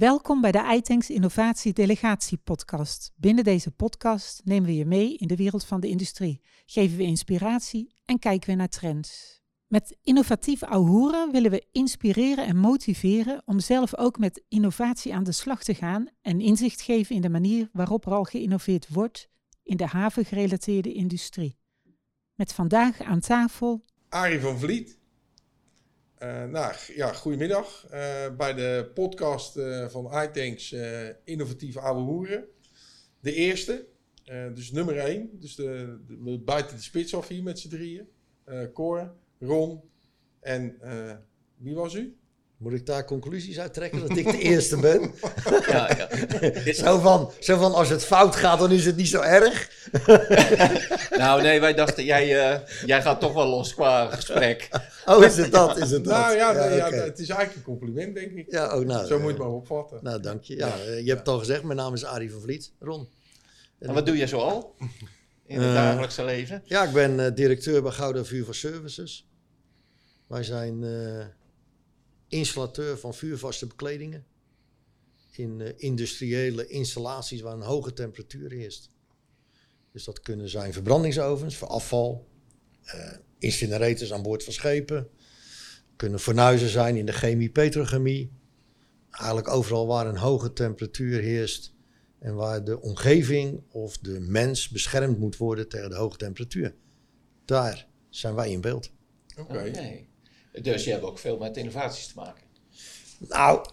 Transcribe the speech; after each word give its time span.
Welkom 0.00 0.40
bij 0.40 0.52
de 0.52 0.72
iTanks 0.74 1.10
Innovatie 1.10 1.72
Delegatie 1.72 2.38
podcast. 2.38 3.12
Binnen 3.16 3.44
deze 3.44 3.70
podcast 3.70 4.40
nemen 4.44 4.68
we 4.68 4.76
je 4.76 4.84
mee 4.84 5.16
in 5.16 5.26
de 5.26 5.36
wereld 5.36 5.64
van 5.64 5.80
de 5.80 5.88
industrie, 5.88 6.40
geven 6.66 6.96
we 6.96 7.02
inspiratie 7.02 7.94
en 8.04 8.18
kijken 8.18 8.50
we 8.50 8.56
naar 8.56 8.68
trends. 8.68 9.40
Met 9.66 9.98
innovatief 10.02 10.62
Auhoeren 10.62 11.32
willen 11.32 11.50
we 11.50 11.66
inspireren 11.72 12.46
en 12.46 12.56
motiveren 12.56 13.42
om 13.44 13.60
zelf 13.60 13.96
ook 13.96 14.18
met 14.18 14.44
innovatie 14.48 15.14
aan 15.14 15.24
de 15.24 15.32
slag 15.32 15.62
te 15.62 15.74
gaan 15.74 16.08
en 16.22 16.40
inzicht 16.40 16.80
geven 16.80 17.14
in 17.14 17.22
de 17.22 17.30
manier 17.30 17.68
waarop 17.72 18.06
er 18.06 18.12
al 18.12 18.24
geïnnoveerd 18.24 18.88
wordt 18.88 19.28
in 19.62 19.76
de 19.76 19.86
havengerelateerde 19.86 20.92
industrie. 20.92 21.58
Met 22.34 22.52
vandaag 22.52 23.00
aan 23.00 23.20
tafel 23.20 23.84
Arie 24.08 24.40
van 24.40 24.58
Vliet. 24.58 24.99
Uh, 26.22 26.44
nou, 26.44 26.74
ja, 26.94 27.12
goedemiddag 27.12 27.84
uh, 27.84 27.90
bij 28.36 28.54
de 28.54 28.90
podcast 28.94 29.56
uh, 29.56 29.88
van 29.88 30.22
iTanks 30.22 30.74
Innovatief 31.24 31.76
Oude 31.76 32.00
Hoeren. 32.00 32.44
De 33.20 33.34
eerste, 33.34 33.86
dus 34.54 34.70
nummer 34.72 34.98
één. 34.98 35.30
Dus 35.40 35.54
de, 35.54 35.98
de, 36.06 36.18
we 36.22 36.38
buiten 36.38 36.76
de 36.76 36.82
spits 36.82 37.14
af 37.14 37.28
hier 37.28 37.42
met 37.42 37.58
z'n 37.58 37.68
drieën. 37.68 38.08
Cor, 38.72 39.14
Ron 39.38 39.80
en 40.40 40.78
wie 41.56 41.74
was 41.74 41.94
u? 41.94 42.18
Moet 42.60 42.72
ik 42.72 42.86
daar 42.86 43.04
conclusies 43.04 43.58
uit 43.58 43.74
trekken 43.74 44.00
dat 44.00 44.16
ik 44.16 44.30
de 44.30 44.38
eerste 44.38 44.76
ben? 44.76 45.00
ja, 45.68 45.90
ja. 45.96 46.72
zo, 46.72 46.98
van, 46.98 47.32
zo 47.38 47.58
van, 47.58 47.74
als 47.74 47.88
het 47.88 48.04
fout 48.04 48.36
gaat, 48.36 48.58
dan 48.58 48.70
is 48.70 48.86
het 48.86 48.96
niet 48.96 49.08
zo 49.08 49.20
erg. 49.20 49.70
nou, 51.22 51.42
nee, 51.42 51.60
wij 51.60 51.74
dachten, 51.74 52.04
jij, 52.04 52.52
uh, 52.52 52.66
jij 52.86 53.02
gaat 53.02 53.20
toch 53.20 53.32
wel 53.32 53.46
los 53.46 53.74
qua 53.74 54.10
gesprek. 54.10 54.68
Oh, 55.06 55.24
is 55.24 55.36
het 55.36 55.52
dat? 55.52 55.76
Is 55.76 55.90
het 55.90 56.04
dat? 56.04 56.14
Nou 56.14 56.36
ja, 56.36 56.52
ja, 56.52 56.74
ja 56.74 56.90
het 56.90 57.18
is 57.18 57.28
eigenlijk 57.28 57.56
een 57.58 57.78
compliment, 57.78 58.14
denk 58.14 58.32
ik. 58.32 58.50
Ja, 58.50 58.78
oh, 58.78 58.86
nou, 58.86 59.06
zo 59.06 59.14
moet 59.14 59.24
je 59.24 59.32
het 59.32 59.38
maar 59.38 59.52
opvatten. 59.52 59.98
Nou, 60.02 60.20
dank 60.20 60.42
je. 60.42 60.56
Ja, 60.56 60.74
je 60.76 61.08
hebt 61.08 61.18
het 61.18 61.28
al 61.28 61.38
gezegd, 61.38 61.62
mijn 61.62 61.78
naam 61.78 61.94
is 61.94 62.04
Arie 62.04 62.32
van 62.32 62.40
Vliet. 62.40 62.72
Ron. 62.78 63.08
En, 63.78 63.94
wat 63.94 64.06
doe 64.06 64.16
je 64.16 64.26
zoal 64.26 64.74
in 65.46 65.60
het 65.60 65.68
uh, 65.68 65.74
dagelijkse 65.74 66.24
leven? 66.24 66.62
Ja, 66.64 66.84
ik 66.84 66.92
ben 66.92 67.18
uh, 67.18 67.26
directeur 67.34 67.82
bij 67.82 67.92
Gouden 67.92 68.26
Vuur 68.26 68.44
voor 68.44 68.54
Services. 68.54 69.28
Wij 70.26 70.42
zijn 70.42 70.84
installateur 72.30 72.98
van 72.98 73.14
vuurvaste 73.14 73.66
bekledingen. 73.66 74.24
In 75.30 75.60
uh, 75.60 75.68
industriële 75.76 76.66
installaties 76.66 77.40
waar 77.40 77.54
een 77.54 77.60
hoge 77.60 77.92
temperatuur 77.92 78.50
heerst. 78.50 78.90
Dus 79.92 80.04
dat 80.04 80.20
kunnen 80.20 80.48
zijn 80.48 80.72
verbrandingsovens 80.72 81.56
voor 81.56 81.68
afval, 81.68 82.28
uh, 82.84 83.12
incinerators 83.38 84.12
aan 84.12 84.22
boord 84.22 84.44
van 84.44 84.52
schepen, 84.52 85.08
kunnen 85.96 86.20
fornuizen 86.20 86.68
zijn 86.68 86.96
in 86.96 87.06
de 87.06 87.12
chemie, 87.12 87.50
petrochemie. 87.50 88.32
Eigenlijk 89.10 89.48
overal 89.48 89.86
waar 89.86 90.06
een 90.06 90.16
hoge 90.16 90.52
temperatuur 90.52 91.20
heerst 91.20 91.74
en 92.18 92.34
waar 92.34 92.64
de 92.64 92.80
omgeving 92.80 93.62
of 93.68 93.98
de 93.98 94.20
mens 94.20 94.68
beschermd 94.68 95.18
moet 95.18 95.36
worden 95.36 95.68
tegen 95.68 95.90
de 95.90 95.96
hoge 95.96 96.16
temperatuur. 96.16 96.74
Daar 97.44 97.86
zijn 98.08 98.34
wij 98.34 98.50
in 98.50 98.60
beeld. 98.60 98.90
Oké. 99.36 99.52
Okay. 99.52 100.08
Dus 100.62 100.84
je 100.84 100.90
hebt 100.90 101.04
ook 101.04 101.18
veel 101.18 101.38
met 101.38 101.56
innovaties 101.56 102.06
te 102.06 102.12
maken. 102.16 102.42
Nou. 103.18 103.64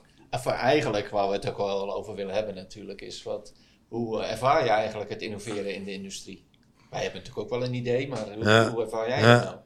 Eigenlijk, 0.45 1.09
waar 1.09 1.27
we 1.27 1.33
het 1.33 1.49
ook 1.49 1.57
wel 1.57 1.93
over 1.93 2.15
willen 2.15 2.33
hebben 2.33 2.55
natuurlijk, 2.55 3.01
is 3.01 3.23
wat, 3.23 3.53
hoe 3.87 4.23
ervaar 4.23 4.63
je 4.63 4.69
eigenlijk 4.69 5.09
het 5.09 5.21
innoveren 5.21 5.75
in 5.75 5.83
de 5.83 5.91
industrie? 5.91 6.45
Wij 6.89 7.01
hebben 7.01 7.19
natuurlijk 7.21 7.53
ook 7.53 7.59
wel 7.59 7.67
een 7.67 7.73
idee, 7.73 8.07
maar 8.07 8.33
hoe, 8.33 8.69
hoe 8.71 8.83
ervaar 8.83 9.07
jij 9.07 9.19
ja. 9.19 9.33
het 9.33 9.43
nou? 9.43 9.57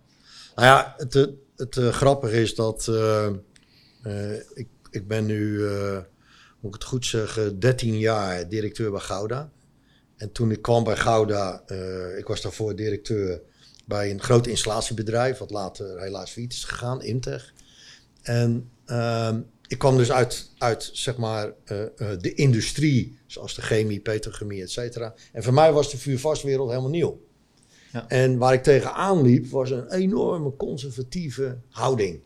Nou 0.55 0.67
ja, 0.67 0.93
het, 0.97 1.13
het, 1.13 1.33
het 1.55 1.75
uh, 1.75 1.89
grappige 1.89 2.41
is 2.41 2.55
dat 2.55 2.87
uh, 2.89 3.29
uh, 4.03 4.33
ik, 4.33 4.67
ik 4.91 5.07
ben 5.07 5.25
nu, 5.25 5.59
moet 6.59 6.75
ik 6.75 6.81
het 6.81 6.83
goed 6.83 7.05
zeggen, 7.05 7.59
13 7.59 7.97
jaar 7.97 8.47
directeur 8.49 8.91
bij 8.91 8.99
Gouda. 8.99 9.51
En 10.17 10.31
toen 10.31 10.51
ik 10.51 10.61
kwam 10.61 10.83
bij 10.83 10.95
Gouda, 10.95 11.63
ik 12.17 12.27
was 12.27 12.41
daarvoor 12.41 12.75
directeur 12.75 13.41
bij 13.85 14.11
een 14.11 14.21
groot 14.21 14.47
installatiebedrijf, 14.47 15.37
wat 15.37 15.51
later 15.51 16.01
helaas 16.01 16.31
failliet 16.31 16.53
is 16.53 16.63
gegaan, 16.63 17.03
Imtech. 17.03 17.53
En 18.21 18.69
ehm, 18.85 19.39
ik 19.67 19.77
kwam 19.77 19.97
dus 19.97 20.11
uit, 20.11 20.51
uit 20.57 20.89
zeg 20.93 21.17
maar, 21.17 21.53
uh, 21.65 21.79
uh, 21.79 22.09
de 22.19 22.33
industrie, 22.33 23.19
zoals 23.25 23.55
de 23.55 23.61
chemie, 23.61 23.99
petrochemie, 23.99 24.61
et 24.61 24.71
cetera. 24.71 25.13
En 25.31 25.43
voor 25.43 25.53
mij 25.53 25.71
was 25.71 25.91
de 25.91 25.97
vuurvastwereld 25.97 26.69
helemaal 26.69 26.89
nieuw. 26.89 27.21
Ja. 27.91 28.07
En 28.07 28.37
waar 28.37 28.53
ik 28.53 28.63
tegenaan 28.63 29.21
liep, 29.21 29.47
was 29.47 29.69
een 29.69 29.91
enorme 29.91 30.55
conservatieve 30.55 31.57
houding. 31.69 32.21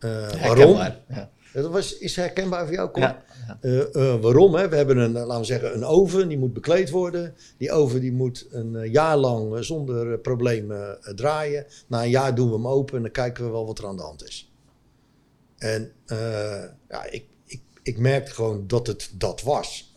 Uh, 0.00 0.42
waarom? 0.42 0.76
Ja. 0.76 1.30
Dat 1.52 1.70
was, 1.70 1.98
is 1.98 2.16
herkenbaar 2.16 2.66
voor 2.66 2.74
jou, 2.74 3.00
ja. 3.00 3.24
Uh, 3.60 3.84
uh, 3.92 4.20
waarom? 4.20 4.54
Hè? 4.54 4.68
We 4.68 4.76
hebben 4.76 4.96
een, 4.96 5.12
laten 5.12 5.38
we 5.38 5.44
zeggen, 5.44 5.74
een 5.74 5.84
oven, 5.84 6.28
die 6.28 6.38
moet 6.38 6.52
bekleed 6.52 6.90
worden. 6.90 7.34
Die 7.56 7.72
oven 7.72 8.00
die 8.00 8.12
moet 8.12 8.46
een 8.50 8.90
jaar 8.90 9.16
lang 9.16 9.64
zonder 9.64 10.18
problemen 10.18 10.98
draaien. 11.14 11.66
Na 11.86 12.02
een 12.02 12.10
jaar 12.10 12.34
doen 12.34 12.48
we 12.48 12.54
hem 12.54 12.66
open 12.66 12.96
en 12.96 13.02
dan 13.02 13.10
kijken 13.10 13.44
we 13.44 13.50
wel 13.50 13.66
wat 13.66 13.78
er 13.78 13.86
aan 13.86 13.96
de 13.96 14.02
hand 14.02 14.24
is. 14.28 14.52
En 15.58 15.92
ja, 16.88 17.04
ik, 17.10 17.24
ik, 17.46 17.60
ik 17.82 17.98
merkte 17.98 18.32
gewoon 18.32 18.66
dat 18.66 18.86
het 18.86 19.10
dat 19.14 19.42
was. 19.42 19.96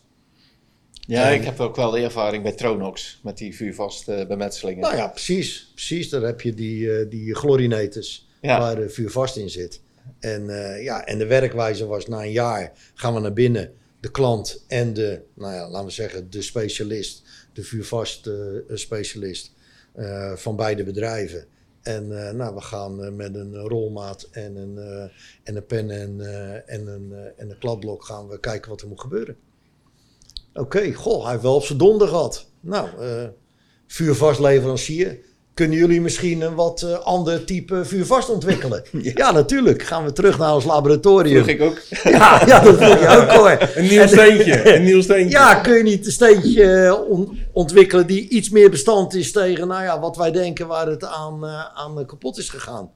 Ja, 0.92 1.30
en, 1.30 1.34
ik 1.34 1.44
heb 1.44 1.60
ook 1.60 1.76
wel 1.76 1.92
de 1.92 2.00
ervaring 2.00 2.44
bij 2.44 2.52
Tronox 2.52 3.20
met 3.24 3.38
die 3.38 3.56
vuurvaste 3.56 4.26
bemetselingen. 4.28 4.82
Nou 4.82 4.96
ja, 4.96 5.08
precies. 5.08 5.72
Precies, 5.74 6.10
daar 6.10 6.22
heb 6.22 6.42
je 6.42 6.54
die, 6.54 7.08
die 7.08 7.36
chlorinators 7.36 8.28
waar 8.42 8.76
de 8.76 8.90
vuurvast 8.90 9.38
in 9.38 9.50
zit. 9.50 9.82
En, 10.22 10.44
uh, 10.44 10.84
ja, 10.84 11.06
en 11.06 11.18
de 11.18 11.26
werkwijze 11.26 11.86
was 11.86 12.08
na 12.08 12.24
een 12.24 12.32
jaar 12.32 12.72
gaan 12.94 13.14
we 13.14 13.20
naar 13.20 13.34
binnen. 13.34 13.74
De 14.00 14.12
klant 14.12 14.64
en 14.68 14.94
de, 14.94 15.22
nou 15.34 15.54
ja, 15.54 15.70
laten 15.70 15.88
we 15.88 15.92
zeggen, 15.92 16.30
de 16.30 16.42
specialist, 16.42 17.24
de 17.54 17.64
vuurvast 17.64 18.28
uh, 18.28 18.58
specialist 18.68 19.54
uh, 19.96 20.36
van 20.36 20.56
beide 20.56 20.84
bedrijven. 20.84 21.46
En 21.82 22.08
nou, 22.38 22.56
we 22.56 22.62
gaan 22.62 23.16
met 23.16 23.36
een 23.36 23.56
rolmaat 23.56 24.28
en 24.32 24.56
een, 24.56 24.78
en 25.44 25.56
een 25.56 25.66
pen 25.66 25.90
en, 25.90 26.20
en, 26.66 26.88
een, 26.88 27.14
en 27.38 27.50
een 27.50 27.58
kladblok 27.58 28.04
gaan 28.04 28.28
we 28.28 28.40
kijken 28.40 28.70
wat 28.70 28.82
er 28.82 28.88
moet 28.88 29.02
gebeuren. 29.02 29.36
Oké, 30.54 30.94
goh, 30.94 31.22
hij 31.22 31.32
heeft 31.32 31.44
wel 31.44 31.56
op 31.56 31.64
zijn 31.64 31.78
donder 31.78 32.08
gehad. 32.08 32.52
Nou, 32.60 32.90
vuurvastleverancier 33.88 35.20
kunnen 35.54 35.78
jullie 35.78 36.02
misschien 36.02 36.42
een 36.42 36.56
wat 36.56 36.82
uh, 36.82 37.00
ander 37.00 37.46
type 37.46 37.86
vuurvast 37.86 38.30
ontwikkelen? 38.30 38.84
ja. 39.16 39.32
natuurlijk. 39.32 39.84
Gaan 39.84 40.06
we 40.06 40.14
terug 40.14 40.38
naar 40.38 40.54
ons 40.54 40.66
laboratorium. 40.66 41.40
Dat 41.40 41.48
ik 41.48 41.62
ook. 41.62 41.80
ja, 42.04 42.46
ja, 42.46 42.60
dat 42.60 42.78
vroeg 42.78 43.00
je 43.00 43.08
ook 43.08 43.30
hoor. 43.30 43.58
een 43.76 43.88
nieuw 43.88 44.08
steentje. 44.08 44.76
een 44.76 44.84
nieuw 44.84 45.02
steentje. 45.02 45.38
Ja, 45.38 45.56
kun 45.56 45.78
je 45.78 45.84
niet 45.84 46.06
een 46.06 46.12
steentje 46.12 46.86
eh, 46.86 47.10
on 47.10 47.40
ontwikkelen 47.52 48.08
die 48.08 48.30
iets 48.30 48.50
meer 48.50 48.70
bestand 48.70 49.14
is 49.14 49.32
tegen 49.32 49.68
nou 49.68 49.84
ja, 49.84 50.00
wat 50.00 50.18
wij 50.18 50.32
denken 50.32 50.68
waar 50.68 50.88
het 50.88 51.04
aan, 51.04 51.46
uh, 51.46 51.66
aan 51.74 52.06
kapot 52.06 52.38
is 52.38 52.50
gegaan? 52.50 52.92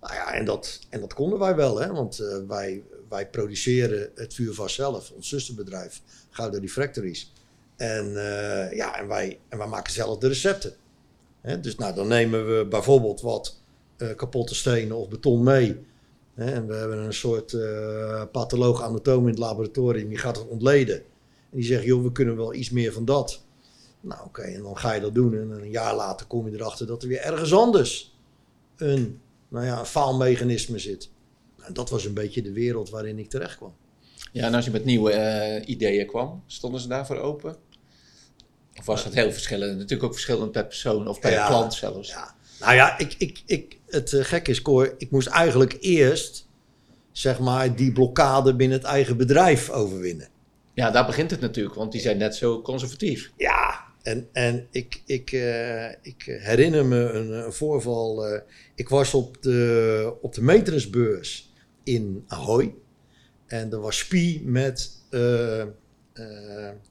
Nou 0.00 0.14
ja, 0.14 0.32
en 0.32 0.44
dat, 0.44 0.78
en 0.90 1.00
dat 1.00 1.14
konden 1.14 1.38
wij 1.38 1.54
wel, 1.54 1.80
hè? 1.80 1.92
want 1.92 2.20
uh, 2.20 2.36
wij, 2.48 2.82
wij 3.08 3.28
produceren 3.28 4.10
het 4.14 4.34
vuurvast 4.34 4.74
zelf, 4.74 5.10
ons 5.10 5.28
zusterbedrijf, 5.28 6.00
Gouden 6.30 6.60
Refractories. 6.60 7.32
En, 7.76 8.12
ja, 8.72 8.98
en, 8.98 9.08
wij, 9.08 9.38
en 9.48 9.58
wij 9.58 9.66
maken 9.66 9.92
zelf 9.92 10.18
de 10.18 10.28
recepten 10.28 10.74
dus 11.56 11.76
nou, 11.76 11.94
dan 11.94 12.08
nemen 12.08 12.58
we 12.58 12.66
bijvoorbeeld 12.66 13.20
wat 13.20 13.60
uh, 13.96 14.14
kapotte 14.16 14.54
stenen 14.54 14.96
of 14.96 15.08
beton 15.08 15.42
mee. 15.42 15.76
en 16.34 16.66
we 16.66 16.74
hebben 16.74 16.98
een 16.98 17.12
soort 17.12 17.52
uh, 17.52 18.22
patholoog 18.32 18.82
anatoom 18.82 19.22
in 19.22 19.30
het 19.30 19.38
laboratorium, 19.38 20.08
die 20.08 20.18
gaat 20.18 20.36
het 20.36 20.48
ontleden. 20.48 20.96
En 21.50 21.56
die 21.56 21.64
zegt, 21.64 21.84
joh, 21.84 22.02
we 22.02 22.12
kunnen 22.12 22.36
wel 22.36 22.54
iets 22.54 22.70
meer 22.70 22.92
van 22.92 23.04
dat. 23.04 23.42
Nou 24.00 24.24
oké, 24.24 24.42
en 24.42 24.62
dan 24.62 24.78
ga 24.78 24.92
je 24.92 25.00
dat 25.00 25.14
doen. 25.14 25.34
En 25.34 25.50
een 25.50 25.70
jaar 25.70 25.94
later 25.94 26.26
kom 26.26 26.48
je 26.48 26.54
erachter 26.54 26.86
dat 26.86 27.02
er 27.02 27.08
weer 27.08 27.20
ergens 27.20 27.52
anders 27.52 28.16
een, 28.76 29.20
nou 29.48 29.64
ja, 29.64 29.78
een 29.78 29.86
faalmechanisme 29.86 30.78
zit. 30.78 31.10
Nou, 31.58 31.72
dat 31.72 31.90
was 31.90 32.04
een 32.04 32.14
beetje 32.14 32.42
de 32.42 32.52
wereld 32.52 32.90
waarin 32.90 33.18
ik 33.18 33.30
terecht 33.30 33.56
kwam. 33.56 33.72
Ja, 34.32 34.46
en 34.46 34.54
als 34.54 34.64
je 34.64 34.70
met 34.70 34.84
nieuwe 34.84 35.12
uh, 35.12 35.68
ideeën 35.68 36.06
kwam, 36.06 36.42
stonden 36.46 36.80
ze 36.80 36.88
daarvoor 36.88 37.16
open? 37.16 37.56
Of 38.78 38.86
was 38.86 39.04
dat 39.04 39.14
heel 39.14 39.32
verschillend? 39.32 39.72
Natuurlijk 39.72 40.02
ook 40.02 40.12
verschillend 40.12 40.52
per 40.52 40.66
persoon 40.66 41.08
of 41.08 41.20
per 41.20 41.30
ja, 41.30 41.46
klant 41.46 41.74
zelfs. 41.74 42.08
Ja. 42.08 42.34
Nou 42.60 42.74
ja, 42.74 42.98
ik, 42.98 43.14
ik, 43.18 43.42
ik, 43.46 43.78
het 43.86 44.12
uh, 44.12 44.24
gek 44.24 44.48
is, 44.48 44.62
Cor, 44.62 44.94
ik 44.98 45.10
moest 45.10 45.26
eigenlijk 45.26 45.76
eerst 45.80 46.46
zeg 47.12 47.38
maar 47.38 47.76
die 47.76 47.92
blokkade 47.92 48.54
binnen 48.54 48.78
het 48.78 48.86
eigen 48.86 49.16
bedrijf 49.16 49.70
overwinnen. 49.70 50.28
Ja, 50.74 50.90
daar 50.90 51.06
begint 51.06 51.30
het 51.30 51.40
natuurlijk, 51.40 51.74
want 51.74 51.92
die 51.92 52.00
zijn 52.00 52.18
net 52.18 52.34
zo 52.34 52.62
conservatief. 52.62 53.32
Ja, 53.36 53.84
en, 54.02 54.28
en 54.32 54.66
ik, 54.70 55.02
ik, 55.06 55.32
uh, 55.32 55.88
ik 55.88 56.22
herinner 56.24 56.86
me 56.86 57.10
een, 57.10 57.32
een 57.32 57.52
voorval. 57.52 58.32
Uh, 58.32 58.40
ik 58.74 58.88
was 58.88 59.14
op 59.14 59.42
de, 59.42 60.14
op 60.20 60.34
de 60.34 60.42
maintenancebeurs 60.42 61.52
in 61.84 62.24
Ahoy. 62.26 62.74
En 63.46 63.72
er 63.72 63.80
was 63.80 63.98
SPI 63.98 64.42
met 64.44 64.90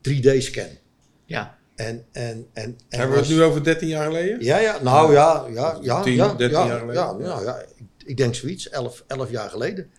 3D-scan. 0.10 0.78
Ja. 1.26 1.57
En, 1.78 2.06
en, 2.12 2.24
en, 2.32 2.48
en 2.54 2.76
Hebben 2.90 3.16
we 3.16 3.22
het 3.22 3.32
nu 3.32 3.44
over 3.44 3.64
13 3.64 3.88
jaar 3.88 4.06
geleden? 4.06 4.44
Ja, 4.44 4.58
ja, 4.60 4.82
nou 4.82 5.14
ja, 5.14 5.46
ja, 5.54 5.80
ja. 5.82 6.02
10, 6.04 6.14
ja, 6.14 6.34
13 6.34 6.58
ja, 6.58 6.66
jaar 6.68 6.80
geleden. 6.80 7.02
Ja, 7.02 7.16
ja. 7.20 7.42
ja, 7.42 7.60
ik, 7.76 7.86
ik 8.06 8.18
denk 8.18 8.36
zoiets, 8.36 8.70
11, 8.70 9.04
11 9.08 9.30
jaar 9.30 9.50
geleden. 9.50 9.90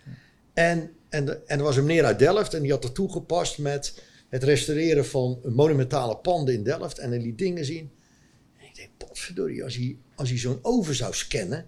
En 0.55 0.91
En, 1.09 1.25
de- 1.25 1.41
en 1.47 1.59
er 1.59 1.65
was 1.65 1.77
een 1.77 1.85
meneer 1.85 2.05
uit 2.05 2.19
Delft 2.19 2.55
en 2.55 2.63
die 2.63 2.71
had 2.71 2.85
er 2.85 2.93
toegepast 2.93 3.59
met 3.59 4.03
het 4.29 4.43
restaureren 4.45 5.07
van 5.07 5.41
monumentale 5.45 6.17
panden 6.17 6.55
in 6.55 6.63
Delft. 6.63 6.99
En 6.99 7.11
hij 7.11 7.21
liet 7.21 7.39
dingen 7.39 7.65
zien. 7.65 7.91
En 8.61 8.67
ik 8.67 8.75
denk, 8.77 8.89
potverdorie, 8.97 9.65
als 9.65 9.77
hij, 9.77 9.97
als 10.15 10.29
hij 10.29 10.39
zo'n 10.39 10.59
oven 10.63 10.95
zou 10.95 11.15
scannen. 11.15 11.67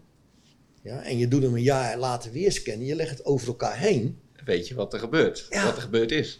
Ja, 0.82 1.02
en 1.02 1.18
je 1.18 1.28
doet 1.28 1.42
hem 1.42 1.54
een 1.54 1.62
jaar 1.62 1.98
later 1.98 2.32
weer 2.32 2.52
scannen. 2.52 2.86
Je 2.86 2.94
legt 2.94 3.10
het 3.10 3.24
over 3.24 3.48
elkaar 3.48 3.78
heen. 3.78 4.18
Weet 4.44 4.68
je 4.68 4.74
wat 4.74 4.92
er 4.92 4.98
gebeurt? 4.98 5.46
Ja. 5.50 5.64
Wat 5.64 5.76
er 5.76 5.82
gebeurd 5.82 6.10
is. 6.10 6.38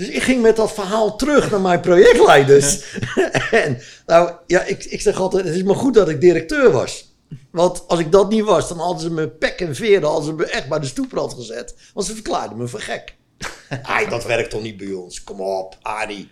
Dus 0.00 0.08
ik 0.08 0.22
ging 0.22 0.42
met 0.42 0.56
dat 0.56 0.72
verhaal 0.72 1.16
terug 1.16 1.50
naar 1.50 1.60
mijn 1.60 1.80
projectleiders. 1.80 2.94
en 3.50 3.80
nou, 4.06 4.32
ja, 4.46 4.62
ik, 4.64 4.84
ik 4.84 5.00
zeg 5.00 5.20
altijd, 5.20 5.44
het 5.44 5.54
is 5.54 5.62
maar 5.62 5.74
goed 5.76 5.94
dat 5.94 6.08
ik 6.08 6.20
directeur 6.20 6.70
was. 6.72 7.14
Want 7.50 7.84
als 7.88 8.00
ik 8.00 8.12
dat 8.12 8.30
niet 8.30 8.44
was, 8.44 8.68
dan 8.68 8.78
hadden 8.78 9.00
ze 9.02 9.10
me 9.10 9.28
pek 9.28 9.60
en 9.60 9.74
veer, 9.74 10.00
dan 10.00 10.10
hadden 10.10 10.28
ze 10.28 10.34
me 10.34 10.44
echt 10.46 10.68
bij 10.68 10.78
de 10.78 10.86
stoeprand 10.86 11.34
gezet. 11.34 11.74
Want 11.94 12.06
ze 12.06 12.14
verklaarden 12.14 12.58
me 12.58 12.66
voor 12.68 12.80
gek. 12.80 13.16
Ai, 13.82 14.08
dat 14.08 14.24
werkt 14.24 14.50
toch 14.50 14.62
niet 14.62 14.76
bij 14.76 14.92
ons? 14.92 15.24
Kom 15.24 15.40
op, 15.40 15.76
Arie. 15.82 16.30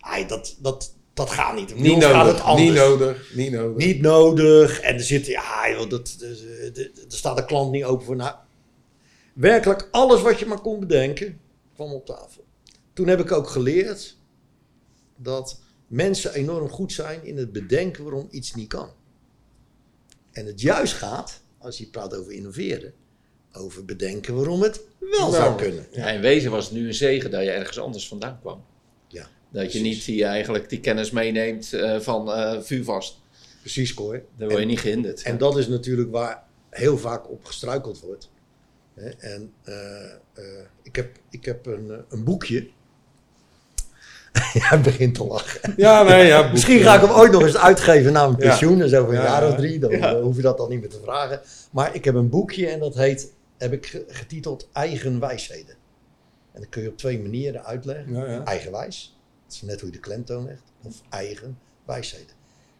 Ai, 0.00 0.26
dat, 0.26 0.56
dat, 0.58 0.92
dat 1.14 1.30
gaat 1.30 1.54
niet. 1.54 1.66
Bij 1.74 1.82
Niet 1.82 1.94
ons 1.94 2.04
gaat 2.04 2.26
het 2.26 2.36
nodig, 2.36 2.42
anders. 2.44 2.68
niet 2.68 2.76
nodig, 2.76 3.32
niet 3.34 3.50
nodig. 3.52 3.86
Niet 3.86 4.00
nodig. 4.00 4.80
En 4.80 4.94
er 4.94 5.00
zit, 5.00 5.26
ja, 5.26 5.70
joh, 5.70 5.88
dat- 5.90 6.16
er 6.20 6.90
staat 7.08 7.36
de 7.36 7.44
klant 7.44 7.70
niet 7.70 7.84
open 7.84 8.06
voor. 8.06 8.16
Nou, 8.16 8.34
werkelijk 9.34 9.88
alles 9.90 10.22
wat 10.22 10.38
je 10.38 10.46
maar 10.46 10.60
kon 10.60 10.80
bedenken, 10.80 11.40
kwam 11.74 11.92
op 11.92 12.06
tafel. 12.06 12.46
Toen 12.98 13.08
heb 13.08 13.20
ik 13.20 13.32
ook 13.32 13.48
geleerd 13.48 14.16
dat 15.16 15.60
mensen 15.86 16.32
enorm 16.32 16.68
goed 16.68 16.92
zijn 16.92 17.24
in 17.24 17.36
het 17.36 17.52
bedenken 17.52 18.02
waarom 18.02 18.28
iets 18.30 18.54
niet 18.54 18.68
kan. 18.68 18.90
En 20.32 20.46
het 20.46 20.60
juist 20.60 20.92
gaat, 20.92 21.40
als 21.58 21.78
je 21.78 21.86
praat 21.86 22.14
over 22.14 22.32
innoveren, 22.32 22.92
over 23.52 23.84
bedenken 23.84 24.34
waarom 24.34 24.62
het 24.62 24.80
wel 24.98 25.30
zou 25.30 25.56
kunnen. 25.56 25.86
Ja. 25.90 26.10
in 26.10 26.20
wezen 26.20 26.50
was 26.50 26.64
het 26.64 26.74
nu 26.74 26.86
een 26.86 26.94
zegen 26.94 27.30
dat 27.30 27.42
je 27.42 27.50
ergens 27.50 27.78
anders 27.78 28.08
vandaan 28.08 28.40
kwam. 28.40 28.64
Ja, 29.08 29.28
Dat 29.50 29.72
je 29.72 29.80
niet 29.80 30.04
die, 30.04 30.24
eigenlijk 30.24 30.68
die 30.68 30.80
kennis 30.80 31.10
meeneemt 31.10 31.72
eh, 31.72 32.00
van 32.00 32.32
eh 32.32 32.60
vuurvast. 32.60 33.20
Precies, 33.60 33.94
Cor. 33.94 34.22
Daar 34.36 34.48
word 34.48 34.60
je 34.60 34.66
niet 34.66 34.80
gehinderd. 34.80 35.22
En 35.22 35.38
dat 35.38 35.58
is 35.58 35.68
natuurlijk 35.68 36.10
waar 36.10 36.44
heel 36.70 36.98
vaak 36.98 37.30
op 37.30 37.44
gestruikeld 37.44 38.00
wordt. 38.00 38.30
En 39.18 39.52
eh, 39.62 40.12
eh, 40.12 40.64
ik 40.82 40.96
heb, 40.96 41.18
ik 41.30 41.44
heb 41.44 41.66
een, 41.66 41.90
eh, 41.90 41.98
een 42.08 42.24
boekje. 42.24 42.68
Hij 44.68 44.80
begint 44.80 45.14
te 45.14 45.24
lachen. 45.24 45.74
Ja, 45.76 46.02
nee, 46.02 46.26
ja. 46.26 46.42
boek- 46.42 46.52
Misschien 46.52 46.80
ga 46.80 46.94
ik 46.94 47.00
hem 47.00 47.10
ooit 47.10 47.32
nog 47.32 47.42
eens 47.42 47.56
uitgeven 47.56 48.12
na 48.12 48.24
mijn 48.26 48.36
pensioen. 48.36 48.78
Dus 48.78 48.94
over 48.94 49.14
een 49.14 49.20
Ja, 49.20 49.26
jaar 49.26 49.42
ja. 49.42 49.48
of 49.48 49.54
drie, 49.56 49.78
dan 49.78 49.90
eh, 49.90 50.20
hoef 50.22 50.36
je 50.36 50.42
dat 50.42 50.56
dan 50.58 50.68
niet 50.68 50.80
meer 50.80 50.88
te 50.88 51.00
vragen. 51.02 51.40
Maar 51.70 51.94
ik 51.94 52.04
heb 52.04 52.14
een 52.14 52.28
boekje 52.28 52.66
en 52.68 52.78
dat 52.78 52.94
heet, 52.94 53.32
heb 53.58 53.72
ik 53.72 53.86
ge- 53.86 54.04
getiteld 54.08 54.68
Eigen 54.72 55.20
Wijsheden. 55.20 55.74
En 56.52 56.60
dat 56.60 56.68
kun 56.68 56.82
je 56.82 56.88
op 56.88 56.96
twee 56.96 57.20
manieren 57.20 57.64
uitleggen. 57.64 58.44
Eigenwijs, 58.44 59.18
dat 59.46 59.54
is 59.54 59.62
net 59.62 59.80
hoe 59.80 59.88
je 59.90 59.94
de 59.94 60.00
klemtoon 60.02 60.44
legt. 60.46 60.62
Of 60.82 60.94
eigen 61.08 61.58
wijsheden. 61.84 62.36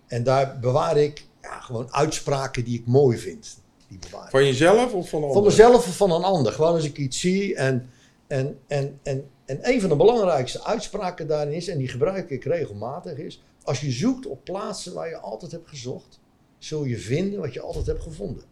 En 0.06 0.22
daar 0.22 0.58
bewaar 0.60 0.96
ik 0.96 1.24
ja, 1.42 1.60
gewoon 1.60 1.86
uitspraken 1.94 2.64
die 2.64 2.78
ik 2.78 2.86
mooi 2.86 3.18
vind. 3.18 3.58
Die 3.88 3.98
bewaar. 4.10 4.30
Van 4.30 4.44
jezelf 4.44 4.92
of 4.92 5.08
van 5.08 5.20
Van 5.20 5.22
anderen? 5.22 5.42
mezelf 5.44 5.86
of 5.86 5.96
van 5.96 6.10
een 6.12 6.22
ander. 6.22 6.52
Gewoon 6.52 6.74
als 6.74 6.84
ik 6.84 6.96
iets 6.96 7.20
zie. 7.20 7.54
En, 7.54 7.90
en, 8.26 8.58
en, 8.66 8.98
en, 9.02 9.24
en 9.48 9.58
een 9.62 9.80
van 9.80 9.88
de 9.88 9.96
belangrijkste 9.96 10.64
uitspraken 10.64 11.26
daarin 11.26 11.52
is, 11.54 11.68
en 11.68 11.78
die 11.78 11.88
gebruik 11.88 12.30
ik 12.30 12.44
regelmatig, 12.44 13.18
is: 13.18 13.42
als 13.62 13.80
je 13.80 13.90
zoekt 13.90 14.26
op 14.26 14.44
plaatsen 14.44 14.94
waar 14.94 15.08
je 15.08 15.16
altijd 15.18 15.52
hebt 15.52 15.68
gezocht, 15.68 16.18
zul 16.58 16.84
je 16.84 16.98
vinden 16.98 17.40
wat 17.40 17.52
je 17.54 17.60
altijd 17.60 17.86
hebt 17.86 18.02
gevonden. 18.02 18.44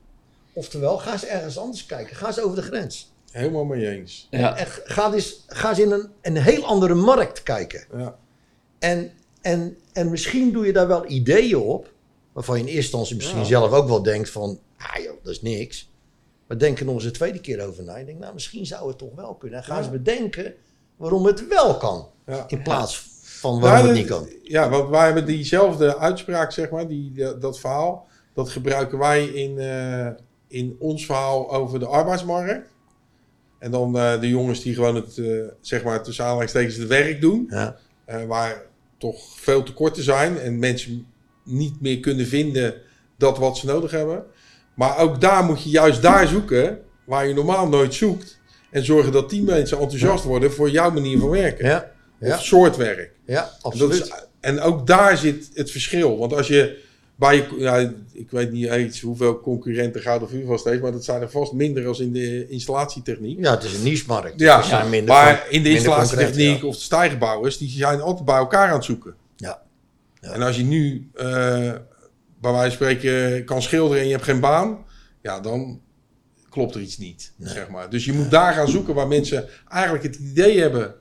Oftewel, 0.53 0.99
ga 0.99 1.13
eens 1.13 1.25
ergens 1.27 1.59
anders 1.59 1.87
kijken. 1.87 2.17
Ga 2.17 2.27
eens 2.27 2.41
over 2.41 2.57
de 2.57 2.63
grens. 2.63 3.13
Helemaal 3.31 3.65
mee 3.65 3.89
eens. 3.89 4.27
ja. 4.31 4.57
En 4.57 4.67
ga 4.67 5.13
eens, 5.13 5.45
ga 5.47 5.69
eens 5.69 5.79
in 5.79 5.91
een, 5.91 6.09
een 6.23 6.37
heel 6.37 6.65
andere 6.65 6.95
markt 6.95 7.43
kijken. 7.43 7.85
Ja. 7.97 8.19
En, 8.79 9.13
en, 9.41 9.77
en 9.93 10.11
misschien 10.11 10.53
doe 10.53 10.67
je 10.67 10.73
daar 10.73 10.89
wel 10.89 11.11
ideeën 11.11 11.57
op, 11.59 11.93
waarvan 12.33 12.55
je 12.57 12.61
in 12.63 12.67
eerste 12.69 12.83
instantie 12.83 13.17
misschien 13.17 13.39
Ja. 13.39 13.45
zelf 13.45 13.73
ook 13.73 13.89
wel 13.89 14.03
denkt 14.03 14.31
van, 14.31 14.61
ah 14.79 15.03
joh, 15.03 15.23
dat 15.23 15.33
is 15.33 15.43
niks. 15.43 15.91
Maar 16.47 16.59
denk 16.59 16.79
er 16.79 16.85
nog 16.85 16.95
eens 16.95 17.05
een 17.05 17.13
tweede 17.13 17.41
keer 17.41 17.67
over 17.67 17.85
na. 17.85 17.97
Je 17.97 18.05
denkt, 18.05 18.21
nou 18.21 18.35
misschien 18.35 18.67
zou 18.67 18.89
het 18.89 18.99
toch 18.99 19.15
wel 19.15 19.35
kunnen. 19.35 19.59
En 19.59 19.65
ga 19.65 19.73
Ja. 19.75 19.79
eens 19.81 19.91
bedenken 19.91 20.55
waarom 20.97 21.27
het 21.27 21.49
wel 21.49 21.77
kan, 21.77 22.09
Ja. 22.27 22.45
in 22.49 22.63
plaats 22.63 23.07
van 23.23 23.61
waarom 23.61 23.79
Nou, 23.85 23.89
het 23.89 23.97
niet 23.97 24.07
kan. 24.07 24.29
Ja, 24.43 24.69
want 24.69 24.89
wij 24.89 25.05
hebben 25.05 25.27
diezelfde 25.27 25.97
uitspraak, 25.99 26.53
zeg 26.53 26.71
maar, 26.71 26.89
die, 26.89 27.13
dat- 27.39 27.59
verhaal, 27.59 28.07
dat 28.35 28.49
gebruiken 28.49 28.99
wij 28.99 29.25
in, 29.25 29.59
eh, 29.59 30.09
in 30.49 30.77
ons 30.79 31.07
verhaal 31.07 31.53
over 31.53 31.79
de 31.79 31.87
arbeidsmarkt. 31.87 32.69
En 33.59 33.71
dan 33.71 33.99
eh, 33.99 34.21
de 34.21 34.29
jongens 34.29 34.61
die 34.63 34.75
gewoon 34.75 34.95
het, 34.95 35.19
eh, 35.19 35.27
zeg 35.61 35.85
maar, 35.85 36.03
tussen 36.03 36.25
aanhalingstekens 36.25 36.77
het 36.77 36.89
werk 36.89 37.21
doen, 37.21 37.47
Ja, 37.51 37.77
waar 38.27 38.63
toch 38.99 39.23
veel 39.35 39.63
tekorten 39.63 40.03
zijn 40.03 40.39
en 40.39 40.59
mensen 40.59 41.07
niet 41.45 41.81
meer 41.81 42.01
kunnen 42.01 42.27
vinden 42.27 42.75
dat 43.19 43.39
wat 43.39 43.57
ze 43.59 43.67
nodig 43.67 43.91
hebben. 43.91 44.25
Maar 44.75 44.99
ook 44.99 45.21
daar 45.21 45.45
moet 45.45 45.63
je 45.63 45.71
juist 45.71 46.03
daar 46.03 46.27
zoeken, 46.27 46.81
waar 47.05 47.27
je 47.27 47.35
normaal 47.35 47.69
nooit 47.69 47.95
zoekt. 47.95 48.36
En 48.77 48.85
zorgen 48.85 49.13
dat 49.13 49.31
die 49.31 49.43
mensen 49.43 49.79
enthousiast 49.79 50.25
worden 50.25 50.53
voor 50.53 50.71
jouw 50.71 50.91
manier 50.91 51.19
van 51.19 51.29
werken. 51.31 51.67
ja, 51.67 51.91
ja, 52.21 52.35
Of 52.35 52.43
soort 52.45 52.77
werk. 52.77 53.11
ja 53.27 53.43
En, 53.45 53.51
absoluut. 53.63 54.03
is, 54.03 54.13
en 54.41 54.61
ook 54.61 54.87
daar 54.87 55.17
zit 55.17 55.51
het 55.55 55.71
verschil. 55.71 56.19
Want 56.19 56.33
als 56.33 56.47
je 56.47 56.83
bij 57.15 57.37
je, 57.37 57.93
ik 58.13 58.31
weet 58.31 58.53
niet 58.53 58.69
eens 58.69 59.01
hoeveel 59.01 59.41
concurrenten 59.41 60.01
Gouden 60.01 60.29
Vuurvast 60.29 60.65
heeft, 60.65 60.83
maar 60.83 60.93
dat 60.93 61.05
zijn 61.05 61.21
er 61.23 61.31
vast 61.31 61.53
minder 61.53 61.87
als 61.87 62.01
in 62.01 62.13
de 62.13 62.49
installatietechniek. 62.49 63.39
Ja, 63.41 63.51
het 63.51 63.65
is 63.65 63.75
een 63.75 63.83
niche-markt. 63.83 64.41
Ja, 64.41 64.59
Er 64.59 64.65
zijn 64.65 64.91
minder 64.91 65.15
maar 65.15 65.47
in 65.51 65.63
de 65.63 65.71
installatietechniek 65.71 66.65
of 66.65 66.75
de 66.77 66.83
stijgerbouwers, 66.83 67.59
die 67.59 67.69
zijn 67.69 68.01
altijd 68.01 68.25
bij 68.25 68.37
elkaar 68.37 68.69
aan 68.69 68.75
het 68.77 68.85
zoeken. 68.85 69.15
Ja. 69.37 69.63
Ja. 70.21 70.31
En 70.31 70.43
als 70.43 70.57
je 70.57 70.63
nu, 70.65 71.11
eh, 71.15 71.25
bij 72.41 72.53
wijze 72.53 72.61
van 72.63 72.71
spreken, 72.71 73.45
kan 73.45 73.63
schilderen 73.63 73.99
en 74.01 74.07
je 74.07 74.13
hebt 74.13 74.25
geen 74.25 74.41
baan, 74.41 74.85
ja, 75.23 75.41
dan 75.41 75.81
klopt 76.57 76.75
er 76.75 76.81
iets 76.81 76.99
niet, 76.99 77.33
Nee. 77.37 77.53
zeg 77.53 77.69
maar. 77.69 77.91
Dus 77.91 78.05
je 78.05 78.13
moet 78.13 78.31
daar 78.31 78.53
gaan 78.53 78.69
zoeken 78.69 78.95
waar 78.95 79.09
mensen 79.09 79.49
eigenlijk 79.69 80.05
het 80.05 80.15
idee 80.17 80.61
hebben 80.61 80.95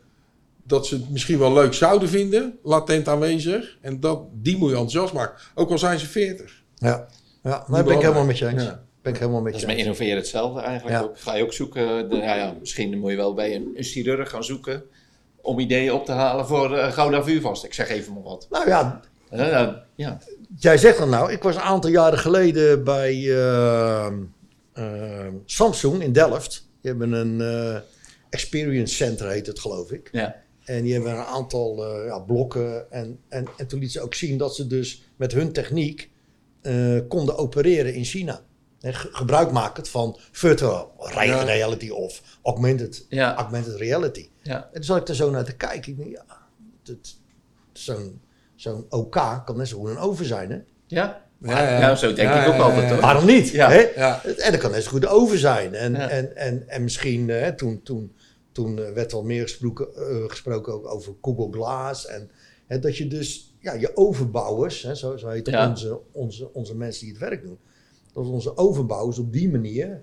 dat 0.63 0.87
ze 0.87 0.95
het 0.95 1.09
misschien 1.09 1.39
wel 1.39 1.53
leuk 1.53 1.73
zouden 1.73 2.09
vinden, 2.09 2.59
latent 2.63 3.07
aanwezig. 3.07 3.77
En 3.81 3.99
dat, 3.99 4.21
die 4.31 4.57
moet 4.57 4.69
je 4.69 4.75
enthousiast 4.75 5.13
maken. 5.13 5.41
Ook 5.55 5.71
al 5.71 5.77
zijn 5.77 5.99
ze 5.99 6.05
40. 6.07 6.63
Ja, 6.75 7.07
ja. 7.43 7.65
daar 7.69 7.83
ben 7.83 7.95
ik 7.95 8.01
helemaal 8.01 8.25
met 8.25 8.37
je 8.37 8.47
eens. 8.47 8.63
Ja. 8.63 8.83
Ben 9.01 9.13
ik 9.13 9.19
helemaal 9.19 9.41
met 9.41 9.51
Dat 9.51 9.61
je 9.61 9.67
is 9.67 9.73
met 9.73 9.83
innoveren 9.83 10.15
hetzelfde 10.15 10.61
eigenlijk. 10.61 10.97
Ja. 10.97 11.03
Ook. 11.03 11.19
Ga 11.19 11.35
je 11.35 11.43
ook 11.43 11.53
zoeken, 11.53 12.09
de, 12.09 12.15
ja, 12.15 12.35
ja, 12.35 12.53
misschien 12.59 12.99
moet 12.99 13.11
je 13.11 13.17
wel 13.17 13.33
bij 13.33 13.55
een, 13.55 13.71
een 13.75 13.83
chirurg 13.83 14.29
gaan 14.29 14.43
zoeken 14.43 14.83
om 15.41 15.59
ideeën 15.59 15.91
op 15.93 16.05
te 16.05 16.11
halen 16.11 16.47
voor 16.47 16.71
uh, 16.71 16.91
Gouda 16.91 17.23
Vuurvast. 17.23 17.63
Ik 17.63 17.73
zeg 17.73 17.89
even 17.89 18.13
maar 18.13 18.23
wat. 18.23 18.47
Nou 18.49 18.67
ja, 18.67 19.01
Eh, 19.29 19.67
ja. 19.95 20.17
Jij 20.59 20.77
zegt 20.77 20.97
dat 20.97 21.07
nou. 21.07 21.31
Ik 21.31 21.43
was 21.43 21.55
een 21.55 21.61
aantal 21.61 21.89
jaren 21.89 22.19
geleden 22.19 22.83
bij 22.83 23.11
eh, 23.13 24.05
eh, 24.05 24.13
Samsung 25.45 26.01
in 26.01 26.11
Delft. 26.11 26.67
Die 26.81 26.91
hebben 26.91 27.11
een 27.11 27.41
eh, 27.41 27.81
experience 28.29 28.95
center, 28.95 29.29
heet 29.29 29.47
het 29.47 29.59
geloof 29.59 29.91
ik. 29.91 30.09
Ja. 30.11 30.43
En 30.65 30.83
die 30.83 30.93
hebben 30.93 31.11
een 31.11 31.23
aantal 31.25 31.85
eh, 31.85 32.05
ja, 32.05 32.19
blokken. 32.19 32.91
En, 32.91 33.19
en, 33.29 33.45
en 33.57 33.67
toen 33.67 33.79
liet 33.79 33.91
ze 33.91 34.01
ook 34.01 34.13
zien 34.13 34.37
dat 34.37 34.55
ze 34.55 34.67
dus 34.67 35.03
met 35.15 35.31
hun 35.31 35.51
techniek 35.51 36.09
eh, 36.61 36.99
konden 37.07 37.37
opereren 37.37 37.93
in 37.93 38.03
China. 38.03 38.41
Ge- 38.79 39.09
gebruik 39.11 39.51
maken 39.51 39.85
van 39.85 40.17
virtual 40.31 40.93
Ja. 41.13 41.43
reality 41.43 41.89
of 41.89 42.21
augmented, 42.43 43.05
Ja. 43.09 43.35
augmented 43.35 43.75
reality. 43.75 44.29
Ja. 44.41 44.63
En 44.65 44.73
toen 44.73 44.83
zat 44.83 44.97
ik 44.97 45.07
er 45.07 45.15
zo 45.15 45.29
naar 45.29 45.43
te 45.45 45.55
kijken. 45.55 45.99
Ik 45.99 46.07
ja, 46.11 46.25
zo'n 47.73 48.21
zo'n 48.55 48.85
OK 48.89 49.41
kan 49.45 49.57
net 49.57 49.67
zo 49.67 49.77
goed 49.79 49.89
een 49.89 49.97
oven 49.97 50.25
zijn, 50.25 50.51
hè? 50.51 50.59
Ja? 50.87 51.24
Ja, 51.39 51.61
ja. 51.71 51.79
Ja, 51.79 51.95
zo 51.95 52.13
denk 52.13 52.33
ik 52.33 52.47
ook 52.53 52.59
altijd, 52.61 52.89
hoor. 52.89 52.99
Waarom 52.99 53.25
niet? 53.25 53.49
Ja. 53.49 53.69
Hè? 53.69 53.87
Ja. 53.95 54.23
En 54.23 54.51
dat 54.51 54.61
kan 54.61 54.71
net 54.71 54.83
zo 54.83 54.89
goed 54.89 55.07
over 55.07 55.37
zijn. 55.37 55.73
En, 55.73 55.91
Ja. 55.93 56.09
en, 56.09 56.35
en, 56.35 56.63
en 56.67 56.83
misschien, 56.83 57.29
eh, 57.29 57.47
toen, 57.47 57.81
toen, 57.83 58.15
toen 58.51 58.79
eh, 58.79 58.91
werd 58.91 59.13
al 59.13 59.23
meer 59.23 59.41
gesproken, 59.41 59.87
eh, 59.95 60.23
gesproken 60.27 60.73
ook 60.73 60.87
over 60.87 61.13
Google 61.21 61.51
Glass. 61.51 62.07
En 62.07 62.29
hè, 62.67 62.79
dat 62.79 62.97
je 62.97 63.07
dus, 63.07 63.55
ja, 63.59 63.73
je 63.73 63.91
overbouwers, 63.97 64.81
hè, 64.83 64.95
zo, 64.95 65.17
zo 65.17 65.27
heet 65.27 65.47
Ja. 65.49 65.69
onze, 65.69 65.99
onze, 66.11 66.53
onze 66.53 66.75
mensen 66.75 67.01
die 67.05 67.13
het 67.13 67.21
werk 67.21 67.41
doen. 67.43 67.57
Dat 68.13 68.25
onze 68.25 68.57
overbouwers 68.57 69.17
op 69.19 69.33
die 69.33 69.49
manier 69.49 70.01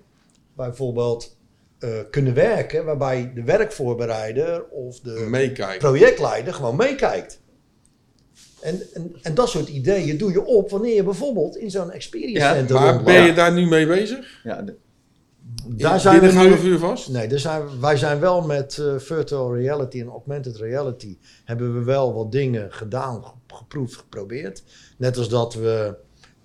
bijvoorbeeld 0.55 1.37
eh, 1.79 1.89
kunnen 2.11 2.33
werken. 2.33 2.85
Waarbij 2.85 3.31
de 3.35 3.43
werkvoorbereider 3.43 4.65
of 4.69 4.99
de 4.99 5.25
Meekijken. 5.29 5.79
projectleider 5.79 6.53
gewoon 6.53 6.75
meekijkt. 6.75 7.41
En, 8.63 8.81
en, 8.93 9.15
en 9.21 9.33
dat 9.35 9.49
soort 9.49 9.69
ideeën 9.69 10.17
doe 10.17 10.31
je 10.31 10.45
op 10.45 10.69
wanneer 10.69 10.95
je 10.95 11.03
bijvoorbeeld 11.03 11.57
in 11.57 11.71
zo'n 11.71 11.91
experience 11.91 12.39
Ja, 12.47 12.53
center 12.53 12.75
Maar 12.75 13.03
ben 13.03 13.23
je 13.25 13.33
daar 13.33 13.53
nu 13.53 13.65
mee 13.67 13.87
bezig? 13.87 14.39
Ja, 14.43 14.61
de- 14.61 14.75
Daar 15.67 15.99
zijn 15.99 16.19
we 16.19 16.31
nu... 16.31 16.57
Vuur 16.57 16.77
vast? 16.79 17.09
Nee, 17.09 17.27
daar 17.27 17.39
zijn, 17.39 17.61
wij 17.81 17.97
zijn 17.97 18.19
wel 18.19 18.41
met 18.41 18.77
eh, 18.77 18.97
virtual 18.97 19.55
reality 19.55 19.99
en 19.99 20.07
augmented 20.07 20.55
reality... 20.57 21.17
hebben 21.45 21.73
we 21.73 21.83
wel 21.83 22.13
wat 22.13 22.31
dingen 22.31 22.71
gedaan, 22.71 23.23
ge- 23.23 23.55
geproefd, 23.55 23.95
geprobeerd. 23.95 24.63
Net 24.97 25.17
als 25.17 25.29
dat 25.29 25.53
we 25.53 25.95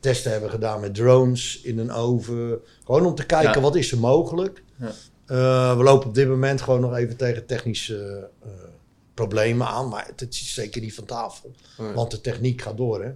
testen 0.01 0.31
hebben 0.33 0.51
gedaan 0.51 0.81
met 0.81 0.95
drones 0.95 1.61
in 1.63 1.79
een 1.79 1.93
oven. 1.93 2.59
Gewoon 2.85 3.07
om 3.07 3.15
te 3.15 3.27
kijken 3.27 3.53
Ja. 3.55 3.61
wat 3.61 3.77
is 3.77 3.93
er 3.93 3.99
mogelijk. 3.99 4.63
Ja. 4.77 4.91
Eh, 5.27 5.77
we 5.77 5.83
lopen 5.83 6.09
op 6.09 6.15
dit 6.15 6.29
moment 6.29 6.61
gewoon 6.61 6.81
nog 6.81 6.97
even 6.97 7.17
tegen 7.17 7.47
technische 7.47 8.29
eh, 8.43 8.49
problemen 9.23 9.67
aan. 9.67 9.89
Maar 9.89 10.07
het, 10.17 10.33
is 10.35 10.55
zeker 10.55 10.81
niet 10.81 10.95
van 10.95 11.05
tafel. 11.05 11.51
Want 11.95 12.11
de 12.11 12.21
techniek 12.21 12.63
gaat 12.63 12.77
door, 12.77 13.03
hè? 13.05 13.11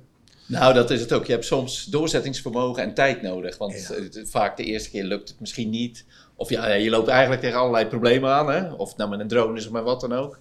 Nou, 0.46 0.74
dat 0.74 0.90
is 0.90 1.00
het 1.00 1.12
ook. 1.12 1.26
Je 1.26 1.32
hebt 1.32 1.44
soms 1.44 1.84
doorzettingsvermogen 1.84 2.82
en 2.82 2.94
tijd 2.94 3.22
nodig. 3.22 3.58
Want 3.58 3.86
Ja. 4.12 4.24
vaak 4.24 4.56
de 4.56 4.64
eerste 4.64 4.90
keer 4.90 5.04
lukt 5.04 5.28
het 5.28 5.40
misschien 5.40 5.70
niet. 5.70 6.04
Of 6.36 6.48
ja, 6.50 6.66
je 6.72 6.90
loopt 6.90 7.08
eigenlijk 7.08 7.40
tegen 7.40 7.58
allerlei 7.58 7.86
problemen 7.86 8.30
aan. 8.30 8.48
Hè? 8.50 8.72
Of 8.72 8.96
nou 8.96 9.10
met 9.10 9.20
een 9.20 9.28
drone 9.28 9.58
is 9.58 9.66
of 9.66 9.72
met 9.72 9.82
wat 9.82 10.00
dan 10.00 10.12
ook. 10.12 10.38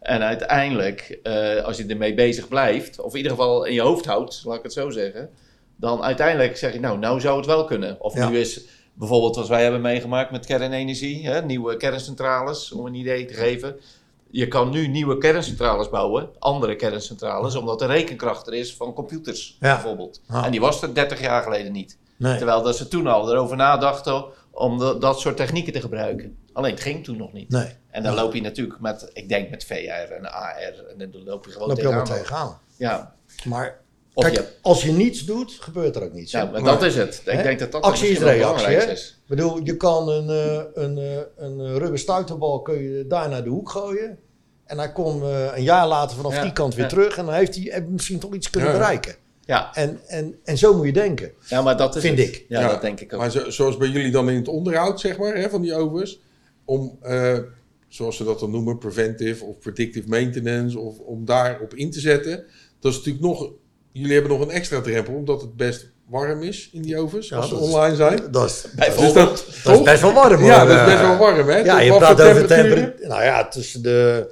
En 0.00 0.22
uiteindelijk, 0.22 1.18
eh, 1.22 1.64
als 1.64 1.76
je 1.76 1.86
ermee 1.86 2.14
bezig 2.14 2.48
blijft, 2.48 3.00
of 3.00 3.10
in 3.10 3.16
ieder 3.16 3.32
geval 3.32 3.64
in 3.64 3.74
je 3.74 3.80
hoofd 3.80 4.04
houdt, 4.04 4.42
laat 4.44 4.56
ik 4.56 4.62
het 4.62 4.72
zo 4.72 4.90
zeggen. 4.90 5.30
Dan 5.76 6.02
uiteindelijk 6.02 6.56
zeg 6.56 6.72
je, 6.72 6.80
nou, 6.80 6.98
nou 6.98 7.20
zou 7.20 7.36
het 7.36 7.46
wel 7.46 7.64
kunnen. 7.64 8.00
Of 8.00 8.14
Ja. 8.14 8.28
nu 8.28 8.38
is 8.38 8.60
bijvoorbeeld 8.94 9.36
wat 9.36 9.48
wij 9.48 9.62
hebben 9.62 9.80
meegemaakt 9.80 10.30
met 10.30 10.46
kernenergie, 10.46 11.26
hè? 11.26 11.42
nieuwe 11.42 11.76
kerncentrales, 11.76 12.72
om 12.72 12.86
een 12.86 12.94
idee 12.94 13.24
te 13.24 13.34
geven. 13.34 13.76
Je 14.36 14.48
kan 14.48 14.70
nu 14.70 14.86
nieuwe 14.86 15.18
kerncentrales 15.18 15.88
bouwen, 15.88 16.28
andere 16.38 16.76
kerncentrales, 16.76 17.54
omdat 17.54 17.78
de 17.78 17.86
rekenkracht 17.86 18.46
er 18.46 18.54
is 18.54 18.76
van 18.76 18.92
computers, 18.94 19.56
Ja. 19.60 19.74
bijvoorbeeld. 19.74 20.20
Ja. 20.28 20.44
En 20.44 20.50
die 20.50 20.60
was 20.60 20.82
er 20.82 20.94
30 20.94 21.20
jaar 21.20 21.42
geleden 21.42 21.72
niet. 21.72 21.98
Nee. 22.16 22.36
Terwijl 22.36 22.62
dat 22.62 22.76
ze 22.76 22.88
toen 22.88 23.06
al 23.06 23.32
erover 23.32 23.56
nadachten 23.56 24.24
om 24.50 24.78
de- 24.78 24.96
dat 24.98 25.20
soort 25.20 25.36
technieken 25.36 25.72
te 25.72 25.80
gebruiken. 25.80 26.36
Alleen 26.52 26.70
het 26.70 26.80
ging 26.80 27.04
toen 27.04 27.16
nog 27.16 27.32
niet. 27.32 27.48
Nee. 27.50 27.68
En 27.90 28.02
dan 28.02 28.14
loop 28.14 28.34
je 28.34 28.40
natuurlijk 28.40 28.80
met, 28.80 29.10
ik 29.12 29.28
denk 29.28 29.50
met 29.50 29.64
VR 29.64 30.12
en 30.12 30.32
AR, 30.32 30.84
en 30.98 31.10
dan 31.10 31.22
loop 31.24 31.44
je 31.44 31.50
gewoon 31.52 31.68
loop 31.68 31.76
je 31.76 31.82
tegenaan. 31.82 32.04
tegenaan. 32.04 32.58
Ja, 32.76 33.14
Maar 33.44 33.80
kijk, 34.14 34.34
je, 34.34 34.46
als 34.62 34.82
je 34.82 34.92
niets 34.92 35.24
doet, 35.24 35.56
gebeurt 35.60 35.96
er 35.96 36.02
ook 36.04 36.12
niets. 36.12 36.30
ja, 36.32 36.44
maar 36.44 36.62
dat 36.62 36.82
is 36.82 36.96
het. 36.96 37.22
Ik 37.24 37.32
Hè? 37.32 37.42
denk 37.42 37.58
dat 37.58 37.72
dat 37.72 37.82
Actie 37.82 38.08
is 38.08 38.18
reactie, 38.18 38.38
belangrijkste 38.40 38.86
hè? 38.88 38.92
is. 38.94 39.08
Ik 39.22 39.28
bedoel, 39.36 39.60
je 39.64 39.76
kan 39.76 40.08
een, 40.08 40.28
eh, 40.30 40.62
een, 40.84 40.98
eh, 40.98 41.16
een 41.36 41.60
eh, 41.60 41.76
rubber 41.76 41.98
stuiterbal 41.98 42.62
kun 42.62 42.82
je 42.82 43.06
daar 43.06 43.28
naar 43.28 43.44
de 43.44 43.50
hoek 43.50 43.70
gooien. 43.70 44.18
En 44.66 44.78
hij 44.78 44.92
komt 44.92 45.22
eh, 45.22 45.46
een 45.56 45.62
jaar 45.62 45.86
later 45.88 46.16
vanaf 46.16 46.34
Ja, 46.34 46.42
die 46.42 46.52
kant 46.52 46.74
weer 46.74 46.84
ja. 46.84 46.90
terug. 46.90 47.16
En 47.16 47.24
dan 47.24 47.34
heeft 47.34 47.54
hij 47.54 47.62
heeft 47.62 47.76
hij 47.76 47.86
misschien 47.88 48.18
toch 48.18 48.34
iets 48.34 48.50
kunnen 48.50 48.70
Ja. 48.70 48.76
bereiken. 48.78 49.14
Ja, 49.46 49.74
En, 49.74 50.00
en, 50.06 50.34
en 50.44 50.58
zo 50.58 50.74
moet 50.76 50.86
je 50.86 50.92
denken. 50.92 51.32
ja, 51.48 51.62
maar 51.62 51.76
dat 51.76 51.96
is 51.96 52.02
Vind 52.02 52.18
het. 52.18 52.26
ik. 52.28 52.44
Ja, 52.48 52.60
Ja, 52.60 52.68
dat 52.68 52.80
denk 52.80 53.00
ik 53.00 53.12
ook. 53.12 53.20
Maar 53.20 53.30
zo- 53.30 53.50
zoals 53.50 53.76
bij 53.76 53.88
jullie 53.88 54.10
dan 54.10 54.28
in 54.30 54.36
het 54.36 54.48
onderhoud, 54.48 55.00
zeg 55.00 55.18
maar, 55.18 55.34
hè, 55.34 55.48
van 55.50 55.62
die 55.62 55.74
ovens. 55.74 56.20
Om, 56.64 56.98
eh, 57.02 57.38
zoals 57.88 58.16
ze 58.16 58.24
dat 58.24 58.40
dan 58.40 58.50
noemen, 58.50 58.78
preventive 58.78 59.44
of 59.44 59.58
predictive 59.58 60.08
maintenance. 60.08 60.78
Of 60.78 60.98
om 60.98 61.24
daarop 61.24 61.74
in 61.74 61.90
te 61.90 62.00
zetten. 62.00 62.44
Dat 62.80 62.92
is 62.92 62.98
natuurlijk 62.98 63.24
nog... 63.24 63.50
Jullie 63.92 64.12
hebben 64.12 64.30
nog 64.30 64.40
een 64.40 64.50
extra 64.50 64.80
drempel, 64.80 65.14
omdat 65.14 65.40
het 65.40 65.56
best 65.56 65.90
warm 66.08 66.42
is 66.42 66.70
in 66.72 66.82
die 66.82 66.98
ovens. 66.98 67.28
Ja, 67.28 67.36
als 67.36 67.48
ze 67.48 67.54
is- 67.54 67.60
online 67.60 67.96
zijn. 67.96 68.20
Dat 68.30 68.44
is, 68.50 68.62
Dus 68.62 68.72
Bijvoorbeeld. 68.74 69.14
dat, 69.14 69.36
dat 69.36 69.48
is 69.48 69.62
toch? 69.62 69.82
best 69.82 70.02
wel 70.02 70.12
warm 70.12 70.40
hoor. 70.40 70.48
Ja, 70.50 70.64
dat 70.64 70.76
is 70.78 70.84
best 70.84 70.96
Eh, 71.02 71.08
wel 71.08 71.16
warm, 71.18 71.48
hè? 71.48 71.56
Ja, 71.58 71.80
je 71.80 71.96
praat 71.96 72.20
over 72.20 72.46
temperatuur. 72.46 73.08
Nou 73.08 73.22
ja, 73.22 73.48
tussen 73.48 73.82
de, 73.82 74.30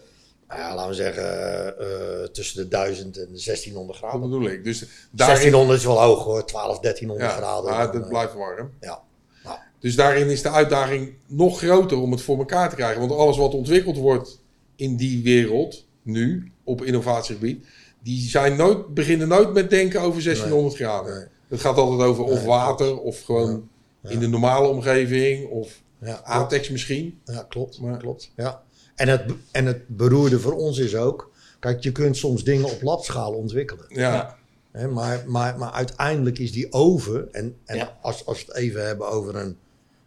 nou 0.57 0.69
ja, 0.69 0.75
laten 0.75 0.89
we 0.91 0.95
zeggen, 0.97 1.79
eh, 1.79 2.25
tussen 2.29 2.57
de 2.63 2.69
1000 2.69 3.17
en 3.19 3.29
de 3.33 3.39
1600 3.39 4.01
Dat 4.01 4.11
graden. 4.11 4.31
bedoel 4.31 4.49
ik. 4.49 4.65
Dus 4.65 4.79
daarin, 5.11 5.37
1600 5.37 5.79
is 5.79 5.85
wel 5.85 6.01
hoog 6.01 6.25
hoor, 6.25 6.45
12, 6.47 6.79
1300 6.81 7.31
ja, 7.31 7.37
graden. 7.37 7.71
Dan, 7.71 7.93
dat 7.93 8.03
eh, 8.03 8.09
blijft 8.09 8.35
warm. 8.35 8.71
Ja. 8.81 9.01
Nou, 9.45 9.59
Dus 9.81 9.95
daarin 9.97 10.31
is 10.31 10.43
de 10.43 10.51
uitdaging 10.51 11.15
nog 11.27 11.59
groter 11.59 11.99
om 11.99 12.11
het 12.11 12.23
voor 12.23 12.39
elkaar 12.39 12.69
te 12.71 12.75
krijgen. 12.77 13.01
Want 13.01 13.13
alles 13.13 13.37
wat 13.37 13.55
ontwikkeld 13.55 13.97
wordt 13.97 14.41
in 14.77 14.97
die 14.97 15.23
wereld, 15.23 15.87
nu, 16.03 16.53
op 16.65 16.83
innovatiegebied, 16.85 17.67
die 18.03 18.29
zijn 18.29 18.57
nooit, 18.57 18.95
beginnen 18.95 19.29
nooit 19.29 19.53
met 19.53 19.71
denken 19.71 20.01
over 20.01 20.23
1600 20.23 20.75
graden. 20.75 21.15
Nee. 21.15 21.25
Het 21.49 21.61
gaat 21.61 21.77
altijd 21.77 22.09
over 22.09 22.25
of 22.25 22.39
Nee, 22.39 22.47
water, 22.47 22.99
of 23.01 23.23
gewoon 23.23 23.69
Ja. 24.03 24.11
in 24.11 24.19
de 24.19 24.29
normale 24.29 24.69
omgeving, 24.69 25.49
of 25.51 25.83
ja. 26.01 26.21
ATEX 26.25 26.69
misschien. 26.71 27.21
Ja, 27.25 27.43
klopt. 27.49 27.81
Maar- 27.81 27.97
klopt. 27.99 28.31
Ja. 28.37 28.63
En, 29.03 29.09
het, 29.09 29.23
en 29.51 29.67
het 29.67 29.89
beroerde 29.89 30.41
voor 30.41 30.53
ons 30.53 30.79
is 30.79 30.97
ook, 30.97 31.31
kijk, 31.59 31.83
je 31.83 31.93
kunt 31.93 32.17
soms 32.17 32.45
dingen 32.45 32.65
op 32.65 32.83
labschaal 32.83 33.33
ontwikkelen. 33.33 33.85
Ja, 33.89 34.37
maar, 34.91 35.25
maar, 35.27 35.59
maar 35.59 35.73
uiteindelijk 35.73 36.39
is 36.39 36.53
die 36.53 36.73
oven, 36.73 37.33
en, 37.35 37.57
en 37.65 37.77
Ja. 37.77 37.99
als, 38.03 38.27
als 38.27 38.45
we 38.45 38.53
het 38.53 38.57
even 38.57 38.87
hebben 38.87 39.09
over 39.09 39.37
een, 39.37 39.57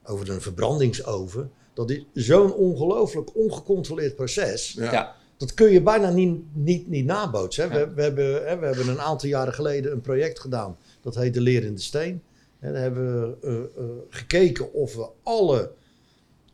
over 0.03 0.29
een 0.29 0.41
verbrandingsoven, 0.41 1.51
dat 1.73 1.89
is 1.91 2.03
zo'n 2.13 2.53
ongelooflijk 2.53 3.35
ongecontroleerd 3.35 4.15
proces. 4.15 4.73
ja. 4.77 4.91
Ja. 4.91 5.15
Dat 5.37 5.53
kun 5.53 5.71
je 5.71 5.81
bijna 5.81 6.09
niet, 6.09 6.41
niet, 6.53 6.87
niet 6.87 7.05
nabootsen. 7.05 7.69
We, 7.69 7.91
we, 7.95 8.01
hebben, 8.01 8.25
hè, 8.47 8.57
we 8.59 8.65
hebben 8.65 8.87
een 8.87 9.01
aantal 9.01 9.29
jaren 9.29 9.53
geleden 9.53 9.91
een 9.91 10.01
project 10.01 10.39
gedaan. 10.39 10.77
Dat 11.01 11.15
heet 11.15 11.33
De 11.33 11.41
Leer 11.41 11.63
in 11.63 11.75
de 11.75 11.81
Steen. 11.81 12.23
En 12.59 12.73
daar 12.73 12.81
hebben 12.81 13.21
we 13.21 13.37
eh, 13.47 13.83
eh, 13.83 13.89
gekeken 14.09 14.73
of 14.73 14.95
we 14.95 15.07
alle, 15.23 15.71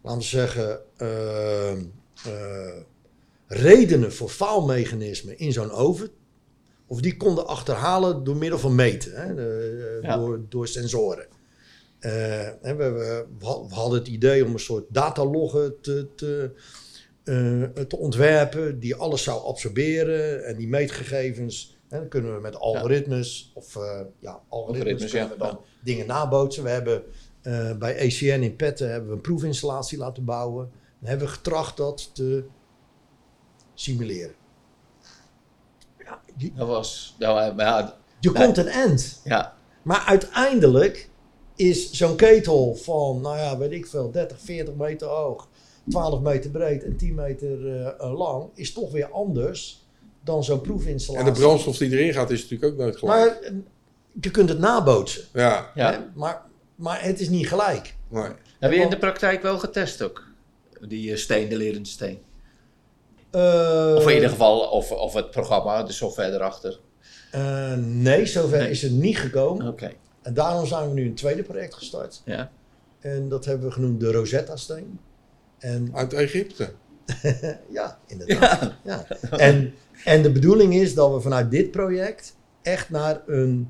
laten 0.02 0.20
we 0.20 0.26
zeggen, 0.26 0.80
eh, 0.98 1.74
redenen 3.48 4.14
voor 4.14 4.30
faalmechanismen 4.30 5.38
in 5.38 5.52
zo'n 5.54 5.72
oven, 5.72 6.10
of 6.88 7.02
die 7.02 7.18
konden 7.18 7.48
achterhalen 7.48 8.24
door 8.24 8.36
middel 8.36 8.60
van 8.60 8.76
meten, 8.76 9.12
hè, 9.16 9.36
de- 9.36 10.00
Ja. 10.02 10.18
door, 10.18 10.42
door 10.50 10.68
sensoren. 10.68 11.26
Eh, 12.00 12.12
we, 12.62 12.76
we, 12.76 13.26
we 13.40 13.46
hadden 13.76 14.00
het 14.00 14.08
idee 14.08 14.46
om 14.46 14.54
een 14.54 14.60
soort 14.60 14.86
dataloggen 14.90 15.82
te, 15.82 16.08
te, 16.16 16.52
eh, 17.24 17.84
te 17.84 17.98
ontwerpen 17.98 18.80
die 18.80 18.96
alles 18.96 19.24
zou 19.24 19.44
absorberen 19.46 20.46
en 20.46 20.56
die 20.58 20.68
meetgegevens. 20.68 21.78
Hè, 21.90 21.98
dan 22.00 22.08
kunnen 22.08 22.36
we 22.36 22.42
met 22.42 22.56
algoritmes 22.60 23.52
of 23.54 23.76
eh, 23.76 23.82
ja, 24.20 24.42
algoritmes, 24.50 24.50
Algoritmes, 24.50 25.12
kunnen 25.12 25.30
ja. 25.30 25.34
we 25.34 25.40
dan 25.44 25.60
dingen 25.84 26.08
nabootsen. 26.08 26.64
We 26.64 26.70
hebben 26.70 27.04
eh, 27.42 27.78
bij 27.78 27.96
ACN 28.06 28.42
in 28.42 28.56
Petten 28.56 28.92
hebben 28.92 29.10
we 29.10 29.16
een 29.16 29.22
proefinstallatie 29.22 29.98
laten 29.98 30.26
bouwen. 30.26 30.72
Dan 31.02 31.10
hebben 31.10 31.28
we 31.28 31.34
getracht 31.34 31.78
dat 31.78 32.16
te 32.16 32.44
simuleren. 33.74 34.34
Ja, 36.06 36.22
je, 36.38 36.52
Dat 36.56 36.68
was, 36.68 37.16
nou, 37.20 37.56
maar 37.56 37.66
ja, 37.66 37.98
je 38.20 38.32
Nee. 38.32 38.44
komt 38.44 38.58
een 38.58 38.68
end. 38.68 39.22
ja, 39.24 39.54
Maar 39.82 40.04
uiteindelijk 40.08 41.10
is 41.56 41.92
zo'n 41.92 42.16
ketel 42.16 42.76
van, 42.76 43.22
nou 43.22 43.38
ja, 43.38 43.58
weet 43.58 43.72
ik 43.72 43.88
veel, 43.88 44.12
30, 44.12 44.40
40 44.40 44.74
meter 44.76 45.08
hoog, 45.08 45.48
12 45.90 46.20
meter 46.22 46.50
breed 46.52 46.84
en 46.84 46.98
10 46.98 47.14
meter 47.16 47.82
eh, 47.86 48.14
lang, 48.18 48.50
is 48.54 48.74
toch 48.74 48.92
weer 48.92 49.12
anders 49.12 49.86
dan 50.24 50.44
zo'n 50.44 50.56
En 50.58 50.62
proefinstallatie. 50.62 51.32
de 51.34 51.40
brandstof 51.40 51.78
die 51.78 51.92
erin 51.92 52.14
gaat 52.14 52.30
is 52.30 52.42
natuurlijk 52.42 52.72
ook 52.72 52.78
nooit 52.80 52.98
gelijk. 52.98 53.20
Maar 53.32 53.40
eh, 53.42 53.52
je 54.22 54.32
kunt 54.32 54.50
het 54.50 54.60
nabootsen. 54.60 55.24
Ja, 55.34 55.72
ja. 55.76 55.92
Hè? 55.92 56.00
Maar, 56.16 56.42
maar 56.76 57.04
het 57.04 57.20
is 57.20 57.30
niet 57.30 57.48
gelijk. 57.48 57.96
nee. 58.08 58.30
Heb 58.60 58.72
je 58.72 58.78
in 58.78 58.90
de 58.90 58.98
praktijk 58.98 59.42
wel 59.42 59.60
getest 59.60 60.02
ook? 60.02 60.30
Die 60.88 61.12
eh, 61.12 61.18
steen, 61.18 61.50
de 61.50 61.58
lerende 61.58 61.90
steen. 61.90 62.20
Eh, 63.32 63.94
Of 63.98 64.08
in 64.08 64.14
ieder 64.16 64.30
geval, 64.30 64.60
of, 64.60 64.92
of 64.92 65.14
het 65.14 65.32
programma, 65.32 65.84
de 65.84 65.92
software 65.94 66.32
erachter. 66.34 66.80
eh, 67.32 67.74
nee, 67.78 68.26
zover 68.26 68.58
Nee. 68.58 68.70
is 68.70 68.82
het 68.82 68.92
niet 68.92 69.18
gekomen. 69.18 69.68
Oké, 69.68 69.92
En 70.22 70.34
daarom 70.34 70.66
zijn 70.66 70.88
we 70.88 70.94
nu 70.94 71.06
een 71.06 71.16
tweede 71.16 71.44
project 71.44 71.74
gestart. 71.74 72.22
ja. 72.26 72.52
En 73.00 73.30
dat 73.30 73.46
hebben 73.46 73.68
we 73.68 73.74
genoemd 73.74 74.00
de 74.00 74.12
Rosetta-steen. 74.12 75.00
En 75.60 75.90
Uit 75.96 76.14
Egypte. 76.14 76.72
ja, 77.70 78.00
inderdaad. 78.08 78.74
Ja. 78.84 79.06
En, 79.38 79.74
en 80.06 80.22
de 80.22 80.32
bedoeling 80.32 80.74
is 80.76 80.94
dat 80.94 81.14
we 81.14 81.22
vanuit 81.22 81.52
dit 81.52 81.72
project 81.72 82.36
echt 82.62 82.90
naar 82.90 83.22
een 83.28 83.70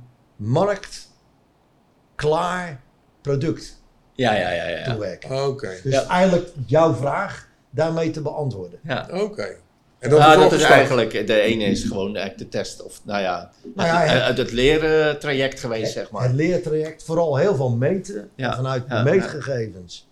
marktklaar 2.15 2.81
product 3.21 3.80
Ja, 4.15 4.35
ja, 4.35 4.49
ja, 4.51 4.67
ja. 4.67 4.83
toe 4.83 4.93
ja. 4.93 4.99
werken. 4.99 5.47
Oké, 5.47 5.69
Dus 5.83 5.93
Ja. 5.93 6.05
eigenlijk 6.07 6.49
jouw 6.65 6.93
vraag 6.93 7.47
daarmee 7.69 8.11
te 8.11 8.21
beantwoorden. 8.21 8.79
ja. 8.83 9.09
oké. 9.13 9.55
En 9.99 10.09
dat 10.09 10.19
Nou, 10.19 10.43
is 10.43 10.49
dat 10.49 10.61
eigenlijk, 10.61 11.27
de 11.27 11.39
ene 11.41 11.63
is 11.63 11.83
gewoon 11.83 12.15
eigenlijk 12.15 12.37
de 12.37 12.57
test, 12.57 12.83
of 12.83 13.01
nou 13.05 13.21
ja, 13.21 13.51
Nou 13.75 13.87
ja, 13.87 13.97
het, 13.99 14.23
het, 14.27 14.37
het 14.37 14.51
leren 14.51 15.19
traject 15.19 15.59
geweest, 15.59 15.91
zeg 15.91 16.11
maar. 16.11 16.23
Het 16.23 16.33
leertraject, 16.33 17.03
vooral 17.03 17.35
heel 17.37 17.55
veel 17.55 17.69
meten. 17.69 18.29
En 18.35 18.53
vanuit 18.53 18.83
ja, 18.87 19.03
meetgegevens 19.03 20.09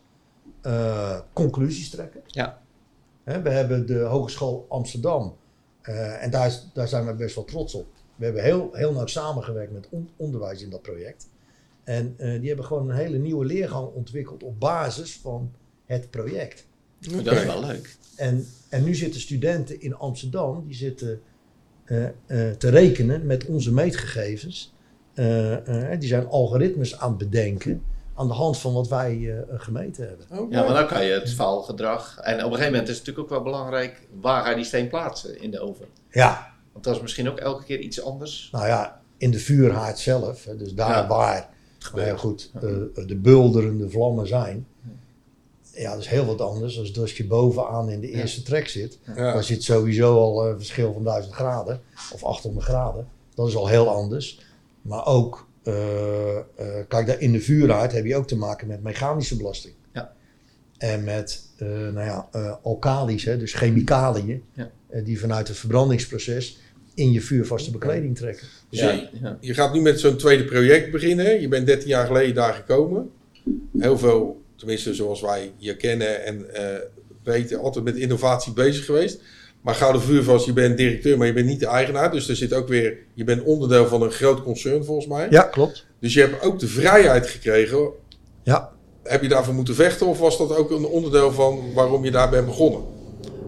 eh, 0.62 1.20
conclusies 1.34 1.89
trekken. 1.89 2.22
Ja. 2.27 2.58
Hè, 3.24 3.41
we 3.41 3.50
hebben 3.50 3.86
de 3.86 4.00
Hogeschool 4.00 4.65
Amsterdam. 4.70 5.36
eh, 5.82 6.24
en 6.24 6.29
daar, 6.29 6.48
is- 6.48 6.70
daar 6.74 6.88
zijn 6.88 7.06
we 7.06 7.13
best 7.13 7.36
wel 7.36 7.46
trots 7.46 7.74
op. 7.74 7.86
We 8.15 8.25
hebben 8.25 8.44
heel, 8.44 8.70
heel 8.74 8.94
nauw 8.94 9.06
samengewerkt 9.06 9.72
met 9.72 9.88
on- 9.89 10.10
onderwijs 10.18 10.62
in 10.62 10.70
dat 10.70 10.82
project. 10.82 11.27
En 11.89 12.13
eh, 12.17 12.39
die 12.39 12.48
hebben 12.48 12.65
gewoon 12.65 12.89
een 12.89 12.96
hele 12.96 13.17
nieuwe 13.17 13.46
leergang 13.46 13.88
ontwikkeld 13.93 14.43
op 14.43 14.60
basis 14.60 15.19
van 15.22 15.51
het 15.86 16.10
project. 16.10 16.65
Dat 17.00 17.34
is 17.34 17.46
wel 17.46 17.65
leuk. 17.65 17.96
En, 18.15 18.48
en 18.69 18.84
nu 18.84 18.96
zitten 18.96 19.22
studenten 19.22 19.81
in 19.81 19.96
Amsterdam, 19.96 20.63
die 20.65 20.75
zitten 20.75 21.22
eh, 21.86 22.05
eh, 22.05 22.12
te 22.58 22.69
rekenen 22.69 23.25
met 23.25 23.46
onze 23.46 23.74
meetgegevens. 23.74 24.74
Eh, 25.13 25.91
eh, 25.91 26.00
die 26.00 26.10
zijn 26.10 26.27
algoritmes 26.27 27.00
aan 27.00 27.10
het 27.10 27.17
bedenken 27.17 27.84
aan 28.15 28.27
de 28.27 28.34
hand 28.34 28.58
van 28.58 28.74
wat 28.74 28.88
wij 28.88 29.36
eh, 29.50 29.60
gemeten 29.60 30.08
hebben. 30.08 30.25
Ja, 30.50 30.63
maar 30.63 30.74
dan 30.74 30.88
kan 30.88 31.05
je 31.05 31.12
het 31.12 31.34
faalgedrag. 31.34 32.19
En 32.19 32.34
op 32.34 32.39
een 32.39 32.46
gegeven 32.46 32.72
moment 32.72 32.89
is 32.89 32.98
het 32.98 33.05
natuurlijk 33.05 33.19
ook 33.19 33.29
wel 33.43 33.51
belangrijk 33.51 34.08
waar 34.22 34.43
ga 34.43 34.50
je 34.50 34.55
die 34.55 34.65
steen 34.65 34.89
plaatsen 34.89 35.41
in 35.41 35.51
de 35.51 35.60
oven. 35.60 35.86
Ja, 36.10 36.53
Want 36.72 36.84
dat 36.84 36.96
is 36.96 37.01
misschien 37.01 37.29
ook 37.29 37.38
elke 37.39 37.63
keer 37.63 37.79
iets 37.79 38.03
anders. 38.03 38.50
nou 38.51 38.67
ja, 38.67 39.01
in 39.17 39.31
de 39.31 39.39
vuurhaard 39.39 40.00
zelf, 40.00 40.46
hè, 40.46 40.55
dus 40.55 40.74
daar 40.74 40.89
Ja. 40.89 41.08
waar 41.08 41.50
nou 41.93 42.05
ja, 42.07 42.15
goed, 42.15 42.51
eh, 42.53 42.62
de 43.07 43.15
bulderende 43.15 43.89
vlammen 43.89 44.27
zijn, 44.27 44.67
ja, 45.74 45.91
dat 45.91 46.00
is 46.00 46.07
heel 46.07 46.25
wat 46.25 46.41
anders 46.41 46.91
dan 46.91 47.01
als 47.01 47.17
je 47.17 47.27
bovenaan 47.27 47.89
in 47.89 48.00
de 48.00 48.09
eerste 48.09 48.41
trek 48.41 48.67
zit. 48.67 49.00
Ja. 49.05 49.13
Daar 49.13 49.43
zit 49.43 49.63
sowieso 49.63 50.17
al 50.17 50.48
een 50.48 50.57
verschil 50.57 50.93
van 50.93 51.03
1000 51.03 51.33
graden 51.33 51.81
of 52.13 52.24
800 52.24 52.65
graden. 52.65 53.07
Dat 53.36 53.48
is 53.48 53.55
al 53.55 53.67
heel 53.67 53.89
anders. 53.89 54.39
Maar 54.81 55.05
ook, 55.05 55.48
eh, 55.63 56.38
eh, 56.38 56.43
kijk, 56.88 57.07
daar 57.07 57.19
in 57.19 57.31
de 57.31 57.39
vuurhaard 57.41 57.91
heb 57.91 58.05
je 58.05 58.15
ook 58.15 58.27
te 58.27 58.36
maken 58.38 58.67
met 58.67 58.83
mechanische 58.83 59.38
belasting. 59.38 59.74
Ja. 59.93 60.13
En 60.77 61.03
met, 61.03 61.41
eh, 61.57 61.67
nou 61.67 62.00
ja, 62.05 62.27
eh 62.31 62.53
alkalies, 62.63 63.24
hè, 63.24 63.38
dus 63.38 63.53
chemicaliën, 63.53 64.43
Ja. 64.53 64.69
eh, 64.89 65.05
die 65.05 65.19
vanuit 65.19 65.48
het 65.48 65.57
verbrandingsproces 65.57 66.57
in 67.00 67.12
je 67.12 67.22
vuurvaste 67.22 67.72
bekleding 67.72 68.18
trekken. 68.18 68.48
Dus 68.70 68.79
Ja, 68.79 68.91
je, 68.91 69.08
ja. 69.22 69.38
je 69.39 69.53
gaat 69.53 69.74
nu 69.74 69.82
met 69.82 70.00
zo'n 70.00 70.18
tweede 70.18 70.46
project 70.46 70.91
beginnen. 70.91 71.41
Je 71.41 71.48
bent 71.48 71.65
13 71.65 71.88
jaar 71.88 72.06
geleden 72.06 72.36
daar 72.36 72.53
gekomen. 72.53 73.10
Heel 73.77 73.98
veel, 73.98 74.41
tenminste 74.56 74.94
zoals 74.94 75.22
wij 75.22 75.51
je 75.58 75.75
kennen 75.75 76.25
en 76.25 76.53
eh, 76.53 76.63
weten, 77.24 77.60
altijd 77.60 77.84
met 77.84 77.96
innovatie 77.96 78.53
bezig 78.53 78.86
geweest. 78.86 79.22
Maar 79.62 79.75
Gouden 79.75 80.01
Vuurvast, 80.01 80.46
je 80.46 80.53
bent 80.53 80.77
directeur, 80.77 81.18
maar 81.18 81.27
je 81.27 81.34
bent 81.34 81.46
niet 81.46 81.60
de 81.60 81.68
eigenaar. 81.68 82.12
Dus 82.12 82.29
er 82.29 82.36
zit 82.36 82.53
ook 82.53 82.68
weer, 82.68 82.98
je 83.13 83.24
bent 83.24 83.44
onderdeel 83.44 83.88
van 83.88 84.01
een 84.01 84.12
groot 84.12 84.44
concern 84.44 84.86
volgens 84.86 85.08
mij. 85.08 85.27
Ja, 85.29 85.41
klopt. 85.41 85.86
Dus 86.00 86.13
je 86.13 86.20
hebt 86.20 86.44
ook 86.44 86.60
de 86.60 86.68
vrijheid 86.68 87.27
gekregen. 87.27 87.89
Ja. 88.44 88.72
Heb 89.03 89.22
je 89.22 89.27
daarvoor 89.27 89.53
moeten 89.53 89.75
vechten 89.75 90.08
of 90.08 90.20
was 90.20 90.38
dat 90.38 90.56
ook 90.56 90.72
een 90.72 90.86
onderdeel 90.86 91.32
van 91.32 91.74
waarom 91.74 92.06
je 92.06 92.12
daar 92.12 92.29
bent 92.29 92.46
begonnen? 92.46 92.82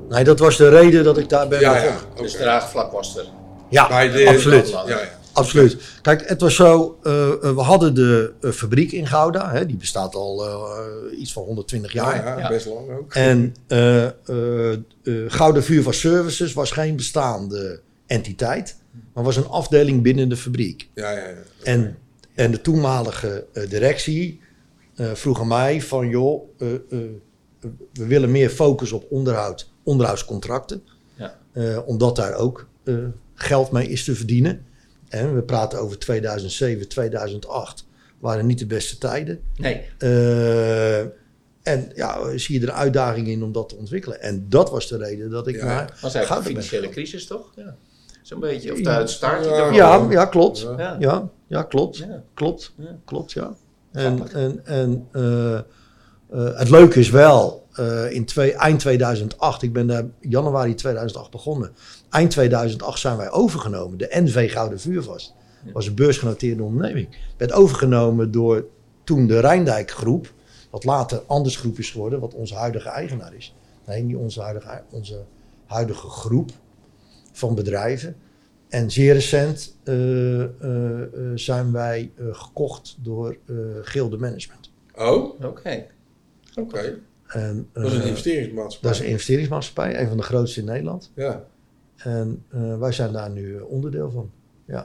Nee, 0.10 0.24
dat 0.24 0.40
was 0.40 0.58
de 0.58 0.70
reden 0.70 1.04
dat 1.04 1.18
ik 1.18 1.30
daar 1.30 1.48
ben 1.48 1.60
ja, 1.60 1.74
begonnen. 1.74 2.00
ja. 2.00 2.06
oké. 2.12 2.22
Dus 2.22 2.32
draagvlak 2.32 2.92
was 2.92 3.18
er. 3.18 3.26
Ja, 3.72 3.88
Bij 3.88 4.10
de- 4.12 4.28
absoluut. 4.28 4.70
Ja, 4.70 4.84
ja. 4.88 5.20
Absoluut. 5.34 5.78
Kijk, 6.02 6.28
het 6.30 6.42
was 6.42 6.56
zo, 6.56 7.00
eh, 7.04 7.32
eh, 7.32 7.40
we 7.40 7.62
hadden 7.62 7.94
de 7.94 8.34
eh, 8.42 8.52
fabriek 8.52 8.92
in 8.92 9.08
Gouda, 9.08 9.52
hè, 9.52 9.66
die 9.66 9.76
bestaat 9.76 10.16
al 10.16 10.46
eh, 10.46 11.20
iets 11.20 11.34
van 11.34 11.44
120 11.44 11.92
jaar. 11.94 12.16
Ja, 12.16 12.26
ja, 12.26 12.38
Ja. 12.40 12.48
best 12.48 12.66
lang 12.66 12.90
ook. 13.00 13.14
En 13.14 13.56
eh 13.68 14.06
eh, 14.06 14.72
eh, 14.74 14.80
Gouda 15.28 15.62
Vuurvast 15.62 16.00
Services 16.00 16.54
was 16.54 16.72
geen 16.72 16.96
bestaande 16.96 17.80
entiteit, 18.08 18.76
maar 19.14 19.24
was 19.24 19.36
een 19.38 19.48
afdeling 19.48 20.02
binnen 20.02 20.30
de 20.30 20.38
fabriek. 20.38 20.90
Ja, 20.94 21.12
ja, 21.12 21.18
ja. 21.28 21.34
En, 21.64 21.98
en 22.36 22.52
de 22.52 22.62
toenmalige 22.62 23.46
directie 23.70 24.40
eh, 24.96 25.12
vroeg 25.14 25.40
aan 25.40 25.48
mij 25.48 25.82
van 25.82 26.08
joh, 26.10 26.44
eh, 26.58 26.74
eh, 26.74 26.80
we 27.94 28.06
willen 28.06 28.32
meer 28.32 28.50
focus 28.50 28.92
op 28.92 29.06
onderhoud, 29.10 29.70
onderhoudscontracten. 29.84 30.84
Ja. 31.16 31.38
Eh, 31.54 31.80
omdat 31.86 32.16
daar 32.16 32.34
ook 32.36 32.68
eh, 32.84 32.96
geld 33.42 33.72
mee 33.72 33.88
is 33.88 34.04
te 34.04 34.16
verdienen. 34.16 34.66
En 35.10 35.36
we 35.36 35.42
praten 35.42 35.80
over 35.80 36.00
2007, 36.00 36.88
2008. 36.88 37.86
Waren 38.20 38.46
niet 38.46 38.60
de 38.60 38.66
beste 38.66 38.98
tijden. 38.98 39.42
Nee. 39.56 39.82
Eh, 39.98 41.00
en 41.64 41.92
ja, 41.96 42.38
zie 42.38 42.60
je 42.60 42.66
er 42.66 42.72
een 42.72 42.80
uitdaging 42.80 43.28
in 43.28 43.44
om 43.44 43.52
dat 43.52 43.70
te 43.70 43.76
ontwikkelen. 43.76 44.22
En 44.22 44.46
dat 44.50 44.70
was 44.70 44.88
de 44.88 44.98
reden 44.98 45.30
dat 45.30 45.48
ik 45.48 45.56
Ja. 45.56 45.66
naar 45.66 45.98
was 46.02 46.14
eigenlijk 46.14 46.46
een 46.46 46.52
financiële 46.52 46.90
crisis, 46.90 47.28
toch? 47.28 47.52
Ja. 47.56 47.76
Zo'n 48.22 48.40
beetje. 48.40 48.72
Of 48.72 48.80
de 48.82 49.08
start. 49.08 49.46
Ja. 49.46 49.72
Ja, 49.72 50.08
ja, 50.10 50.26
klopt. 50.26 50.68
Ja. 50.78 51.30
Ja. 51.48 51.64
Klopt. 51.64 51.98
Ja. 51.98 52.24
Klopt. 52.34 52.74
Ja. 52.78 52.98
Klopt, 53.06 53.32
ja. 53.32 53.54
En, 53.92 54.32
en, 54.34 54.66
en 54.66 55.08
eh, 55.12 55.54
eh, 55.56 55.64
het 56.32 56.70
leuke 56.70 57.00
is 57.00 57.10
wel, 57.10 57.61
eh, 57.74 58.12
in 58.12 58.26
twee, 58.26 58.54
eind 58.54 58.80
2008, 58.80 59.62
ik 59.62 59.74
ben 59.74 59.88
daar 59.88 60.06
januari 60.20 60.76
2008 60.76 61.32
begonnen. 61.32 61.72
Eind 62.10 62.32
2008 62.32 63.00
zijn 63.00 63.18
wij 63.18 63.32
overgenomen. 63.32 63.98
De 63.98 64.08
NV 64.10 64.52
Gouden 64.52 64.80
Vuurvast 64.80 65.34
was 65.74 65.88
een 65.88 65.96
beursgenoteerde 65.96 66.64
onderneming. 66.64 67.08
Werd 67.38 67.52
overgenomen 67.52 68.32
door 68.32 68.66
toen 69.04 69.28
de 69.28 69.40
Rijndijk 69.40 69.92
Groep, 69.92 70.34
wat 70.70 70.84
later 70.84 71.22
Anders 71.28 71.56
Groep 71.56 71.78
is 71.78 71.92
geworden, 71.92 72.20
wat 72.20 72.34
onze 72.34 72.56
huidige 72.56 72.90
eigenaar 72.90 73.34
is. 73.36 73.56
Nee, 73.86 74.04
niet 74.04 74.16
onze 74.16 74.42
huidige, 74.42 74.84
onze 74.90 75.24
huidige 75.66 76.08
groep 76.08 76.52
van 77.32 77.56
bedrijven. 77.56 78.16
En 78.70 78.92
zeer 78.92 79.14
recent 79.14 79.78
eh, 79.84 80.42
eh, 80.42 80.50
eh, 81.02 81.32
zijn 81.36 81.72
wij 81.72 82.12
eh, 82.16 82.26
gekocht 82.32 82.98
door 83.00 83.38
eh 83.46 83.56
Gilde 83.82 84.18
Management. 84.18 84.72
Oh, 84.96 85.44
Oké. 85.44 85.86
oké. 86.56 87.00
En, 87.34 87.70
Dat 87.74 87.86
is 87.86 87.94
een 87.94 88.02
eh, 88.02 88.08
investeringsmaatschappij. 88.08 88.90
dat 88.90 89.00
is 89.00 89.06
een 89.06 89.12
investeringsmaatschappij, 89.12 90.00
een 90.02 90.08
van 90.08 90.18
de 90.18 90.24
grootste 90.24 90.60
in 90.60 90.66
Nederland. 90.66 91.12
Ja, 91.16 91.44
En 91.98 92.44
eh, 92.50 92.78
wij 92.80 92.92
zijn 92.92 93.14
daar 93.14 93.30
nu 93.30 93.56
eh, 93.58 93.66
onderdeel 93.66 94.12
van. 94.12 94.32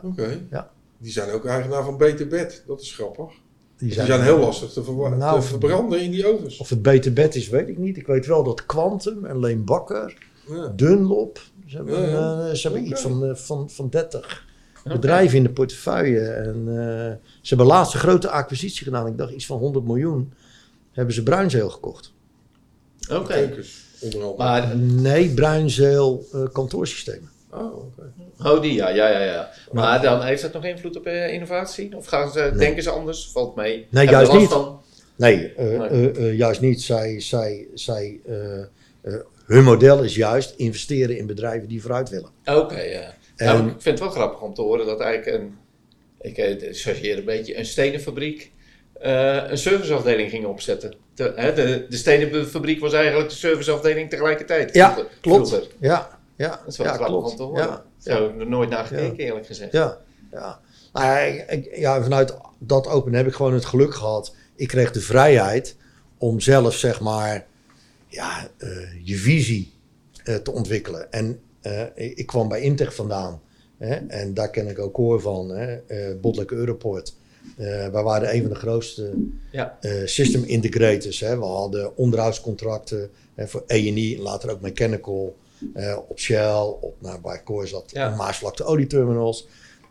oké. 0.04 0.40
Ja. 0.50 0.70
Die 0.98 1.12
zijn 1.12 1.30
ook 1.30 1.44
eigenaar 1.46 1.84
van 1.84 1.96
Beter 1.96 2.26
Bed. 2.28 2.64
Dat 2.66 2.80
is 2.80 2.94
grappig. 2.94 3.30
Die 3.76 3.88
Die 3.88 4.02
zijn 4.04 4.22
heel 4.22 4.38
lastig 4.38 4.70
te, 4.72 4.82
verwa- 4.84 5.08
Nou, 5.08 5.40
te 5.40 5.46
verbranden 5.46 6.00
in 6.00 6.10
die 6.10 6.26
ovens. 6.34 6.58
Of 6.58 6.68
het 6.68 6.82
beter 6.82 7.12
bed 7.12 7.34
is, 7.34 7.48
weet 7.48 7.68
ik 7.68 7.78
niet. 7.78 7.96
Ik 7.96 8.06
weet 8.06 8.26
wel 8.26 8.42
dat 8.44 8.66
Quantum 8.66 9.24
en 9.24 9.40
Leen 9.40 9.64
Bakker, 9.64 10.18
Ja. 10.48 10.72
Dunlop, 10.76 11.40
ze 11.66 11.76
hebben, 11.76 12.00
Ja, 12.00 12.06
ja. 12.08 12.48
eh, 12.48 12.54
ze 12.54 12.62
hebben 12.62 12.80
Oké. 12.80 12.90
iets 12.90 13.00
van, 13.02 13.36
van, 13.36 13.70
van 13.70 13.88
30 13.88 14.44
Oké. 14.84 14.94
bedrijven 14.94 15.36
in 15.36 15.42
de 15.42 15.50
portefeuille. 15.50 16.20
En 16.20 16.56
eh, 16.68 17.14
ze 17.40 17.48
hebben 17.48 17.66
laatst 17.66 17.94
een 17.94 18.00
grote 18.00 18.28
acquisitie 18.30 18.84
gedaan. 18.84 19.06
Ik 19.06 19.18
dacht 19.18 19.32
iets 19.32 19.46
van 19.46 19.58
100 19.58 19.84
miljoen. 19.86 20.32
Hebben 20.92 21.14
ze 21.14 21.22
Bruinzeel 21.22 21.68
gekocht. 21.70 22.12
Oké. 23.12 23.50
Maar, 24.36 24.76
Nee, 24.76 25.28
Bruinzeel 25.34 26.26
eh, 26.32 26.42
kantoorsystemen. 26.52 27.30
Oh, 27.50 27.76
oké. 27.76 28.12
oh 28.48 28.62
die, 28.62 28.72
ja, 28.72 28.88
ja, 28.88 29.08
ja, 29.08 29.20
ja. 29.22 29.50
Maar 29.72 30.02
dan 30.02 30.22
heeft 30.22 30.42
dat 30.42 30.52
nog 30.52 30.64
invloed 30.64 30.96
op 30.96 31.06
eh, 31.06 31.32
innovatie? 31.32 31.96
Of 31.96 32.06
gaan 32.06 32.30
ze, 32.32 32.52
denken 32.58 32.82
ze 32.82 32.90
anders? 32.90 33.28
Valt 33.32 33.56
mee? 33.56 33.86
Nee, 33.90 34.06
Hebben 34.06 34.26
juist 34.26 34.32
niet. 34.40 34.48
Van? 34.48 34.80
Nee, 35.16 35.52
eh, 35.52 35.66
Nee. 35.66 35.88
eh, 36.12 36.28
eh, 36.28 36.36
juist 36.36 36.60
niet. 36.60 36.82
Zij, 36.82 37.20
zij, 37.20 37.66
zij, 37.74 38.20
hun 39.46 39.64
model 39.64 40.02
is 40.02 40.14
juist 40.14 40.54
investeren 40.56 41.18
in 41.18 41.26
bedrijven 41.26 41.68
die 41.68 41.80
vooruit 41.82 42.08
willen. 42.08 42.30
Oké, 42.44 42.80
ja. 42.80 43.14
En- 43.36 43.46
Nou, 43.46 43.58
ik 43.66 43.70
vind 43.70 43.84
het 43.84 43.98
wel 43.98 44.10
grappig 44.10 44.40
om 44.40 44.54
te 44.54 44.62
horen 44.62 44.86
dat 44.86 45.00
eigenlijk 45.00 45.36
een, 45.42 45.54
ik 46.20 46.58
chargeer 46.72 47.18
een 47.18 47.24
beetje, 47.24 47.58
een 47.58 47.66
stenenfabriek 47.66 48.52
eh, 49.00 49.42
een 49.48 49.58
serviceafdeling 49.58 50.30
ging 50.30 50.46
opzetten. 50.46 50.94
De, 51.16 51.32
hè, 51.36 51.52
de, 51.54 51.86
de 51.88 51.96
stenenfabriek 51.96 52.80
was 52.80 52.92
eigenlijk 52.92 53.28
de 53.28 53.34
serviceafdeling 53.36 54.10
tegelijkertijd. 54.10 54.74
Ja, 54.74 54.92
vroeger- 54.92 55.12
klopt. 55.20 55.48
vroeger. 55.48 55.68
Ja, 55.80 56.18
ja, 56.36 56.48
Dat 56.48 56.66
is 56.72 56.76
wel 56.76 56.86
ja, 56.86 56.92
grappig 56.92 57.16
klopt. 57.16 57.30
om 57.30 57.36
te 57.36 57.42
horen. 57.42 57.82
Ja, 58.02 58.26
ik 58.30 58.40
er 58.40 58.46
nooit 58.48 58.68
naar 58.70 58.84
gekeken, 58.84 59.16
eerlijk 59.24 59.46
gezegd. 59.46 59.72
Ja, 59.72 59.98
ja. 60.32 60.60
Nou, 60.92 61.06
ja, 61.06 61.16
ik- 61.48 61.76
ja, 61.76 62.02
vanuit 62.02 62.34
dat 62.58 62.86
open 62.86 63.12
heb 63.12 63.26
ik 63.26 63.34
gewoon 63.34 63.54
het 63.54 63.64
geluk 63.64 63.94
gehad. 63.94 64.34
Ik 64.56 64.68
kreeg 64.68 64.90
de 64.90 65.00
vrijheid 65.00 65.76
om 66.18 66.40
zelf, 66.40 66.74
zeg 66.74 67.00
maar, 67.00 67.46
ja, 68.08 68.48
eh, 68.56 68.68
je 69.04 69.16
visie 69.16 69.72
eh, 70.24 70.34
te 70.34 70.50
ontwikkelen. 70.52 71.12
En 71.12 71.40
eh, 71.60 71.82
ik, 71.94 72.26
kwam 72.26 72.48
bij 72.48 72.60
Intech 72.60 72.94
vandaan. 72.94 73.40
Hè, 73.78 73.94
en 73.94 74.34
daar 74.34 74.50
ken 74.50 74.68
ik 74.68 74.78
ook 74.78 74.96
hoor 74.96 75.20
van. 75.20 75.48
Hè, 75.48 75.76
Botlek 76.20 76.50
Europort. 76.50 77.14
Eh, 77.56 77.88
wij 77.88 78.02
waren 78.02 78.34
een 78.34 78.40
van 78.40 78.50
de 78.50 78.56
grootste 78.56 79.12
Ja. 79.50 79.76
eh, 79.80 80.06
system 80.06 80.42
integrators. 80.44 81.20
Hè. 81.20 81.38
We 81.38 81.44
hadden 81.44 81.96
onderhoudscontracten 81.96 83.10
hè, 83.34 83.48
voor 83.48 83.62
E&E, 83.66 84.18
later 84.18 84.50
ook 84.50 84.60
Mechanical, 84.60 85.36
eh, 85.74 85.98
op 86.08 86.18
Shell, 86.18 86.56
op, 86.80 86.94
nou, 86.98 87.20
bij 87.20 87.42
Core 87.44 87.66
zat 87.66 87.90
Ja. 87.90 88.16
Maasvlakte 88.16 88.64
olieterminals. 88.64 89.48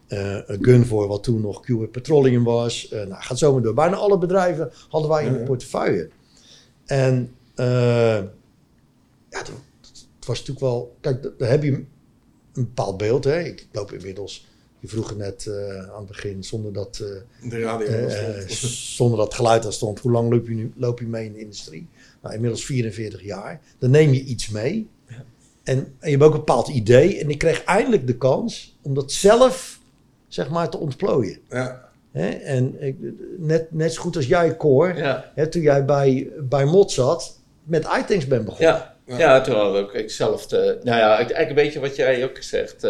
een 0.08 0.64
gun 0.64 0.86
voor 0.86 1.08
wat 1.08 1.24
toen 1.24 1.42
nog 1.42 1.60
Q 1.62 1.92
Petroleum 1.92 2.44
was. 2.44 2.88
Nou, 2.92 3.14
gaat 3.14 3.38
zo 3.38 3.54
maar 3.54 3.62
door. 3.62 3.74
Bijna 3.74 3.96
alle 3.96 4.18
bedrijven 4.18 4.72
hadden 4.90 5.10
wij 5.10 5.26
in 5.26 5.34
de 5.34 5.40
portefeuille. 5.40 6.10
En 6.86 7.36
ja, 9.30 9.40
het, 9.40 9.52
was 10.26 10.40
natuurlijk 10.40 10.60
wel... 10.60 10.96
Kijk, 11.02 11.24
da- 11.24 11.30
daar 11.38 11.50
heb 11.50 11.64
je 11.64 11.72
een 11.72 11.88
bepaald 12.54 12.98
beeld. 12.98 13.24
Hè. 13.24 13.40
Ik 13.40 13.68
loop 13.72 13.92
inmiddels... 13.92 14.48
Je 14.86 14.92
vroeg 14.92 15.10
het 15.10 15.18
net 15.18 15.46
eh, 15.48 15.78
aan 15.78 15.98
het 15.98 16.08
begin, 16.08 16.44
zonder 16.44 16.74
dat... 16.74 17.02
eh, 17.42 17.50
De 17.50 17.60
radio 17.60 17.88
eh, 17.88 18.48
zonder 18.48 19.18
dat 19.18 19.34
geluid 19.34 19.66
er 19.66 19.74
stond. 19.74 20.00
Hoe 20.00 20.12
lang 20.12 20.32
loop 20.32 20.48
je, 20.48 20.54
nu, 20.54 20.72
loop 20.76 21.00
je 21.00 21.06
mee 21.06 21.26
in 21.26 21.34
de 21.34 21.40
industrie? 21.40 21.88
Nou, 22.22 22.36
inmiddels 22.36 22.66
44 22.66 23.24
jaar. 23.24 23.62
Dan 23.80 23.90
neem 23.92 24.14
je 24.14 24.24
iets 24.24 24.50
mee. 24.50 24.88
En, 25.64 25.78
en 25.78 25.88
je 26.00 26.10
hebt 26.10 26.24
ook 26.24 26.32
een 26.34 26.38
bepaald 26.38 26.68
idee. 26.68 27.20
En 27.20 27.30
ik 27.30 27.38
kreeg 27.38 27.64
eindelijk 27.64 28.08
de 28.08 28.18
kans 28.18 28.78
om 28.82 28.94
dat 28.94 29.12
zelf, 29.12 29.80
zeg 30.28 30.50
maar, 30.50 30.70
te 30.70 30.78
ontplooien. 30.78 31.38
Ja, 31.50 31.90
Hè? 32.12 32.30
En 32.30 32.82
ik, 32.82 32.96
net, 33.38 33.72
net 33.72 33.94
zo 33.94 34.02
goed 34.02 34.16
als 34.16 34.28
jij, 34.28 34.58
Cor, 34.58 34.98
Ja. 34.98 35.32
hè, 35.36 35.48
toen 35.48 35.62
jij 35.62 35.86
bij, 35.86 36.30
bij 36.40 36.66
Mot 36.66 36.92
zat, 36.92 37.40
met 37.64 37.84
iTanks 38.00 38.28
bent 38.28 38.46
begonnen. 38.46 38.68
Ja. 38.70 38.96
Ja. 39.08 39.18
Ja. 39.18 39.42
toen 39.42 39.54
we 39.56 39.62
ook 39.62 39.94
hetzelfde. 39.94 40.80
Nou 40.84 40.98
ja, 40.98 41.16
eigenlijk 41.16 41.50
een 41.50 41.56
beetje 41.56 41.80
wat 41.80 41.96
jij 41.96 42.24
ook 42.24 42.38
zegt. 42.42 42.88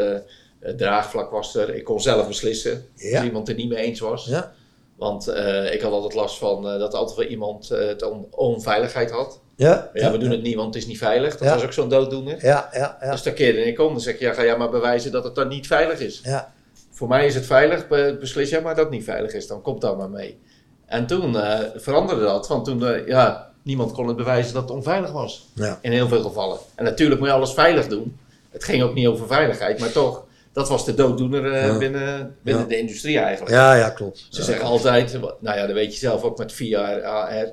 Het 0.65 0.77
draagvlak 0.77 1.31
was 1.31 1.55
er. 1.55 1.75
Ik 1.75 1.83
kon 1.83 2.01
zelf 2.01 2.27
beslissen 2.27 2.85
Ja. 2.95 3.15
als 3.17 3.25
iemand 3.25 3.47
het 3.47 3.57
niet 3.57 3.69
mee 3.69 3.83
eens 3.83 3.99
was. 3.99 4.25
Ja. 4.25 4.53
Want 4.95 5.27
eh, 5.27 5.73
ik 5.73 5.81
had 5.81 5.91
altijd 5.91 6.13
last 6.13 6.37
van 6.37 6.69
eh, 6.69 6.79
dat 6.79 6.93
altijd 6.93 7.17
wel 7.17 7.27
iemand 7.27 7.71
eh, 7.71 7.87
het 7.87 8.03
on- 8.03 8.27
onveiligheid 8.31 9.11
had. 9.11 9.39
Ja, 9.55 9.89
Ja, 9.93 10.11
we 10.11 10.17
doen 10.17 10.31
het 10.31 10.41
niet, 10.41 10.55
want 10.55 10.73
het 10.73 10.83
is 10.83 10.89
niet 10.89 10.97
veilig. 10.97 11.37
Dat 11.37 11.47
Ja. 11.47 11.53
was 11.53 11.63
ook 11.63 11.73
zo'n 11.73 11.89
dooddoener. 11.89 12.45
Ja, 12.45 12.69
ja, 12.73 12.97
ja. 13.01 13.09
Als 13.11 13.23
daar 13.23 13.33
keerde 13.33 13.63
ik 13.65 13.79
om, 13.79 13.91
dan 13.91 14.01
zeg 14.01 14.13
ik, 14.13 14.19
ja, 14.19 14.33
ga 14.33 14.43
jij 14.43 14.57
maar 14.57 14.69
bewijzen 14.69 15.11
dat 15.11 15.23
het 15.23 15.35
dan 15.35 15.47
niet 15.47 15.67
veilig 15.67 15.99
is. 15.99 16.21
ja. 16.23 16.53
Voor 16.91 17.07
mij 17.07 17.25
is 17.25 17.35
het 17.35 17.45
veilig, 17.45 17.87
be- 17.87 18.17
beslis 18.19 18.49
jij 18.49 18.61
maar 18.61 18.75
dat 18.75 18.83
het 18.85 18.93
niet 18.93 19.03
veilig 19.03 19.33
is, 19.33 19.47
dan 19.47 19.61
komt 19.61 19.81
dat 19.81 19.97
maar 19.97 20.09
mee. 20.09 20.39
En 20.85 21.07
toen 21.07 21.35
veranderde 21.75 22.21
dat, 22.23 22.47
want 22.47 22.65
toen, 22.65 23.03
ja, 23.05 23.51
niemand 23.63 23.91
kon 23.91 24.07
het 24.07 24.17
bewijzen 24.17 24.53
dat 24.53 24.61
het 24.61 24.71
onveilig 24.71 25.11
was. 25.11 25.47
Ja. 25.55 25.79
In 25.81 25.91
heel 25.91 26.07
veel 26.07 26.21
gevallen. 26.21 26.57
En 26.75 26.83
natuurlijk 26.83 27.19
moet 27.19 27.29
je 27.29 27.35
alles 27.35 27.53
veilig 27.53 27.87
doen. 27.87 28.17
Het 28.51 28.63
ging 28.63 28.83
ook 28.83 28.93
niet 28.93 29.07
over 29.07 29.27
veiligheid, 29.27 29.79
maar 29.79 29.91
toch, 29.91 30.23
dat 30.55 30.69
was 30.69 30.85
de 30.85 30.93
dooddoener 30.93 31.51
eh, 31.53 31.65
Ja. 31.67 31.77
binnen, 31.77 32.35
binnen 32.43 32.63
Ja. 32.63 32.69
de 32.69 32.77
industrie 32.77 33.19
eigenlijk. 33.19 33.51
Ja, 33.55 33.73
ja, 33.75 33.89
klopt. 33.89 34.27
Ze 34.29 34.43
zeggen 34.43 34.65
altijd, 34.65 35.19
nou 35.41 35.57
ja, 35.57 35.65
dat 35.65 35.75
weet 35.75 35.93
je 35.93 35.99
zelf 35.99 36.23
ook 36.23 36.37
met 36.37 36.53
VR, 36.53 36.75
AR. 37.05 37.51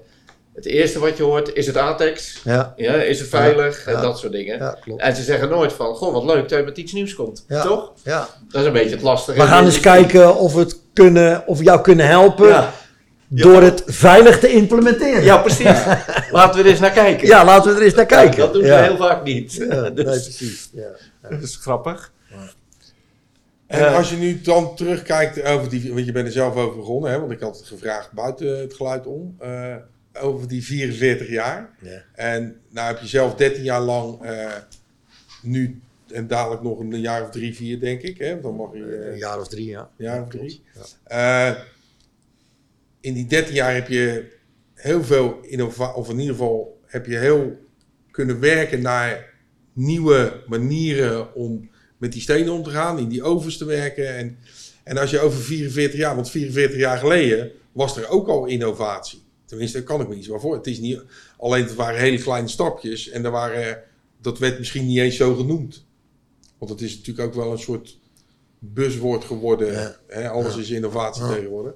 Het 0.54 0.66
eerste 0.66 0.98
wat 0.98 1.16
je 1.16 1.22
hoort, 1.22 1.54
is 1.54 1.66
het 1.66 1.76
ATEX? 1.76 2.40
Ja, 2.44 2.72
Ja, 2.76 2.92
is 2.94 3.18
het 3.18 3.28
veilig? 3.28 3.84
Ja. 3.86 3.92
En 3.92 4.02
dat 4.02 4.18
soort 4.18 4.32
dingen. 4.32 4.58
ja 4.58 4.76
klopt. 4.80 5.00
En 5.02 5.16
ze 5.16 5.22
zeggen 5.22 5.48
nooit 5.48 5.72
van, 5.72 5.94
goh, 5.94 6.12
wat 6.12 6.24
leuk 6.24 6.48
dat 6.48 6.58
je 6.58 6.64
met 6.64 6.76
iets 6.78 6.92
nieuws 6.92 7.14
komt. 7.14 7.44
Ja. 7.48 7.62
Toch? 7.62 7.92
Ja. 8.04 8.28
Dat 8.50 8.60
is 8.60 8.66
een 8.66 8.72
beetje 8.72 8.90
het 8.90 9.02
lastige. 9.02 9.40
We 9.40 9.46
gaan 9.46 9.64
eens 9.64 9.80
kijken 9.80 10.36
of 10.36 10.54
we 10.54 10.60
het 10.60 10.76
kunnen, 10.92 11.46
of 11.46 11.62
jou 11.62 11.80
kunnen 11.80 12.06
helpen 12.06 12.48
Ja, 12.48 12.72
door 13.28 13.62
het 13.62 13.82
veilig 13.86 14.38
te 14.38 14.48
implementeren. 14.52 15.24
ja 15.24 15.36
precies. 15.38 15.84
Laten 16.30 16.56
we 16.56 16.64
er 16.64 16.70
eens 16.70 16.80
naar 16.80 16.90
kijken. 16.90 17.26
Ja, 17.26 17.44
laten 17.44 17.70
we 17.72 17.76
er 17.78 17.84
eens 17.84 17.94
naar 17.94 18.06
kijken. 18.06 18.38
dat 18.38 18.52
doen 18.52 18.64
ja. 18.64 18.78
ze 18.78 18.82
heel 18.84 18.96
vaak 18.96 19.24
niet. 19.24 19.52
Ja, 19.52 19.66
dus, 19.90 20.04
nee, 20.04 20.04
precies. 20.04 20.70
Ja. 20.72 21.28
dat 21.30 21.42
is 21.42 21.56
grappig. 21.62 22.12
En 23.72 23.87
Eh. 23.87 23.96
als 23.96 24.11
je 24.11 24.16
nu 24.16 24.40
dan 24.40 24.76
terugkijkt 24.76 25.42
over 25.42 25.68
die, 25.68 25.92
want 25.92 26.06
je 26.06 26.12
bent 26.12 26.26
er 26.26 26.32
zelf 26.32 26.56
over 26.56 26.76
begonnen, 26.76 27.11
hè, 27.11 27.20
want 27.20 27.32
ik 27.32 27.40
had 27.40 27.56
het 27.56 27.66
gevraagd 27.66 28.12
buiten 28.12 28.58
het 28.58 28.74
geluid 28.74 29.06
om, 29.06 29.37
eh, 29.38 29.76
over 30.20 30.48
die 30.48 30.64
44 30.64 31.28
jaar. 31.28 31.70
Ja. 31.80 32.02
En 32.14 32.61
nou 32.70 32.87
heb 32.87 32.98
je 32.98 33.06
zelf 33.06 33.35
13 33.35 33.62
jaar 33.62 33.80
lang, 33.80 34.22
eh, 34.22 34.50
nu 35.42 35.80
en 36.12 36.26
dadelijk 36.26 36.62
nog 36.62 36.78
een 36.78 37.00
jaar 37.00 37.22
of 37.22 37.30
drie, 37.30 37.54
vier 37.54 37.80
denk 37.80 38.02
ik, 38.02 38.18
hè, 38.18 38.40
dan 38.40 38.54
mag 38.56 38.72
je 38.72 39.11
Een 39.11 39.18
jaar 39.18 39.40
of 39.40 39.48
drie, 39.48 39.66
ja. 39.66 39.80
een 39.80 40.04
jaar 40.04 40.22
of 40.22 40.28
drie. 40.28 40.62
Ja. 41.08 41.64
In 43.00 43.14
die 43.14 43.26
13 43.26 43.54
jaar 43.54 43.74
heb 43.74 43.88
je 43.88 44.32
heel 44.74 45.04
veel 45.04 45.38
innovatie, 45.42 45.96
of 45.96 46.08
in 46.08 46.18
ieder 46.18 46.35
geval 46.35 46.80
heb 46.87 47.06
je 47.06 47.16
heel 47.16 47.58
kunnen 48.11 48.40
werken 48.40 48.82
naar 48.82 49.30
nieuwe 49.72 50.42
manieren 50.46 51.35
om 51.35 51.70
met 52.02 52.12
die 52.12 52.20
stenen 52.22 52.52
om 52.52 52.62
te 52.62 52.70
gaan, 52.70 52.98
in 52.98 53.08
die 53.08 53.22
ovens 53.22 53.56
te 53.56 53.64
werken. 53.64 54.16
En, 54.16 54.38
en 54.84 54.98
als 54.98 55.10
je 55.10 55.20
over 55.20 55.40
44 55.40 55.98
jaar, 55.98 56.14
want 56.14 56.30
44 56.30 56.78
jaar 56.78 56.98
geleden 56.98 57.50
was 57.72 57.96
er 57.96 58.08
ook 58.08 58.28
al 58.28 58.46
innovatie. 58.46 59.22
Tenminste, 59.44 59.76
daar 59.76 59.86
kan 59.86 60.00
ik 60.00 60.08
me 60.08 60.14
niet 60.14 60.24
zo 60.24 60.38
voor. 60.38 60.54
Het 60.54 60.66
is 60.66 60.78
niet 60.78 61.00
alleen, 61.38 61.64
het 61.64 61.74
waren 61.74 62.00
hele 62.00 62.18
kleine 62.22 62.48
stapjes 62.48 63.08
en 63.08 63.24
er 63.24 63.30
waren, 63.30 63.82
dat 64.20 64.38
werd 64.38 64.58
misschien 64.58 64.86
niet 64.86 64.98
eens 64.98 65.16
zo 65.16 65.34
genoemd. 65.34 65.84
Want 66.58 66.70
het 66.70 66.80
is 66.80 66.96
natuurlijk 66.96 67.26
ook 67.28 67.34
wel 67.34 67.52
een 67.52 67.58
soort 67.58 67.98
buswoord 68.58 69.24
geworden. 69.24 69.72
Ja. 69.72 69.96
Hè? 70.06 70.28
Alles 70.28 70.54
Ja. 70.54 70.60
is 70.60 70.70
innovatie 70.70 71.22
Ja. 71.22 71.34
tegenwoordig. 71.34 71.72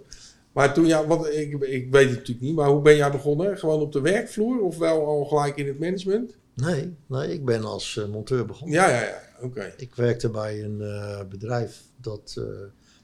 Maar 0.52 0.74
toen, 0.74 0.86
ja, 0.86 1.06
wat, 1.06 1.26
ik, 1.26 1.52
ik 1.60 1.90
weet 1.90 2.08
het 2.08 2.18
natuurlijk 2.18 2.40
niet, 2.46 2.54
maar 2.54 2.68
hoe 2.68 2.82
ben 2.82 2.96
jij 2.96 3.10
begonnen? 3.10 3.58
Gewoon 3.58 3.80
op 3.80 3.92
de 3.92 4.00
werkvloer 4.00 4.60
of 4.60 4.78
wel 4.78 5.06
al 5.06 5.24
gelijk 5.24 5.56
in 5.56 5.66
het 5.66 5.78
management? 5.78 6.36
Nee, 6.56 6.96
nee, 7.06 7.32
ik 7.32 7.44
ben 7.44 7.64
als 7.64 7.96
eh, 7.96 8.06
monteur 8.06 8.46
begonnen. 8.46 8.76
Ja, 8.76 8.88
ja, 8.88 9.00
ja, 9.02 9.22
oké. 9.40 9.72
Ik 9.76 9.94
werkte 9.94 10.28
bij 10.30 10.64
een 10.64 10.80
eh, 10.80 11.20
bedrijf 11.28 11.82
dat 12.00 12.34
eh, 12.38 12.44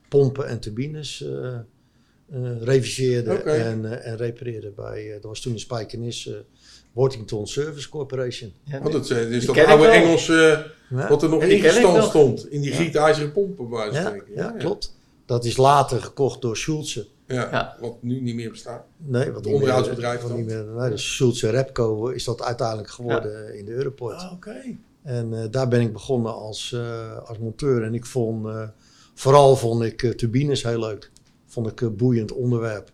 pompen 0.08 0.46
en 0.46 0.60
turbines 0.60 1.22
eh 1.22 1.54
eh, 2.32 2.62
reviseerde 2.62 3.30
en, 3.34 3.84
eh, 3.84 4.06
en 4.10 4.16
repareerde 4.16 4.70
bij, 4.70 5.06
eh, 5.06 5.12
dat 5.14 5.22
was 5.22 5.40
toen 5.40 5.52
in 5.52 5.60
Spijkenis, 5.60 6.26
eh, 6.28 6.34
Worthington 6.92 7.46
Service 7.46 7.88
Corporation. 7.88 8.52
Ja, 8.64 8.80
Want 8.82 8.94
het 8.94 9.10
eh, 9.10 9.30
is 9.30 9.44
dat 9.46 9.56
oude 9.58 9.82
wel. 9.82 9.92
Engels 9.92 10.28
eh, 10.28 10.36
Ja, 10.90 11.08
wat 11.08 11.22
er 11.22 11.28
nog 11.28 11.44
Ja, 11.46 11.80
nog. 11.80 12.04
stond 12.08 12.50
in 12.50 12.60
die 12.60 12.70
Ja. 12.70 12.76
gietijzeren 12.76 13.32
pompen. 13.32 13.68
bij 13.68 13.90
ja, 13.90 14.06
spreken. 14.06 14.34
ja, 14.34 14.50
klopt. 14.50 14.96
Dat 15.26 15.44
is 15.44 15.56
later 15.56 16.02
gekocht 16.02 16.40
door 16.40 16.56
Schulze. 16.56 17.06
Ja, 17.26 17.48
Ja. 17.50 17.76
wat 17.80 18.02
nu 18.02 18.20
niet 18.20 18.34
meer 18.34 18.50
bestaat. 18.50 18.84
Nee, 18.96 19.30
wat 19.30 19.46
onderhoudsbedrijf 19.46 20.34
niet 20.34 20.46
meer, 20.46 20.64
nee, 20.64 20.90
dus 20.90 21.14
Schulze 21.14 21.50
Repco 21.50 22.06
is 22.08 22.24
dat 22.24 22.42
uiteindelijk 22.42 22.90
geworden 22.90 23.58
in 23.58 23.64
de 23.64 23.72
Europort. 23.72 24.16
Ah, 24.20 24.32
oké. 24.32 24.54
En 25.02 25.34
eh, 25.42 25.44
daar 25.50 25.68
ben 25.68 25.80
ik 25.80 25.92
begonnen 25.92 26.34
als, 26.34 26.72
eh, 26.72 27.16
als 27.18 27.38
monteur. 27.38 27.82
En 27.82 27.94
ik 27.94 28.06
vond, 28.06 28.46
eh, 28.46 28.68
vooral 29.14 29.56
vond 29.56 29.82
ik 29.82 30.12
turbines 30.16 30.62
heel 30.62 30.78
leuk. 30.78 31.10
Vond 31.46 31.66
ik 31.70 31.80
een 31.80 31.96
boeiend 31.96 32.32
onderwerp. 32.32 32.90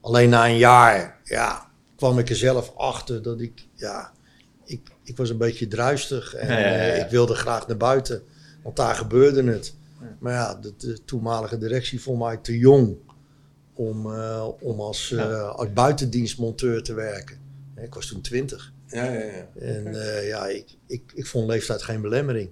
Alleen 0.00 0.28
na 0.30 0.48
een 0.48 0.56
jaar, 0.58 1.20
ja, 1.24 1.70
kwam 1.96 2.18
ik 2.18 2.28
er 2.28 2.36
zelf 2.36 2.72
achter 2.76 3.22
dat 3.22 3.40
ik, 3.40 3.66
ja, 3.74 4.12
ik, 4.64 4.88
ik 5.02 5.16
was 5.16 5.30
een 5.30 5.38
beetje 5.38 5.66
druistig. 5.68 6.34
En 6.34 6.48
Ja, 6.48 6.58
ja, 6.58 6.68
ja, 6.76 6.84
ja. 6.84 7.04
ik 7.04 7.10
wilde 7.10 7.34
graag 7.34 7.66
naar 7.66 7.76
buiten, 7.76 8.22
want 8.62 8.76
daar 8.76 8.94
gebeurde 8.94 9.42
het. 9.50 9.74
Maar 10.18 10.32
ja, 10.32 10.54
de, 10.54 10.72
de 10.76 11.04
toenmalige 11.04 11.58
directie 11.58 12.02
vond 12.02 12.18
mij 12.18 12.36
te 12.36 12.58
jong 12.58 12.96
om, 13.88 14.14
eh, 14.14 14.48
om 14.60 14.80
als, 14.80 15.10
eh, 15.12 15.18
Ja. 15.18 15.40
als 15.40 15.72
buitendienstmonteur 15.72 16.82
te 16.82 16.94
werken. 16.94 17.38
Ik 17.82 17.94
was 17.94 18.06
toen 18.06 18.20
twintig. 18.20 18.72
Ja, 18.86 19.04
ja, 19.04 19.20
ja. 19.20 19.48
En 19.60 19.86
eh, 20.06 20.28
ja, 20.28 20.46
ik, 20.46 20.64
ik, 20.86 21.02
ik 21.14 21.26
vond 21.26 21.48
leeftijd 21.48 21.82
geen 21.82 22.00
belemmering. 22.00 22.50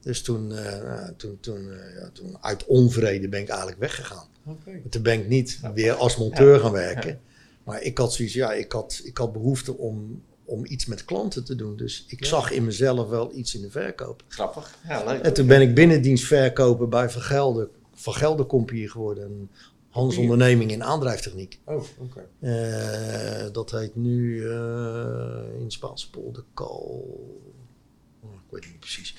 Dus 0.00 0.22
toen, 0.22 0.56
eh, 0.56 0.82
nou, 0.82 1.12
toen, 1.16 1.38
toen, 1.40 1.70
eh, 1.72 1.94
ja, 2.00 2.10
toen 2.12 2.36
uit 2.40 2.64
onvrede 2.66 3.28
ben 3.28 3.40
ik 3.40 3.48
eigenlijk 3.48 3.80
weggegaan. 3.80 4.26
Oké. 4.46 4.70
En 4.70 4.88
Toen 4.88 5.02
ben 5.02 5.20
ik 5.20 5.28
niet 5.28 5.60
weer 5.74 5.92
als 5.92 6.16
monteur 6.16 6.60
gaan 6.60 6.72
werken. 6.72 7.20
Maar 7.64 7.82
ik 7.82 7.98
had 7.98 8.12
zoiets, 8.12 8.34
ja, 8.34 8.52
ik 8.52 8.72
had, 8.72 9.00
ik 9.04 9.16
had 9.18 9.32
behoefte 9.32 9.76
om, 9.76 10.22
om 10.44 10.64
iets 10.66 10.86
met 10.86 11.04
klanten 11.04 11.44
te 11.44 11.54
doen. 11.54 11.76
Dus 11.76 12.04
ik 12.08 12.20
Ja. 12.22 12.28
zag 12.28 12.50
in 12.50 12.64
mezelf 12.64 13.08
wel 13.08 13.32
iets 13.34 13.54
in 13.54 13.60
de 13.60 13.70
verkoop. 13.70 14.22
Grappig. 14.28 14.78
Ja, 14.88 15.04
leuk. 15.04 15.20
En 15.22 15.32
toen 15.34 15.46
ben 15.46 15.60
ik 15.60 15.74
binnendienstverkoper 15.74 16.88
bij 16.88 17.10
Van 17.10 17.22
Gelder, 17.22 17.68
Van 17.94 18.14
Gelder 18.14 18.46
geworden. 18.68 19.50
Een 19.96 20.02
handelsonderneming 20.02 20.70
in 20.70 20.84
aandrijftechniek. 20.84 21.58
Oh, 21.64 21.82
oké. 21.98 22.24
Eh, 22.40 23.52
dat 23.52 23.70
heet 23.70 23.96
nu 23.96 24.46
eh, 24.48 25.60
in 25.60 25.70
Spaanse 25.70 26.10
polder 26.10 26.44
Kal. 26.54 27.04
Oh, 28.22 28.30
ik 28.32 28.50
weet 28.50 28.62
het 28.62 28.70
niet 28.72 28.80
precies. 28.80 29.14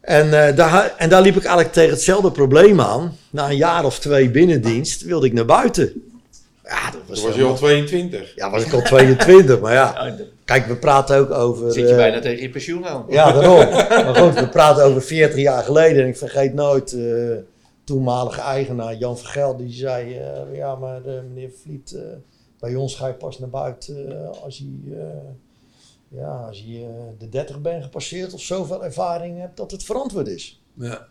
En, 0.00 0.46
eh, 0.46 0.56
daar, 0.56 0.94
en 0.96 1.08
daar 1.08 1.22
liep 1.22 1.36
ik 1.36 1.44
eigenlijk 1.44 1.72
tegen 1.72 1.90
hetzelfde 1.90 2.30
probleem 2.30 2.80
aan. 2.80 3.16
Na 3.30 3.50
een 3.50 3.56
jaar 3.56 3.84
of 3.84 3.98
twee 3.98 4.30
binnendienst 4.30 5.02
wilde 5.02 5.26
ik 5.26 5.32
naar 5.32 5.44
buiten. 5.44 6.02
Ja, 6.64 6.90
dat 6.90 7.00
was, 7.06 7.18
Toen 7.18 7.28
was 7.28 7.36
je 7.36 7.44
al 7.44 7.56
22. 7.56 8.32
ja, 8.34 8.50
was 8.50 8.64
ik 8.64 8.72
al 8.72 8.82
22. 8.82 9.60
maar 9.60 9.72
ja, 9.72 10.16
kijk, 10.44 10.66
we 10.66 10.76
praten 10.76 11.16
ook 11.16 11.30
over... 11.30 11.72
zit 11.72 11.88
je 11.88 11.94
bijna 11.94 12.20
tegen 12.20 12.42
je 12.42 12.50
pensioen 12.50 12.86
aan. 12.86 13.04
ja, 13.08 13.32
daarom. 13.32 13.58
maar 14.04 14.16
goed, 14.16 14.34
we 14.34 14.48
praten 14.48 14.84
over 14.84 15.02
40 15.02 15.38
jaar 15.38 15.62
geleden. 15.62 16.02
En 16.02 16.08
ik 16.08 16.16
vergeet 16.16 16.54
nooit 16.54 16.92
eh 16.92 17.36
toenmalige 17.94 18.40
eigenaar 18.40 18.96
Jan 18.96 19.18
Vergel. 19.18 19.56
Die 19.56 19.72
zei, 19.72 20.16
eh, 20.18 20.56
ja 20.56 20.74
maar 20.76 21.04
eh, 21.06 21.22
meneer 21.22 21.50
Vliet, 21.50 21.92
eh, 21.92 22.02
bij 22.58 22.74
ons 22.74 22.94
ga 22.94 23.06
je 23.06 23.14
pas 23.14 23.38
naar 23.38 23.48
buiten 23.48 24.26
als 24.42 24.58
je, 24.58 24.96
eh, 24.96 25.30
ja, 26.18 26.46
als 26.46 26.58
je 26.60 27.10
de 27.18 27.28
30 27.28 27.60
bent 27.60 27.82
gepasseerd 27.84 28.32
of 28.34 28.40
zoveel 28.40 28.84
ervaring 28.84 29.38
hebt 29.38 29.56
dat 29.56 29.70
het 29.70 29.84
verantwoord 29.84 30.28
is. 30.28 30.62
Ja. 30.74 31.06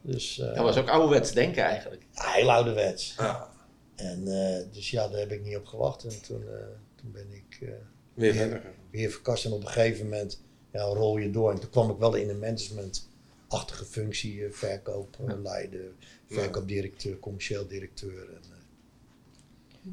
Dus 0.00 0.38
eh 0.38 0.46
Dat 0.54 0.64
was 0.64 0.76
ook 0.76 0.88
ouderwets 0.88 1.32
denken 1.32 1.62
eigenlijk. 1.62 2.06
heel 2.12 2.50
ouderwets. 2.52 3.14
ja. 3.18 3.48
En 3.96 4.26
eh, 4.28 4.64
dus 4.72 4.90
ja, 4.90 5.08
daar 5.08 5.20
heb 5.20 5.30
ik 5.32 5.44
niet 5.44 5.56
op 5.56 5.66
gewacht. 5.66 6.04
En 6.04 6.22
toen, 6.22 6.42
eh, 6.42 6.54
toen 6.94 7.10
ben 7.12 7.26
ik... 7.32 7.58
eh, 7.68 7.68
Weer 8.14 8.62
weer 8.90 9.10
verkast. 9.10 9.44
En 9.44 9.52
op 9.52 9.60
een 9.60 9.68
gegeven 9.68 10.04
moment 10.04 10.42
ja, 10.72 10.82
rol 10.82 11.16
je 11.16 11.30
door. 11.30 11.50
En 11.52 11.60
toen 11.60 11.70
kwam 11.70 11.90
ik 11.90 11.98
wel 11.98 12.14
in 12.14 12.28
een 12.28 12.38
managementachtige 13.48 13.84
functie. 13.84 14.44
eh, 14.44 14.52
verkoop, 14.52 15.16
eh, 15.20 15.26
Ja. 15.28 15.36
leiden, 15.42 15.92
verkoopdirecteur, 16.30 17.18
commercieel 17.18 17.66
directeur. 17.66 18.28
En, 18.34 18.42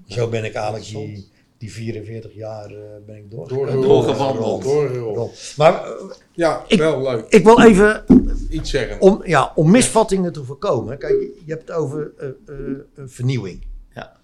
eh, 0.07 0.15
zo 0.15 0.29
ben 0.29 0.43
ik 0.43 0.53
eigenlijk 0.53 0.85
die, 0.85 1.29
die 1.57 1.71
44 1.71 2.33
jaar 2.33 2.69
eh, 2.71 2.81
ben 3.05 3.15
ik 3.15 3.31
door, 3.31 3.47
Doorgerold. 3.47 4.63
Doorgewandeld. 4.63 5.53
Maar 5.57 5.87
Ja, 6.33 6.63
Ik- 6.67 6.77
wel 6.79 7.01
leuk. 7.01 7.25
ik 7.29 7.43
wil 7.43 7.61
even, 7.61 8.05
Iets 8.49 8.69
zeggen. 8.69 9.01
om, 9.01 9.21
ja, 9.25 9.51
om 9.55 9.71
misvattingen 9.71 10.33
te 10.33 10.43
voorkomen. 10.43 10.97
Kijk, 10.97 11.11
je, 11.13 11.41
je 11.45 11.51
hebt 11.51 11.67
het 11.67 11.77
over 11.77 12.13
eh, 12.17 12.27
eh, 12.27 12.69
eh, 12.95 13.03
vernieuwing. 13.05 13.61
Ja. 13.93 14.19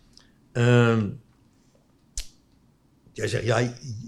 Ehm, 0.52 1.10
jij 3.14 3.28
zegt, 3.28 3.44
ja, 3.44 3.58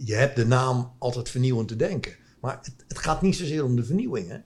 je 0.05 0.13
hebt 0.15 0.35
de 0.35 0.45
naam 0.45 0.91
altijd 0.97 1.29
vernieuwend 1.29 1.67
te 1.67 1.75
denken. 1.75 2.15
Maar 2.39 2.59
het, 2.61 2.73
het 2.87 2.97
gaat 2.97 3.21
niet 3.21 3.35
zozeer 3.35 3.63
om 3.63 3.75
de 3.75 3.83
vernieuwing. 3.83 4.27
Hè? 4.29 4.37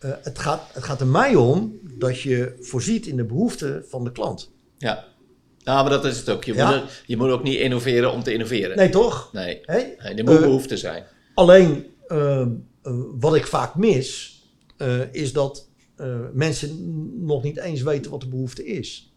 Eh, 0.00 0.10
het, 0.22 0.38
gaat, 0.38 0.62
het 0.72 0.82
gaat 0.84 1.00
er 1.00 1.06
mij 1.06 1.34
om 1.34 1.78
dat 1.82 2.20
je 2.20 2.56
voorziet 2.60 3.06
in 3.06 3.16
de 3.16 3.24
behoeften 3.24 3.84
van 3.88 4.04
de 4.04 4.12
klant. 4.12 4.50
Ja. 4.78 5.04
Nou, 5.64 5.80
maar 5.82 5.90
dat 5.90 6.04
is 6.04 6.18
het 6.18 6.28
ook. 6.28 6.44
Je, 6.44 6.54
Ja. 6.54 6.70
moet, 6.70 7.02
je 7.06 7.16
moet 7.16 7.30
ook 7.30 7.42
niet 7.42 7.58
innoveren 7.58 8.12
om 8.12 8.22
te 8.22 8.32
innoveren. 8.32 8.76
Nee, 8.76 8.88
toch? 8.88 9.32
Nee. 9.32 9.60
Hè? 9.62 9.76
nee 9.76 10.14
er 10.14 10.24
moet 10.24 10.34
Eh, 10.34 10.40
behoefte 10.40 10.76
zijn. 10.76 11.04
Alleen 11.34 11.86
ehm, 12.08 12.50
eh, 12.82 12.92
wat 13.20 13.34
ik 13.34 13.46
vaak 13.46 13.74
mis, 13.74 14.34
is 15.12 15.32
dat 15.32 15.68
mensen 16.32 16.78
nog 17.26 17.42
niet 17.42 17.58
eens 17.58 17.82
weten 17.82 18.10
wat 18.10 18.20
de 18.20 18.28
behoefte 18.28 18.66
is. 18.66 19.14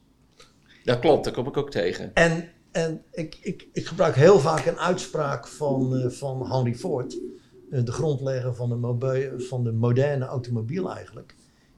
Dat 0.83 0.99
klopt, 0.99 1.23
daar 1.23 1.33
kom 1.33 1.47
ik 1.47 1.57
ook 1.57 1.71
tegen. 1.71 2.11
En, 2.13 2.49
en 2.71 3.01
ik, 3.11 3.37
ik, 3.41 3.67
ik 3.73 3.85
gebruik 3.85 4.15
heel 4.15 4.39
vaak 4.39 4.65
een 4.65 4.79
uitspraak 4.79 5.47
van, 5.47 6.11
van 6.11 6.51
Henry 6.51 6.75
Ford, 6.75 7.17
de 7.81 7.91
grondlegger 7.91 8.55
van 8.55 8.69
de, 8.69 9.33
van 9.49 9.63
de 9.63 9.71
moderne 9.71 10.25
automobiel 10.25 10.91
eigenlijk. 10.95 11.35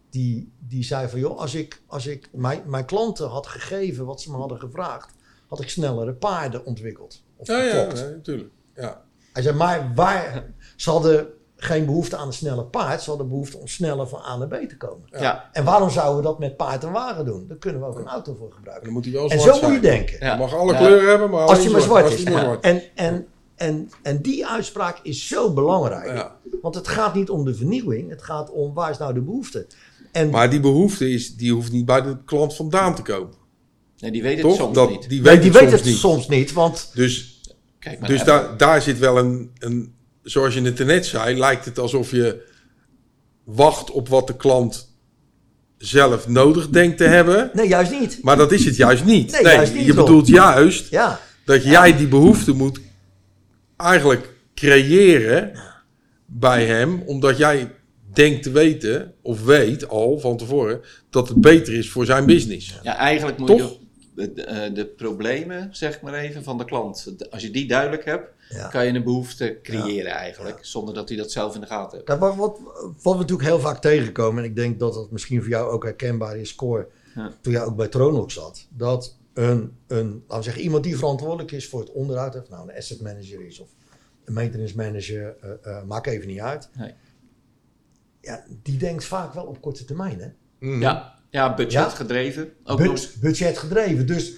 Die, 0.10 0.52
die 0.60 0.84
zei 0.84 1.08
van, 1.08 1.20
joh, 1.20 1.40
als 1.40 1.56
ik, 1.56 1.82
als 1.88 2.08
ik 2.08 2.30
mijn, 2.32 2.62
mijn 2.66 2.86
klanten 2.86 3.28
had 3.28 3.48
gegeven 3.48 4.06
wat 4.06 4.22
ze 4.22 4.32
me 4.32 4.38
hadden 4.38 4.60
gevraagd, 4.60 5.14
had 5.48 5.62
ik 5.62 5.70
snellere 5.70 6.14
paarden 6.14 6.66
ontwikkeld. 6.66 7.24
of 7.38 7.48
Ja, 7.48 7.64
ja, 7.64 7.86
natuurlijk. 7.94 8.50
Ja. 8.76 9.02
Hij 9.34 9.44
zei, 9.44 9.56
maar 9.56 9.92
waar, 9.96 10.46
ze 10.76 10.90
hadden 10.90 11.28
geen 11.58 11.86
behoefte 11.86 12.16
aan 12.18 12.28
een 12.28 12.34
snelle 12.34 12.64
paard. 12.66 13.02
Ze 13.02 13.10
hadden 13.10 13.30
behoefte 13.30 13.58
om 13.58 13.68
sneller 13.68 14.08
van 14.08 14.22
A 14.22 14.38
naar 14.38 14.48
B 14.48 14.54
te 14.70 14.78
komen. 14.78 15.10
Ja. 15.12 15.50
En 15.52 15.64
waarom 15.64 15.90
zouden 15.90 16.18
we 16.18 16.24
dat 16.24 16.40
met 16.40 16.58
paard 16.58 16.84
en 16.84 16.92
wagen 16.92 17.26
doen? 17.26 17.48
Daar 17.48 17.58
kunnen 17.58 17.82
we 17.82 17.88
ook 17.88 18.00
een 18.00 18.08
auto 18.08 18.36
voor 18.36 18.48
En 18.48 18.54
gebruiken. 18.54 18.84
dan 18.86 18.94
moet 18.94 19.06
hij 19.06 19.14
wel 19.14 19.30
En 19.30 19.40
zo 19.40 19.62
moet 19.62 19.74
je 19.74 19.80
denken. 19.80 20.18
Ja. 20.26 20.34
Je 20.34 20.40
mag 20.40 20.54
alle 20.56 20.72
Ja. 20.72 20.78
kleuren 20.78 21.10
hebben, 21.10 21.30
maar 21.30 21.46
Als 21.48 21.64
hij 21.64 21.70
maar 21.72 21.82
zwart 21.82 22.04
Als 22.04 22.14
is. 22.14 22.24
hij 22.24 22.34
maar 22.34 22.42
zwart 22.44 22.64
En, 22.64 22.82
en, 22.96 23.28
en, 23.56 23.90
en 24.02 24.22
die 24.22 24.48
uitspraak 24.48 25.00
is 25.04 25.28
zo 25.28 25.54
belangrijk. 25.54 26.08
Ja. 26.18 26.36
Want 26.62 26.76
het 26.76 26.88
gaat 26.88 27.16
niet 27.16 27.30
om 27.30 27.46
de 27.46 27.56
vernieuwing. 27.56 28.10
Het 28.10 28.24
gaat 28.24 28.52
om 28.52 28.74
waar 28.74 28.90
is 28.90 28.98
nou 28.98 29.14
de 29.14 29.22
behoefte. 29.22 29.68
En 30.12 30.30
Maar 30.30 30.50
die 30.50 30.60
behoefte 30.60 31.10
is, 31.12 31.36
die 31.36 31.54
hoeft 31.54 31.72
niet 31.72 31.86
bij 31.86 32.02
de 32.02 32.18
klant 32.26 32.56
vandaan 32.56 32.96
te 32.96 33.02
komen. 33.02 33.34
Nee, 33.98 34.12
die 34.12 34.22
weet 34.22 34.34
het 34.38 34.42
Toch? 34.42 34.56
soms 34.56 34.76
Dat, 34.76 34.90
niet. 34.90 35.10
Die 35.10 35.22
Nee, 35.22 35.32
weet 35.34 35.42
die 35.42 35.52
het 35.52 35.60
weet 35.60 35.70
soms 35.70 35.82
het 35.82 35.90
niet. 35.90 35.98
soms 36.00 36.28
niet. 36.28 36.54
Want 36.54 36.90
Dus, 36.94 37.42
Kijk 37.80 38.00
maar 38.00 38.10
dus 38.10 38.24
daar, 38.24 38.58
daar 38.58 38.82
zit 38.82 39.00
wel 39.00 39.18
een, 39.18 39.52
een... 39.60 39.94
Zoals 40.24 40.54
je 40.54 40.62
het 40.62 40.86
net 40.86 41.06
zei, 41.06 41.38
lijkt 41.38 41.66
het 41.66 41.80
alsof 41.80 42.12
je 42.12 42.54
wacht 43.44 43.92
op 43.92 44.08
wat 44.10 44.28
de 44.28 44.36
klant 44.36 44.94
zelf 45.78 46.28
nodig 46.28 46.70
denkt 46.70 46.98
te 46.98 47.04
hebben. 47.04 47.50
nee, 47.54 47.68
juist 47.68 47.92
niet. 47.92 48.20
Maar 48.22 48.38
dat 48.38 48.52
is 48.52 48.66
het 48.66 48.76
juist 48.76 49.06
niet. 49.06 49.32
Nee, 49.32 49.42
juist 49.44 49.74
niet, 49.74 49.86
je 49.86 49.94
bedoelt 49.94 50.28
juist 50.28 50.90
Ja, 50.90 51.20
dat 51.46 51.64
jij 51.64 51.98
die 51.98 52.08
behoefte 52.08 52.52
moet 52.54 52.80
eigenlijk 53.78 54.34
creëren 54.54 55.60
bij 56.26 56.66
hem, 56.66 57.02
omdat 57.06 57.38
jij 57.38 57.72
denkt 58.14 58.44
te 58.44 58.52
weten, 58.52 59.14
of 59.22 59.44
weet 59.46 59.88
al 59.88 60.20
van 60.20 60.38
tevoren, 60.38 60.82
dat 61.10 61.28
het 61.30 61.42
beter 61.42 61.74
is 61.74 61.90
voor 61.90 62.06
zijn 62.06 62.26
business. 62.26 62.80
Ja, 62.84 62.96
eigenlijk 62.96 63.38
moet 63.38 63.48
Toch? 63.48 63.58
je 63.60 63.78
de, 64.16 64.34
de, 64.34 64.44
eh, 64.44 64.74
de 64.74 64.86
problemen, 64.86 65.70
zeg 65.72 66.02
maar 66.02 66.14
even, 66.14 66.44
van 66.44 66.58
de 66.58 66.66
klant. 66.66 67.16
Als 67.30 67.42
je 67.42 67.52
die 67.52 67.68
duidelijk 67.68 68.06
hebt, 68.06 68.30
ja. 68.50 68.68
kan 68.68 68.86
je 68.86 68.94
een 68.94 69.04
behoefte 69.04 69.60
creëren 69.64 70.12
eigenlijk. 70.12 70.60
Zonder 70.62 70.94
dat 70.94 71.10
hij 71.10 71.18
dat 71.18 71.32
zelf 71.32 71.56
in 71.56 71.62
de 71.62 71.68
gaten 71.68 71.98
heeft. 71.98 72.20
Wat, 72.20 72.36
wat, 72.36 72.60
wat 73.02 73.14
we 73.14 73.20
natuurlijk 73.20 73.48
heel 73.48 73.60
vaak 73.60 73.82
tegenkomen, 73.82 74.44
en 74.44 74.50
ik 74.50 74.56
denk 74.56 74.80
dat 74.80 74.94
dat 74.94 75.12
misschien 75.12 75.42
voor 75.42 75.50
jou 75.50 75.72
ook 75.72 75.84
herkenbaar 75.84 76.38
is, 76.38 76.56
Cor, 76.56 76.88
Ja. 77.16 77.32
toen 77.42 77.54
jij 77.54 77.64
ook 77.64 77.76
bij 77.76 77.88
Tronok 77.88 78.32
zat, 78.32 78.68
dat 78.70 79.18
een, 79.36 79.78
een, 79.88 80.12
laten 80.22 80.38
we 80.38 80.44
zeggen, 80.44 80.62
iemand 80.62 80.84
die 80.84 80.98
verantwoordelijk 80.98 81.52
is 81.52 81.70
voor 81.70 81.80
het 81.80 81.92
onderhoud, 81.92 82.36
of 82.36 82.50
nou 82.50 82.70
een 82.70 82.76
asset 82.78 83.02
manager 83.02 83.46
is 83.46 83.60
of 83.60 83.70
een 84.26 84.34
maintenance 84.34 84.76
manager, 84.76 85.36
eh, 85.42 85.78
eh, 85.78 85.84
maakt 85.84 86.08
even 86.08 86.28
niet 86.28 86.40
uit. 86.40 86.70
Nee. 86.78 86.94
Ja, 88.22 88.44
die 88.64 88.78
denkt 88.78 89.06
vaak 89.06 89.34
wel 89.34 89.46
op 89.46 89.62
korte 89.62 89.86
termijn, 89.86 90.20
hè? 90.20 90.28
Mhm. 90.60 90.82
Ja, 90.82 91.14
ja 91.30 91.54
budget 91.56 91.72
Ja? 91.72 91.90
gedreven. 91.90 92.54
Ook 92.64 92.78
Bud- 92.78 92.86
nog 92.86 92.96
eens. 92.96 93.14
budget 93.20 93.58
gedreven. 93.58 94.08
Dus 94.08 94.34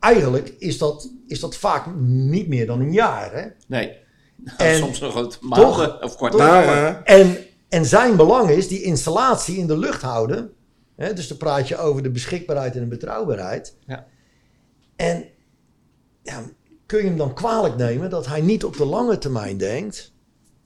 eigenlijk 0.00 0.48
is 0.58 0.78
dat, 0.78 1.10
is 1.26 1.40
dat 1.40 1.56
vaak 1.56 1.86
niet 2.04 2.48
meer 2.48 2.66
dan 2.66 2.80
een 2.80 2.92
jaar, 2.92 3.32
hè? 3.32 3.46
Nee. 3.66 3.96
En- 4.56 4.76
Soms 4.78 5.00
nog 5.00 5.14
wat 5.14 5.38
maanden 5.40 6.02
of 6.02 6.16
kwartalen. 6.16 7.04
En, 7.04 7.36
en 7.68 7.84
zijn 7.86 8.16
belang 8.16 8.50
is 8.50 8.68
die 8.68 8.82
installatie 8.82 9.56
in 9.58 9.66
de 9.66 9.78
lucht 9.78 10.02
houden. 10.02 10.52
Hè, 10.96 11.12
dus 11.12 11.28
dan 11.28 11.36
praat 11.36 11.68
je 11.68 11.76
over 11.76 12.02
de 12.02 12.10
beschikbaarheid 12.10 12.74
en 12.74 12.80
de 12.80 12.86
betrouwbaarheid. 12.86 13.76
Ja. 13.86 14.06
En 14.98 15.24
ja, 16.22 16.42
kun 16.86 16.98
je 16.98 17.04
hem 17.04 17.16
dan 17.16 17.34
kwalijk 17.34 17.76
nemen 17.76 18.10
dat 18.10 18.26
hij 18.26 18.40
niet 18.40 18.64
op 18.64 18.76
de 18.76 18.84
lange 18.86 19.18
termijn 19.18 19.56
denkt... 19.56 20.12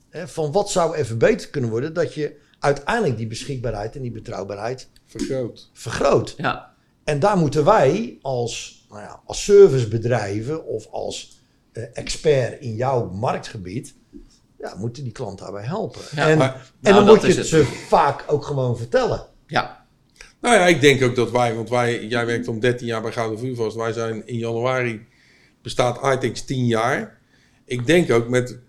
Hè, 0.09 0.27
van 0.27 0.51
wat 0.51 0.69
zou 0.71 0.95
even 0.95 1.17
beter 1.17 1.49
kunnen 1.49 1.69
worden... 1.69 1.93
dat 1.93 2.13
je 2.13 2.39
uiteindelijk 2.59 3.17
die 3.17 3.27
beschikbaarheid 3.27 3.95
en 3.95 4.01
die 4.01 4.11
betrouwbaarheid 4.11 4.89
Vergroot. 5.05 5.69
vergroot. 5.73 6.33
Ja, 6.37 6.73
En 7.03 7.19
daar 7.19 7.37
moeten 7.37 7.65
wij 7.65 8.17
als, 8.21 8.85
nou 8.89 9.01
ja, 9.01 9.21
als 9.25 9.43
servicebedrijven 9.43 10.65
of 10.65 10.87
als 10.91 11.39
eh, 11.71 11.83
expert 11.93 12.61
in 12.61 12.75
jouw 12.75 13.09
marktgebied... 13.09 13.95
Ja, 14.59 14.75
moeten 14.75 15.03
die 15.03 15.11
klant 15.11 15.39
daarbij 15.39 15.63
helpen. 15.65 16.01
Ja, 16.15 16.29
en, 16.29 16.37
maar- 16.37 16.53
en 16.55 16.61
nou, 16.79 16.95
dan 16.95 17.05
dat 17.05 17.15
moet 17.23 17.33
je 17.33 17.37
het. 17.37 17.47
ze 17.47 17.65
vaak 17.87 18.23
ook 18.27 18.45
gewoon 18.45 18.77
vertellen. 18.77 19.25
ja. 19.47 19.82
Nou 20.43 20.55
ja, 20.55 20.67
ik 20.67 20.81
denk 20.81 21.03
ook 21.03 21.15
dat 21.15 21.31
wij, 21.31 21.55
want 21.55 21.69
wij, 21.69 22.05
jij 22.05 22.25
werkt 22.25 22.47
om 22.47 22.59
13 22.59 22.87
jaar 22.87 23.01
bij 23.01 23.11
Gouden 23.11 23.39
Vuurvast. 23.39 23.75
Wij 23.75 23.91
zijn 23.91 24.27
in 24.27 24.37
januari, 24.37 25.05
bestaat 25.61 26.15
iTex 26.15 26.45
10 26.45 26.65
jaar. 26.65 27.19
Ik 27.65 27.85
denk 27.85 28.11
ook 28.11 28.29
met, 28.29 28.59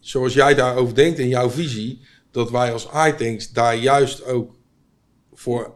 zoals 0.00 0.34
jij 0.34 0.54
daarover 0.54 0.94
denkt 0.94 1.18
en 1.18 1.28
jouw 1.28 1.50
visie, 1.50 2.00
dat 2.30 2.50
wij 2.50 2.72
als 2.72 2.88
iTanks 3.06 3.52
daar 3.52 3.76
juist 3.76 4.24
ook 4.24 4.54
voor, 5.34 5.74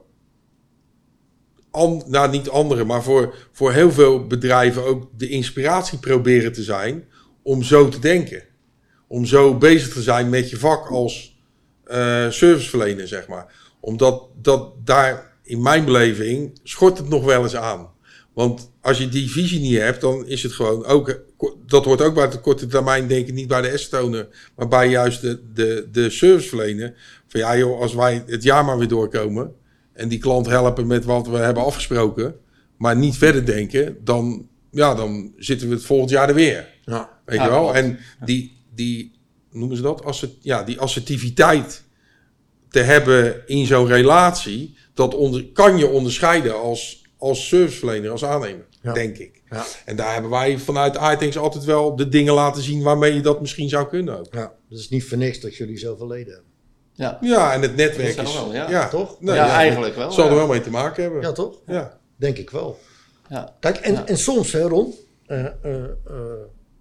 an, 1.71 2.03
nou 2.07 2.31
niet 2.31 2.49
anderen, 2.49 2.87
maar 2.87 3.03
voor, 3.03 3.49
voor 3.53 3.73
heel 3.73 3.93
veel 3.93 4.27
bedrijven 4.27 4.85
ook 4.85 5.09
de 5.17 5.29
inspiratie 5.29 5.99
proberen 5.99 6.53
te 6.53 6.63
zijn 6.63 7.05
om 7.43 7.63
zo 7.63 7.89
te 7.89 7.99
denken. 7.99 8.43
Om 9.07 9.25
zo 9.25 9.57
bezig 9.57 9.93
te 9.93 10.03
zijn 10.03 10.29
met 10.29 10.51
je 10.51 10.57
vak 10.57 10.91
als 10.91 11.41
eh, 11.85 12.31
serviceverlener, 12.31 13.09
zeg 13.09 13.29
maar. 13.29 13.70
Omdat 13.81 14.29
dat 14.43 14.73
daar 14.85 15.37
in 15.43 15.63
mijn 15.63 15.85
beleving 15.85 16.61
schort 16.63 16.99
het 16.99 17.09
nog 17.09 17.25
wel 17.25 17.43
eens 17.43 17.57
aan. 17.57 17.89
Want 18.33 18.71
als 18.81 18.99
je 18.99 19.09
die 19.09 19.31
visie 19.31 19.61
niet 19.61 19.79
hebt, 19.79 20.01
dan 20.01 20.27
is 20.27 20.43
het 20.43 20.53
gewoon 20.53 20.85
ook. 20.85 21.21
Dat 21.67 21.85
hoort 21.85 22.03
ook 22.03 22.15
bij 22.15 22.31
de 22.31 22.41
korte 22.41 22.67
termijn 22.67 23.07
denken, 23.07 23.35
niet 23.35 23.49
bij 23.49 23.63
de 23.63 23.79
S-toner, 23.79 24.29
maar 24.57 24.69
bij 24.69 24.89
juist 24.89 25.21
de, 25.21 25.43
de, 25.55 25.89
de 25.93 26.11
serviceverlener. 26.11 26.95
Van 27.29 27.41
ja, 27.41 27.57
joh, 27.57 27.81
als 27.81 27.95
wij 27.95 28.25
het 28.27 28.43
jaar 28.43 28.65
maar 28.65 28.79
weer 28.79 28.89
doorkomen 28.89 29.55
en 29.93 30.09
die 30.09 30.19
klant 30.19 30.47
helpen 30.47 30.87
met 30.87 31.05
wat 31.05 31.27
we 31.27 31.37
hebben 31.37 31.65
afgesproken, 31.65 32.37
maar 32.77 32.97
niet 32.97 33.17
verder 33.17 33.47
denken, 33.47 33.97
dan, 34.05 34.49
ja, 34.71 34.95
dan 34.95 35.33
zitten 35.37 35.69
we 35.69 35.75
het 35.75 35.85
volgend 35.85 36.11
jaar 36.11 36.29
er 36.29 36.35
weer. 36.35 36.69
Ja. 36.85 37.19
Weet 37.25 37.39
Ja, 37.39 37.45
je 37.45 37.51
wel? 37.51 37.75
En 37.75 37.99
die, 38.25 38.63
die, 38.75 39.13
noemen 39.53 39.77
ze 39.77 39.83
dat? 39.83 40.05
Assert, 40.05 40.37
ja, 40.41 40.63
die 40.63 40.81
assertiviteit 40.81 41.85
te 42.71 42.79
hebben 42.81 43.43
in 43.47 43.67
zo'n 43.67 43.87
relatie, 43.87 44.77
dat 44.95 45.15
onder, 45.15 45.47
kan 45.53 45.79
je 45.79 45.87
onderscheiden 45.89 46.61
als, 46.61 47.03
als 47.19 47.49
serviceverlener, 47.49 48.11
als 48.11 48.25
aannemer, 48.25 48.67
Ja. 48.83 48.93
denk 48.93 49.19
ik. 49.19 49.43
Ja. 49.51 49.65
En 49.85 49.97
daar 49.97 50.13
hebben 50.13 50.31
wij 50.31 50.59
vanuit 50.59 50.95
iTanks 50.95 51.37
altijd 51.39 51.65
wel 51.65 51.97
de 51.97 52.09
dingen 52.09 52.35
laten 52.35 52.63
zien 52.63 52.83
waarmee 52.83 53.15
je 53.15 53.21
dat 53.21 53.41
misschien 53.41 53.69
zou 53.69 53.89
kunnen 53.89 54.19
ook. 54.19 54.35
Ja, 54.35 54.47
dus 54.47 54.53
het 54.69 54.79
is 54.79 54.89
niet 54.89 55.05
voor 55.05 55.19
niks 55.19 55.41
dat 55.41 55.57
jullie 55.57 55.79
zoveel 55.79 56.07
leden 56.07 56.33
hebben. 56.33 56.51
Ja. 56.93 57.19
Ja, 57.21 57.53
en 57.53 57.63
het 57.63 57.77
netwerk 57.77 58.17
Dat 58.17 58.29
is... 58.29 58.35
wel, 58.35 58.53
ja. 58.53 58.89
Toch? 58.89 59.21
Nee, 59.21 59.35
ja, 59.35 59.47
ja, 59.47 59.53
eigenlijk 59.53 59.97
wel. 59.97 60.13
Zal 60.13 60.29
er 60.29 60.35
wel 60.35 60.47
mee 60.47 60.61
te 60.61 60.71
maken 60.71 61.03
hebben. 61.03 61.21
Ja, 61.23 61.33
toch? 61.33 61.57
Ja. 61.67 61.99
Denk 62.17 62.37
ik 62.37 62.51
wel. 62.51 62.79
Ja. 63.29 63.57
Kijk, 63.61 63.77
en, 63.77 63.93
Ja. 63.93 64.07
en 64.07 64.19
soms, 64.19 64.53
hè, 64.53 64.63
Ron, 64.63 64.95
eh, 65.27 65.45
eh, 65.47 65.85
eh, 65.85 66.23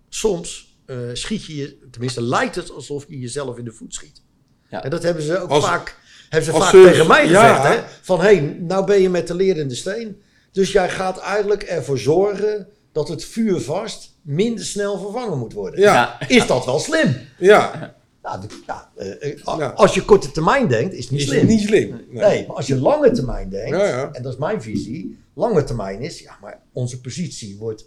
soms 0.09 0.77
eh, 0.85 0.97
schiet 1.13 1.45
je 1.45 1.55
je, 1.55 1.77
tenminste 1.91 2.21
lijkt 2.21 2.55
het 2.55 2.71
alsof 2.71 3.05
je 3.07 3.19
jezelf 3.19 3.57
in 3.57 3.65
de 3.65 3.71
voet 3.71 3.93
schiet. 3.93 4.21
Ja. 4.69 4.83
En 4.83 4.89
dat 4.89 5.03
hebben 5.03 5.23
ze 5.23 5.39
ook 5.39 5.49
Als- 5.49 5.65
vaak, 5.65 5.95
hebben 6.29 6.53
ze 6.53 6.59
vaak 6.59 6.71
tegen 6.71 7.07
mij 7.07 7.27
ja. 7.29 7.55
gezegd. 7.55 7.75
Hè? 7.75 7.83
Van, 8.01 8.19
hé, 8.19 8.25
hey, 8.35 8.39
nou 8.59 8.85
ben 8.85 9.01
je 9.01 9.09
met 9.09 9.27
de 9.27 9.35
leer 9.35 9.57
in 9.57 9.67
de 9.67 9.75
steen. 9.75 10.21
Dus 10.51 10.71
jij 10.71 10.89
gaat 10.89 11.19
eigenlijk 11.19 11.63
ervoor 11.63 11.97
zorgen 11.97 12.67
dat 12.91 13.07
het 13.07 13.25
vuur 13.25 13.59
vast 13.61 14.17
minder 14.21 14.65
snel 14.65 14.99
vervangen 14.99 15.37
moet 15.37 15.53
worden. 15.53 15.79
Ja. 15.79 15.93
Ja. 16.19 16.27
Is 16.27 16.47
dat 16.47 16.65
wel 16.65 16.79
slim? 16.79 17.15
Ja, 17.37 17.97
Nou, 18.21 18.41
de- 18.41 18.61
ja, 18.67 18.89
eh, 18.95 19.31
eh, 19.31 19.37
Ja. 19.57 19.67
Als 19.69 19.93
je 19.93 20.05
korte 20.05 20.31
termijn 20.31 20.67
denkt, 20.67 20.93
is 20.93 21.01
het 21.03 21.11
niet 21.11 21.19
is 21.21 21.27
slim. 21.27 21.39
het 21.39 21.49
niet 21.49 21.61
slim. 21.61 21.89
Nee. 22.09 22.23
Nee, 22.23 22.47
maar 22.47 22.55
als 22.55 22.67
je 22.67 22.75
lange 22.75 23.11
termijn 23.11 23.49
denkt, 23.49 23.69
Ja, 23.77 23.85
ja. 23.87 24.09
en 24.11 24.23
dat 24.23 24.33
is 24.33 24.39
mijn 24.39 24.61
visie, 24.61 25.17
lange 25.33 25.63
termijn 25.63 26.01
is, 26.01 26.19
ja, 26.19 26.37
maar 26.41 26.61
onze 26.73 27.01
positie 27.01 27.57
wordt 27.57 27.85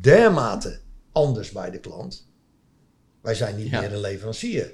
dermate 0.00 0.78
anders 1.12 1.50
bij 1.50 1.70
de 1.70 1.78
klant. 1.78 2.26
Wij 3.22 3.34
zijn 3.34 3.56
niet 3.56 3.68
Ja. 3.70 3.80
meer 3.80 3.92
een 3.92 4.00
leverancier. 4.00 4.72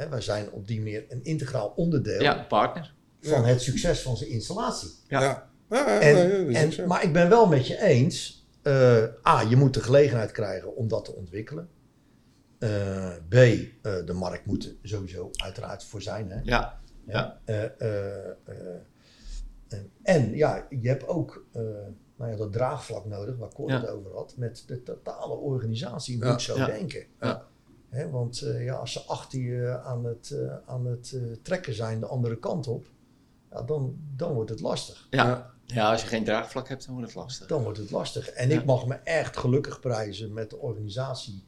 Hè, 0.00 0.08
wij 0.08 0.20
zijn 0.20 0.50
op 0.50 0.66
die 0.66 0.78
manier 0.78 1.04
een 1.08 1.24
integraal 1.24 1.72
onderdeel 1.76 2.22
ja, 2.22 2.44
partner. 2.48 2.94
van 3.20 3.40
Ja. 3.40 3.46
het 3.46 3.62
succes 3.62 4.02
van 4.02 4.16
zijn 4.16 4.30
installatie. 4.30 4.88
Ja. 5.08 5.20
Ja. 5.22 5.48
Ja, 5.70 5.92
ja, 5.92 6.00
En, 6.52 6.72
zo. 6.72 6.86
maar 6.86 7.04
ik 7.04 7.12
ben 7.12 7.28
wel 7.28 7.46
met 7.46 7.66
je 7.66 7.82
eens, 7.82 8.46
eh, 8.62 9.02
A, 9.28 9.40
je 9.48 9.56
moet 9.56 9.74
de 9.74 9.80
gelegenheid 9.82 10.32
krijgen 10.32 10.76
om 10.76 10.88
dat 10.88 11.04
te 11.04 11.14
ontwikkelen. 11.14 11.68
Eh, 12.58 13.10
B, 13.28 13.34
eh, 13.34 13.66
de 14.04 14.12
markt 14.14 14.46
moet 14.46 14.64
er 14.64 14.88
sowieso 14.88 15.30
uiteraard 15.36 15.84
voor 15.84 16.02
zijn. 16.02 16.30
Hè? 16.30 16.40
Ja. 16.42 16.80
Ja. 17.06 17.40
Eh, 17.44 17.64
eh, 17.64 18.28
eh, 18.28 18.34
en, 19.68 19.90
en 20.02 20.34
ja, 20.36 20.66
je 20.80 20.88
hebt 20.88 21.06
ook 21.08 21.44
eh, 21.52 21.62
nou 22.16 22.30
ja, 22.30 22.36
dat 22.36 22.52
draagvlak 22.52 23.04
nodig, 23.04 23.36
waar 23.36 23.52
Cor 23.52 23.68
Ja. 23.70 23.80
het 23.80 23.88
over 23.88 24.12
had. 24.14 24.34
Met 24.36 24.64
de 24.66 24.82
totale 24.82 25.34
organisatie 25.34 26.18
Ja. 26.18 26.30
moet 26.30 26.42
zo 26.42 26.56
Ja. 26.56 26.66
denken. 26.66 27.04
Ja. 27.20 27.48
Hè, 27.90 28.10
want 28.10 28.40
eh, 28.40 28.64
ja, 28.64 28.74
als 28.74 28.92
ze 28.92 29.00
achter 29.06 29.38
je 29.40 29.80
aan 29.84 30.04
het, 30.04 30.30
eh, 30.30 30.56
aan 30.66 30.86
het 30.86 31.12
eh, 31.14 31.22
trekken 31.42 31.74
zijn 31.74 32.00
de 32.00 32.06
andere 32.06 32.38
kant 32.38 32.66
op, 32.66 32.86
ja, 33.50 33.62
dan, 33.62 33.94
dan 34.16 34.32
wordt 34.32 34.50
het 34.50 34.60
lastig. 34.60 35.06
Ja. 35.10 35.50
Ja. 35.64 35.90
als 35.90 36.00
je 36.02 36.06
geen 36.08 36.24
draagvlak 36.24 36.68
hebt, 36.68 36.84
dan 36.86 36.94
wordt 36.94 37.08
het 37.12 37.16
lastig. 37.20 37.46
Dan 37.46 37.62
wordt 37.62 37.78
het 37.78 37.90
lastig. 37.90 38.28
En 38.30 38.48
Ja. 38.48 38.58
ik 38.58 38.64
mag 38.64 38.86
me 38.86 38.94
echt 39.04 39.36
gelukkig 39.36 39.80
prijzen 39.80 40.32
met 40.32 40.50
de 40.50 40.58
organisatie 40.58 41.44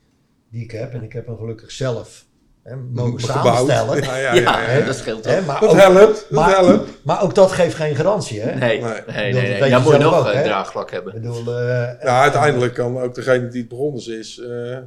die 0.50 0.62
ik 0.62 0.70
heb. 0.70 0.92
En 0.92 1.02
ik 1.02 1.12
heb 1.12 1.26
hem 1.26 1.37
gelukkig 1.37 1.70
zelf 1.70 2.26
hè, 2.62 2.76
mogen 2.76 3.20
samenstellen. 3.20 4.02
Ja, 4.02 4.16
ja, 4.16 4.35
Ja, 4.35 4.61
ja, 4.62 4.70
ja. 4.78 4.87
dat 4.87 4.94
scheelt 4.96 5.24
maar, 5.46 5.61
Dat 5.61 5.68
ook, 5.70 5.76
helpt, 5.76 6.14
dat 6.14 6.31
maar- 6.31 6.50
helpt. 6.57 7.05
maar 7.05 7.22
ook 7.22 7.35
dat 7.35 7.52
geeft 7.52 7.74
geen 7.74 7.94
garantie, 7.96 8.40
hè? 8.40 8.55
Nee, 8.55 8.81
Nee. 8.81 8.81
nee, 8.81 9.05
Dat 9.05 9.14
nee. 9.14 9.33
nee. 9.33 9.33
weet 9.33 9.59
Ja, 9.59 9.66
je 9.66 9.83
moet 9.83 9.92
je 9.92 10.00
zelf 10.00 10.02
nog 10.14 10.28
ook, 10.28 10.35
een 10.35 10.42
draagvlak 10.42 10.87
Ik 10.87 10.92
hebben. 10.92 11.12
bedoel, 11.12 11.38
eh, 11.59 12.02
Ja, 12.02 12.20
uiteindelijk 12.22 12.74
kan 12.74 12.98
ook 12.98 13.14
degene 13.14 13.48
die 13.48 13.61
het 13.61 13.68
begonnen 13.68 14.18
is 14.18 14.38
eh, 14.38 14.78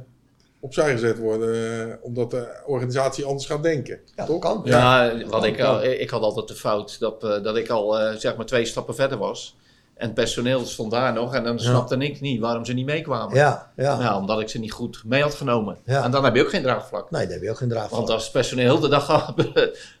opzij 0.60 0.90
gezet 0.92 1.18
worden. 1.18 1.88
eh, 1.88 1.94
omdat 2.00 2.30
de 2.30 2.48
organisatie 2.66 3.24
anders 3.24 3.46
gaat 3.46 3.62
denken. 3.62 4.00
ja, 4.16 4.24
toch? 4.24 4.38
kan. 4.40 4.60
Ja, 4.64 5.12
wat 5.26 5.44
ik, 5.44 5.56
kan. 5.56 5.66
al, 5.66 5.82
ik 5.84 6.10
had 6.10 6.22
altijd 6.22 6.48
de 6.48 6.54
fout 6.54 6.96
dat, 7.00 7.24
eh, 7.24 7.42
dat 7.42 7.56
ik 7.56 7.68
al 7.68 7.98
eh, 8.00 8.16
zeg 8.16 8.36
maar 8.36 8.46
twee 8.46 8.64
stappen 8.64 8.94
verder 8.94 9.18
was. 9.18 9.56
En 9.94 10.06
het 10.06 10.14
personeel 10.14 10.64
stond 10.64 10.90
daar 10.90 11.12
nog 11.12 11.34
en 11.34 11.44
dan 11.44 11.52
Ja. 11.52 11.62
snapte 11.62 11.96
ik 11.96 12.20
niet 12.20 12.40
waarom 12.40 12.64
ze 12.64 12.72
niet 12.72 12.86
meekwamen. 12.86 13.36
Ja, 13.36 13.72
ja. 13.76 13.98
Nou, 13.98 14.20
omdat 14.20 14.40
ik 14.40 14.48
ze 14.48 14.58
niet 14.58 14.72
goed 14.72 15.02
mee 15.04 15.22
had 15.22 15.34
genomen. 15.34 15.76
Ja. 15.84 16.04
En 16.04 16.10
dan 16.10 16.24
heb 16.24 16.34
je 16.34 16.42
ook 16.42 16.50
geen 16.50 16.62
draagvlak. 16.62 17.10
Nee, 17.10 17.22
daar 17.22 17.32
heb 17.32 17.42
je 17.42 17.50
ook 17.50 17.56
geen 17.56 17.68
draag 17.68 17.88
van. 17.88 17.98
Want 17.98 18.10
als 18.10 18.22
het 18.22 18.32
personeel 18.32 18.80
de 18.80 18.88
dag 18.88 19.04
gaat, 19.12 19.34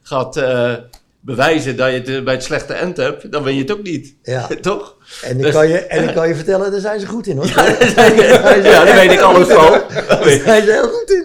gaat 0.02 0.36
eh, 0.36 0.74
bewijzen 1.26 1.76
dat 1.76 1.90
je 1.90 1.94
het 1.98 2.08
eh, 2.08 2.22
bij 2.22 2.34
het 2.34 2.42
slechte 2.42 2.72
end 2.72 2.96
hebt, 2.96 3.32
dan 3.32 3.42
ben 3.42 3.54
je 3.54 3.60
het 3.60 3.72
ook 3.72 3.82
niet. 3.82 4.16
Ja. 4.22 4.46
Toch? 4.60 4.96
En 5.22 5.36
ik 5.36 5.42
Dus- 5.42 5.52
kan, 5.54 5.68
je, 5.68 5.78
en 5.78 6.08
ik 6.08 6.14
kan 6.14 6.28
je 6.28 6.34
vertellen, 6.34 6.70
daar 6.70 6.80
zijn 6.80 7.00
ze 7.00 7.06
goed 7.06 7.26
in 7.26 7.36
hoor. 7.36 7.46
ja, 7.56 8.84
daar 8.84 8.94
weet 8.94 9.12
ik 9.12 9.20
alles 9.20 9.48
van. 9.48 9.70
Daar 10.08 10.28
zijn 10.44 10.64
ze 10.64 10.70
heel 10.72 10.88
goed 10.88 11.10
in. 11.10 11.24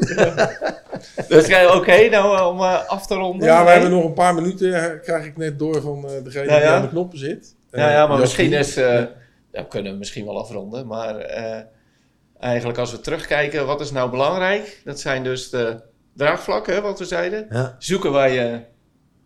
Dus 1.27 1.45
oké, 1.75 2.09
nou 2.09 2.37
eh, 2.37 2.47
om 2.47 2.59
eh, 2.59 2.87
af 2.87 3.07
te 3.07 3.15
ronden. 3.15 3.47
Ja, 3.47 3.57
we 3.59 3.63
Nee? 3.63 3.73
hebben 3.73 3.91
nog 3.91 4.05
een 4.05 4.13
paar 4.13 4.33
minuten, 4.35 5.01
krijg 5.01 5.25
ik 5.25 5.37
net 5.37 5.59
door 5.59 5.81
van 5.81 6.05
eh, 6.07 6.23
degene 6.23 6.45
Ja, 6.45 6.55
die 6.55 6.65
ja. 6.65 6.75
aan 6.75 6.81
de 6.81 6.87
knoppen 6.89 7.19
zit. 7.19 7.55
Ja, 7.71 7.91
ja 7.91 8.07
maar 8.07 8.19
misschien 8.19 8.53
is... 8.53 8.75
eh 8.75 8.93
ja, 9.53 9.61
we 9.61 9.67
kunnen 9.67 9.97
misschien 9.97 10.25
wel 10.25 10.39
afronden, 10.39 10.87
maar 10.87 11.15
eh, 11.17 11.59
eigenlijk 12.39 12.77
als 12.79 12.91
we 12.91 12.99
terugkijken, 12.99 13.65
wat 13.65 13.81
is 13.81 13.91
nou 13.91 14.09
belangrijk? 14.09 14.81
Dat 14.83 14.99
zijn 14.99 15.23
dus 15.23 15.49
de 15.49 15.81
draagvlakken, 16.15 16.81
wat 16.81 16.99
we 16.99 17.05
zeiden. 17.05 17.45
Ja. 17.49 17.75
Zoeken 17.79 18.11
waar 18.11 18.31
je, 18.31 18.59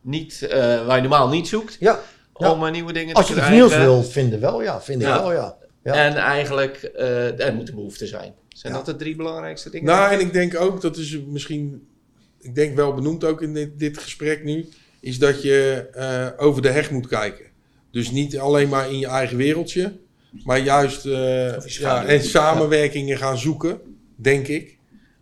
niet, 0.06 0.42
eh, 0.42 0.86
waar 0.86 0.96
je 0.96 1.02
normaal 1.02 1.30
niet 1.30 1.48
zoekt, 1.48 1.78
Ja, 1.80 2.00
ja. 2.38 2.52
om 2.52 2.66
eh, 2.66 2.72
nieuwe 2.72 2.94
dingen 2.94 3.16
als 3.16 3.26
te 3.26 3.32
je 3.34 3.38
iets 3.38 3.48
krijgen. 3.48 3.68
nieuws 3.70 3.84
wil 3.86 4.04
vinden 4.04 4.40
wel, 4.40 4.62
ja, 4.62 4.82
vind 4.82 5.02
ik 5.02 5.08
Ja. 5.08 5.20
wel, 5.22 5.34
ja. 5.34 5.56
Ja. 5.84 5.94
En 5.94 6.16
eigenlijk, 6.16 6.78
eh 6.84 7.40
er 7.46 7.54
moet 7.54 7.70
een 7.70 7.76
behoefte 7.76 8.08
zijn. 8.08 8.34
Zijn 8.50 8.74
Ja. 8.74 8.80
dat 8.80 8.88
de 8.88 8.96
drie 8.96 9.16
belangrijkste 9.16 9.70
dingen? 9.70 9.86
Nou, 9.88 10.14
en 10.14 10.20
ik 10.20 10.34
denk 10.34 10.60
ook, 10.60 10.82
dat 10.82 10.98
is 10.98 11.20
misschien, 11.28 11.88
ik 12.42 12.56
denk 12.56 12.76
wel 12.76 12.94
benoemd 12.94 13.24
ook 13.24 13.42
in 13.42 13.54
dit, 13.54 13.80
dit 13.80 13.98
gesprek 13.98 14.44
nu, 14.44 14.70
is 15.00 15.20
dat 15.20 15.42
je 15.42 15.88
eh, 15.94 16.28
over 16.46 16.62
de 16.62 16.70
heg 16.70 16.92
moet 16.92 17.08
kijken. 17.08 17.46
Dus 17.92 18.12
niet 18.12 18.40
alleen 18.40 18.70
maar 18.70 18.90
in 18.92 19.00
je 19.00 19.08
eigen 19.08 19.38
wereldje, 19.38 19.94
maar 20.44 20.60
juist 20.60 21.06
eh, 21.06 21.60
ja, 21.66 22.06
en 22.06 22.24
samenwerkingen 22.24 23.18
gaan 23.18 23.38
zoeken, 23.38 23.80
denk 24.16 24.48
ik, 24.48 24.78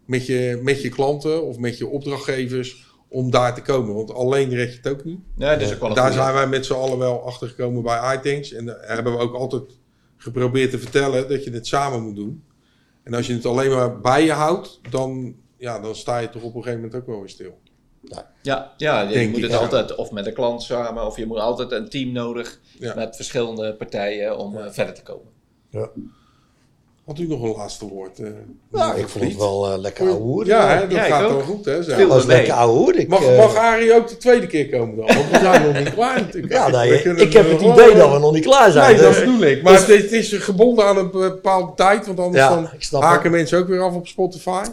met 0.06 0.26
je, 0.26 0.60
met 0.63 0.82
je 0.82 0.89
klanten 0.89 1.43
of 1.46 1.58
met 1.58 1.78
je 1.78 1.88
opdrachtgevers 1.88 2.93
om 3.13 3.32
daar 3.32 3.56
te 3.56 3.62
komen. 3.62 3.95
Want 3.95 4.13
alleen 4.13 4.49
red 4.49 4.71
je 4.71 4.78
het 4.78 4.88
ook 4.88 5.04
niet. 5.04 5.19
Ja, 5.38 5.52
dat 5.56 5.62
is 5.62 5.82
ook 5.82 5.95
Daar 5.95 6.12
zijn 6.12 6.34
wij 6.34 6.47
met 6.47 6.65
z'n 6.65 6.73
allen 6.73 6.97
wel 6.97 7.26
achter 7.26 7.47
gekomen 7.47 7.84
bij 7.84 8.15
iTanks. 8.15 8.54
En 8.54 8.65
daar 8.65 8.80
hebben 8.82 9.13
we 9.13 9.19
ook 9.19 9.34
altijd 9.36 9.63
geprobeerd 10.17 10.71
te 10.71 10.80
vertellen 10.80 11.30
dat 11.30 11.43
je 11.43 11.52
het 11.52 11.67
samen 11.67 12.04
moet 12.04 12.15
doen. 12.15 12.43
En 13.04 13.13
als 13.13 13.28
je 13.28 13.34
het 13.34 13.45
alleen 13.45 13.71
maar 13.71 13.99
bij 13.99 14.26
je 14.26 14.32
houdt, 14.32 14.80
dan, 14.89 15.36
ja, 15.58 15.80
dan 15.80 15.95
sta 15.95 16.17
je 16.17 16.30
toch 16.30 16.43
op 16.43 16.56
een 16.56 16.63
gegeven 16.63 16.82
moment 16.82 17.02
ook 17.02 17.08
wel 17.08 17.19
weer 17.19 17.30
stil. 17.30 17.62
Ja, 18.41 18.73
ja 18.78 19.02
je 19.02 19.13
Denk 19.13 19.32
moet 19.32 19.41
het 19.41 19.52
ja. 19.52 19.58
altijd 19.58 19.95
of 19.95 20.12
met 20.12 20.26
een 20.26 20.34
klant 20.34 20.63
samen, 20.63 21.06
of 21.06 21.17
je 21.17 21.26
moet 21.26 21.38
altijd 21.38 21.71
een 21.71 21.89
team 21.89 22.12
nodig 22.12 22.60
Ja. 22.80 22.95
met 22.95 23.15
verschillende 23.15 23.76
partijen 23.76 24.38
om 24.38 24.58
eh, 24.58 24.71
verder 24.71 24.93
te 24.93 25.04
komen. 25.04 25.32
Had 27.06 27.20
u 27.20 27.28
nog 27.28 27.42
een 27.42 27.56
laatste 27.58 27.88
woord? 27.88 28.20
eh, 28.20 28.28
Nou, 28.72 29.00
ik 29.00 29.08
vond 29.08 29.24
het 29.24 29.36
wel 29.38 29.72
eh, 29.72 29.78
lekker 29.80 30.06
ouwe 30.08 30.20
hoer. 30.22 30.46
Ja, 30.46 30.76
hè, 30.76 30.80
dat 30.82 30.92
Ja, 30.92 31.04
gaat 31.04 31.24
ook. 31.24 31.30
wel 31.32 31.42
goed, 31.42 31.66
hè? 31.66 31.84
zo. 31.84 31.89
Veel- 31.94 32.08
dat 32.08 32.08
was 32.18 32.26
lekker 32.26 32.54
ouwe 32.54 33.06
Mag, 33.08 33.24
eh, 33.24 33.38
mag 33.38 33.56
Arie 33.56 33.94
ook 33.96 34.08
de 34.08 34.18
tweede 34.18 34.48
keer 34.48 34.70
komen 34.70 34.96
dan? 34.96 35.06
Want 35.06 35.30
we 35.32 35.39
zijn 35.42 35.63
nog 35.66 35.80
niet 35.80 35.94
klaar 35.94 36.20
natuurlijk. 36.22 36.54
ja, 36.54 36.68
nee, 36.68 37.02
ik 37.16 37.34
heb 37.34 37.50
het 37.52 37.62
idee 37.62 37.74
wel- 37.74 37.96
dat 37.96 38.12
we 38.13 38.20
nog 38.20 38.34
niet 38.34 38.46
klaar 38.46 38.72
zijn. 38.72 38.92
Nee, 38.94 39.02
dat 39.02 39.13
dus- 39.13 39.20
bedoel 39.24 39.42
ik. 39.42 39.63
Maar 39.63 39.74
het, 39.74 39.88
het 39.88 40.12
is 40.12 40.32
gebonden 40.34 40.86
aan 40.86 40.98
een 40.98 41.12
bepaalde 41.12 41.72
tijd, 41.76 42.06
want 42.06 42.20
anders 42.20 42.44
Ja, 42.44 42.70
dan 42.92 43.02
haken 43.02 43.24
het. 43.24 43.32
mensen 43.32 43.58
ook 43.60 43.68
weer 43.68 43.82
af 43.82 43.94
op 43.94 44.08
Spotify. 44.08 44.63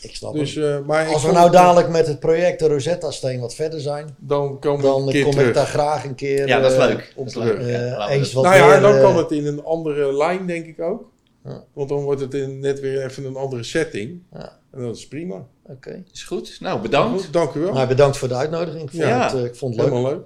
ik 0.00 0.14
snap 0.16 0.32
Dus, 0.34 0.54
het. 0.54 0.64
eh, 0.64 0.76
maar 0.86 1.06
Als 1.12 1.24
we 1.24 1.32
nou 1.32 1.50
dadelijk 1.50 1.88
met 1.88 2.06
het 2.06 2.20
project 2.20 2.58
de 2.58 2.66
Rosetta-steen 2.68 3.40
wat 3.40 3.54
verder 3.54 3.80
zijn, 3.80 4.16
Dan 4.18 4.58
komen 4.58 4.80
we 4.80 4.86
dan 4.86 5.02
een 5.02 5.08
keer 5.12 5.22
kom 5.22 5.32
terug. 5.32 5.48
ik 5.48 5.54
daar 5.54 5.66
graag 5.66 6.04
een 6.04 6.14
keer 6.14 6.46
Ja, 6.48 6.60
dat 6.60 6.70
is 6.72 6.78
leuk. 6.78 7.12
op 7.16 7.24
Dat 7.24 7.26
is 7.26 7.32
terug. 7.48 7.58
leuk. 7.66 7.70
Ja, 7.96 8.08
eens 8.08 8.32
wat 8.32 8.44
nou 8.44 8.56
ja, 8.56 8.66
meer, 8.66 8.80
dan 8.80 9.00
kan 9.00 9.16
het 9.16 9.30
in 9.30 9.46
een 9.46 9.64
andere 9.64 10.16
lijn, 10.16 10.46
denk 10.46 10.66
ik 10.66 10.80
ook. 10.80 11.02
Ja. 11.48 11.64
Want 11.72 11.88
dan 11.88 12.02
wordt 12.02 12.20
het 12.20 12.34
in 12.34 12.60
net 12.60 12.80
weer 12.80 13.04
even 13.04 13.24
een 13.24 13.36
andere 13.36 13.62
setting. 13.62 14.22
Ja. 14.32 14.58
En 14.70 14.80
dat 14.80 14.96
is 14.96 15.08
prima. 15.08 15.46
Oké. 15.66 16.04
Is 16.12 16.24
goed. 16.24 16.56
Nou, 16.60 16.80
bedankt. 16.80 17.22
Goed, 17.24 17.32
dank 17.32 17.54
u 17.54 17.60
wel. 17.60 17.72
Nou, 17.72 17.88
bedankt 17.88 18.16
voor 18.16 18.28
de 18.28 18.34
uitnodiging. 18.34 18.82
Ik 18.82 18.90
vond, 18.90 19.02
Ja. 19.02 19.22
het, 19.22 19.34
eh, 19.34 19.44
ik 19.44 19.54
vond 19.56 19.74
het 19.76 19.84
leuk. 19.84 19.92
Helemaal 19.94 20.12
leuk. 20.12 20.24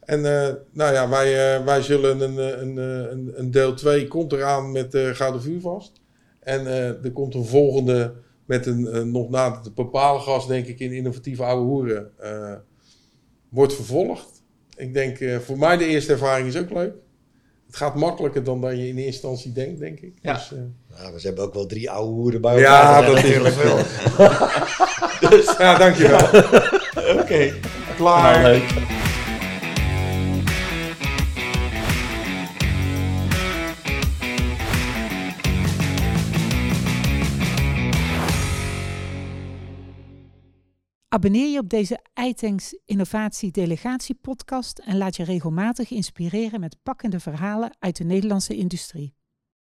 En 0.00 0.18
eh, 0.48 0.54
nou 0.72 0.92
ja, 0.92 1.08
wij, 1.08 1.56
eh, 1.56 1.64
wij 1.64 1.82
zullen 1.82 2.20
een, 2.20 2.36
een, 2.62 2.78
eh, 2.78 3.10
een, 3.10 3.32
een 3.34 3.50
deel 3.50 3.74
2 3.74 4.08
komt 4.08 4.32
eraan 4.32 4.72
met 4.72 4.94
eh 4.94 5.08
Gouden 5.10 5.42
Vuur 5.42 5.60
vast. 5.60 5.92
En 6.40 6.66
eh, 6.66 7.04
er 7.04 7.12
komt 7.12 7.34
een 7.34 7.44
volgende 7.44 8.14
met 8.44 8.66
een 8.66 9.10
nog 9.10 9.28
na 9.30 9.60
te 9.60 9.70
bepalen 9.72 10.20
gast, 10.22 10.48
denk 10.48 10.66
ik, 10.66 10.78
in 10.78 10.92
innovatieve 10.92 11.42
oude 11.44 11.62
hoeren. 11.64 12.10
eh, 12.18 12.52
wordt 13.48 13.74
vervolgd. 13.74 14.42
Ik 14.76 14.94
denk, 14.94 15.18
eh, 15.20 15.38
voor 15.38 15.58
mij 15.58 15.76
de 15.76 15.86
eerste 15.86 16.12
ervaring 16.12 16.48
is 16.48 16.56
ook 16.56 16.70
leuk. 16.70 16.94
Het 17.74 17.82
gaat 17.82 17.94
makkelijker 17.94 18.44
dan 18.44 18.60
dat 18.60 18.70
je 18.70 18.76
in 18.88 18.96
eerste 18.96 19.02
instantie 19.02 19.52
denkt, 19.52 19.78
denk 19.80 20.00
ik. 20.00 20.12
Ja. 20.22 20.32
Dus, 20.32 20.52
eh, 20.52 20.58
Ja, 20.98 21.12
we 21.12 21.20
hebben 21.20 21.44
ook 21.44 21.54
wel 21.54 21.66
drie 21.66 21.90
oude 21.90 22.10
hoeren 22.12 22.40
bij 22.40 22.58
ja, 22.58 22.86
elkaar. 22.86 23.06
dat 23.06 23.16
is 23.16 23.22
natuurlijk 23.22 23.54
wel. 23.54 23.76
dus, 25.30 25.56
ja, 25.58 25.78
dankjewel. 25.78 26.26
Oké. 27.20 27.52
Klaar. 27.96 28.40
Nou, 28.40 28.52
leuk. 28.52 29.02
Abonneer 41.14 41.48
je 41.48 41.58
op 41.58 41.68
deze 41.68 42.04
iTanks 42.14 42.78
Innovatie 42.84 43.50
Delegatie 43.50 44.14
podcast 44.14 44.78
en 44.78 44.96
laat 44.96 45.16
je 45.16 45.24
regelmatig 45.24 45.90
inspireren 45.90 46.60
met 46.60 46.76
pakkende 46.82 47.20
verhalen 47.20 47.76
uit 47.78 47.96
de 47.96 48.04
Nederlandse 48.04 48.56
industrie. 48.56 49.14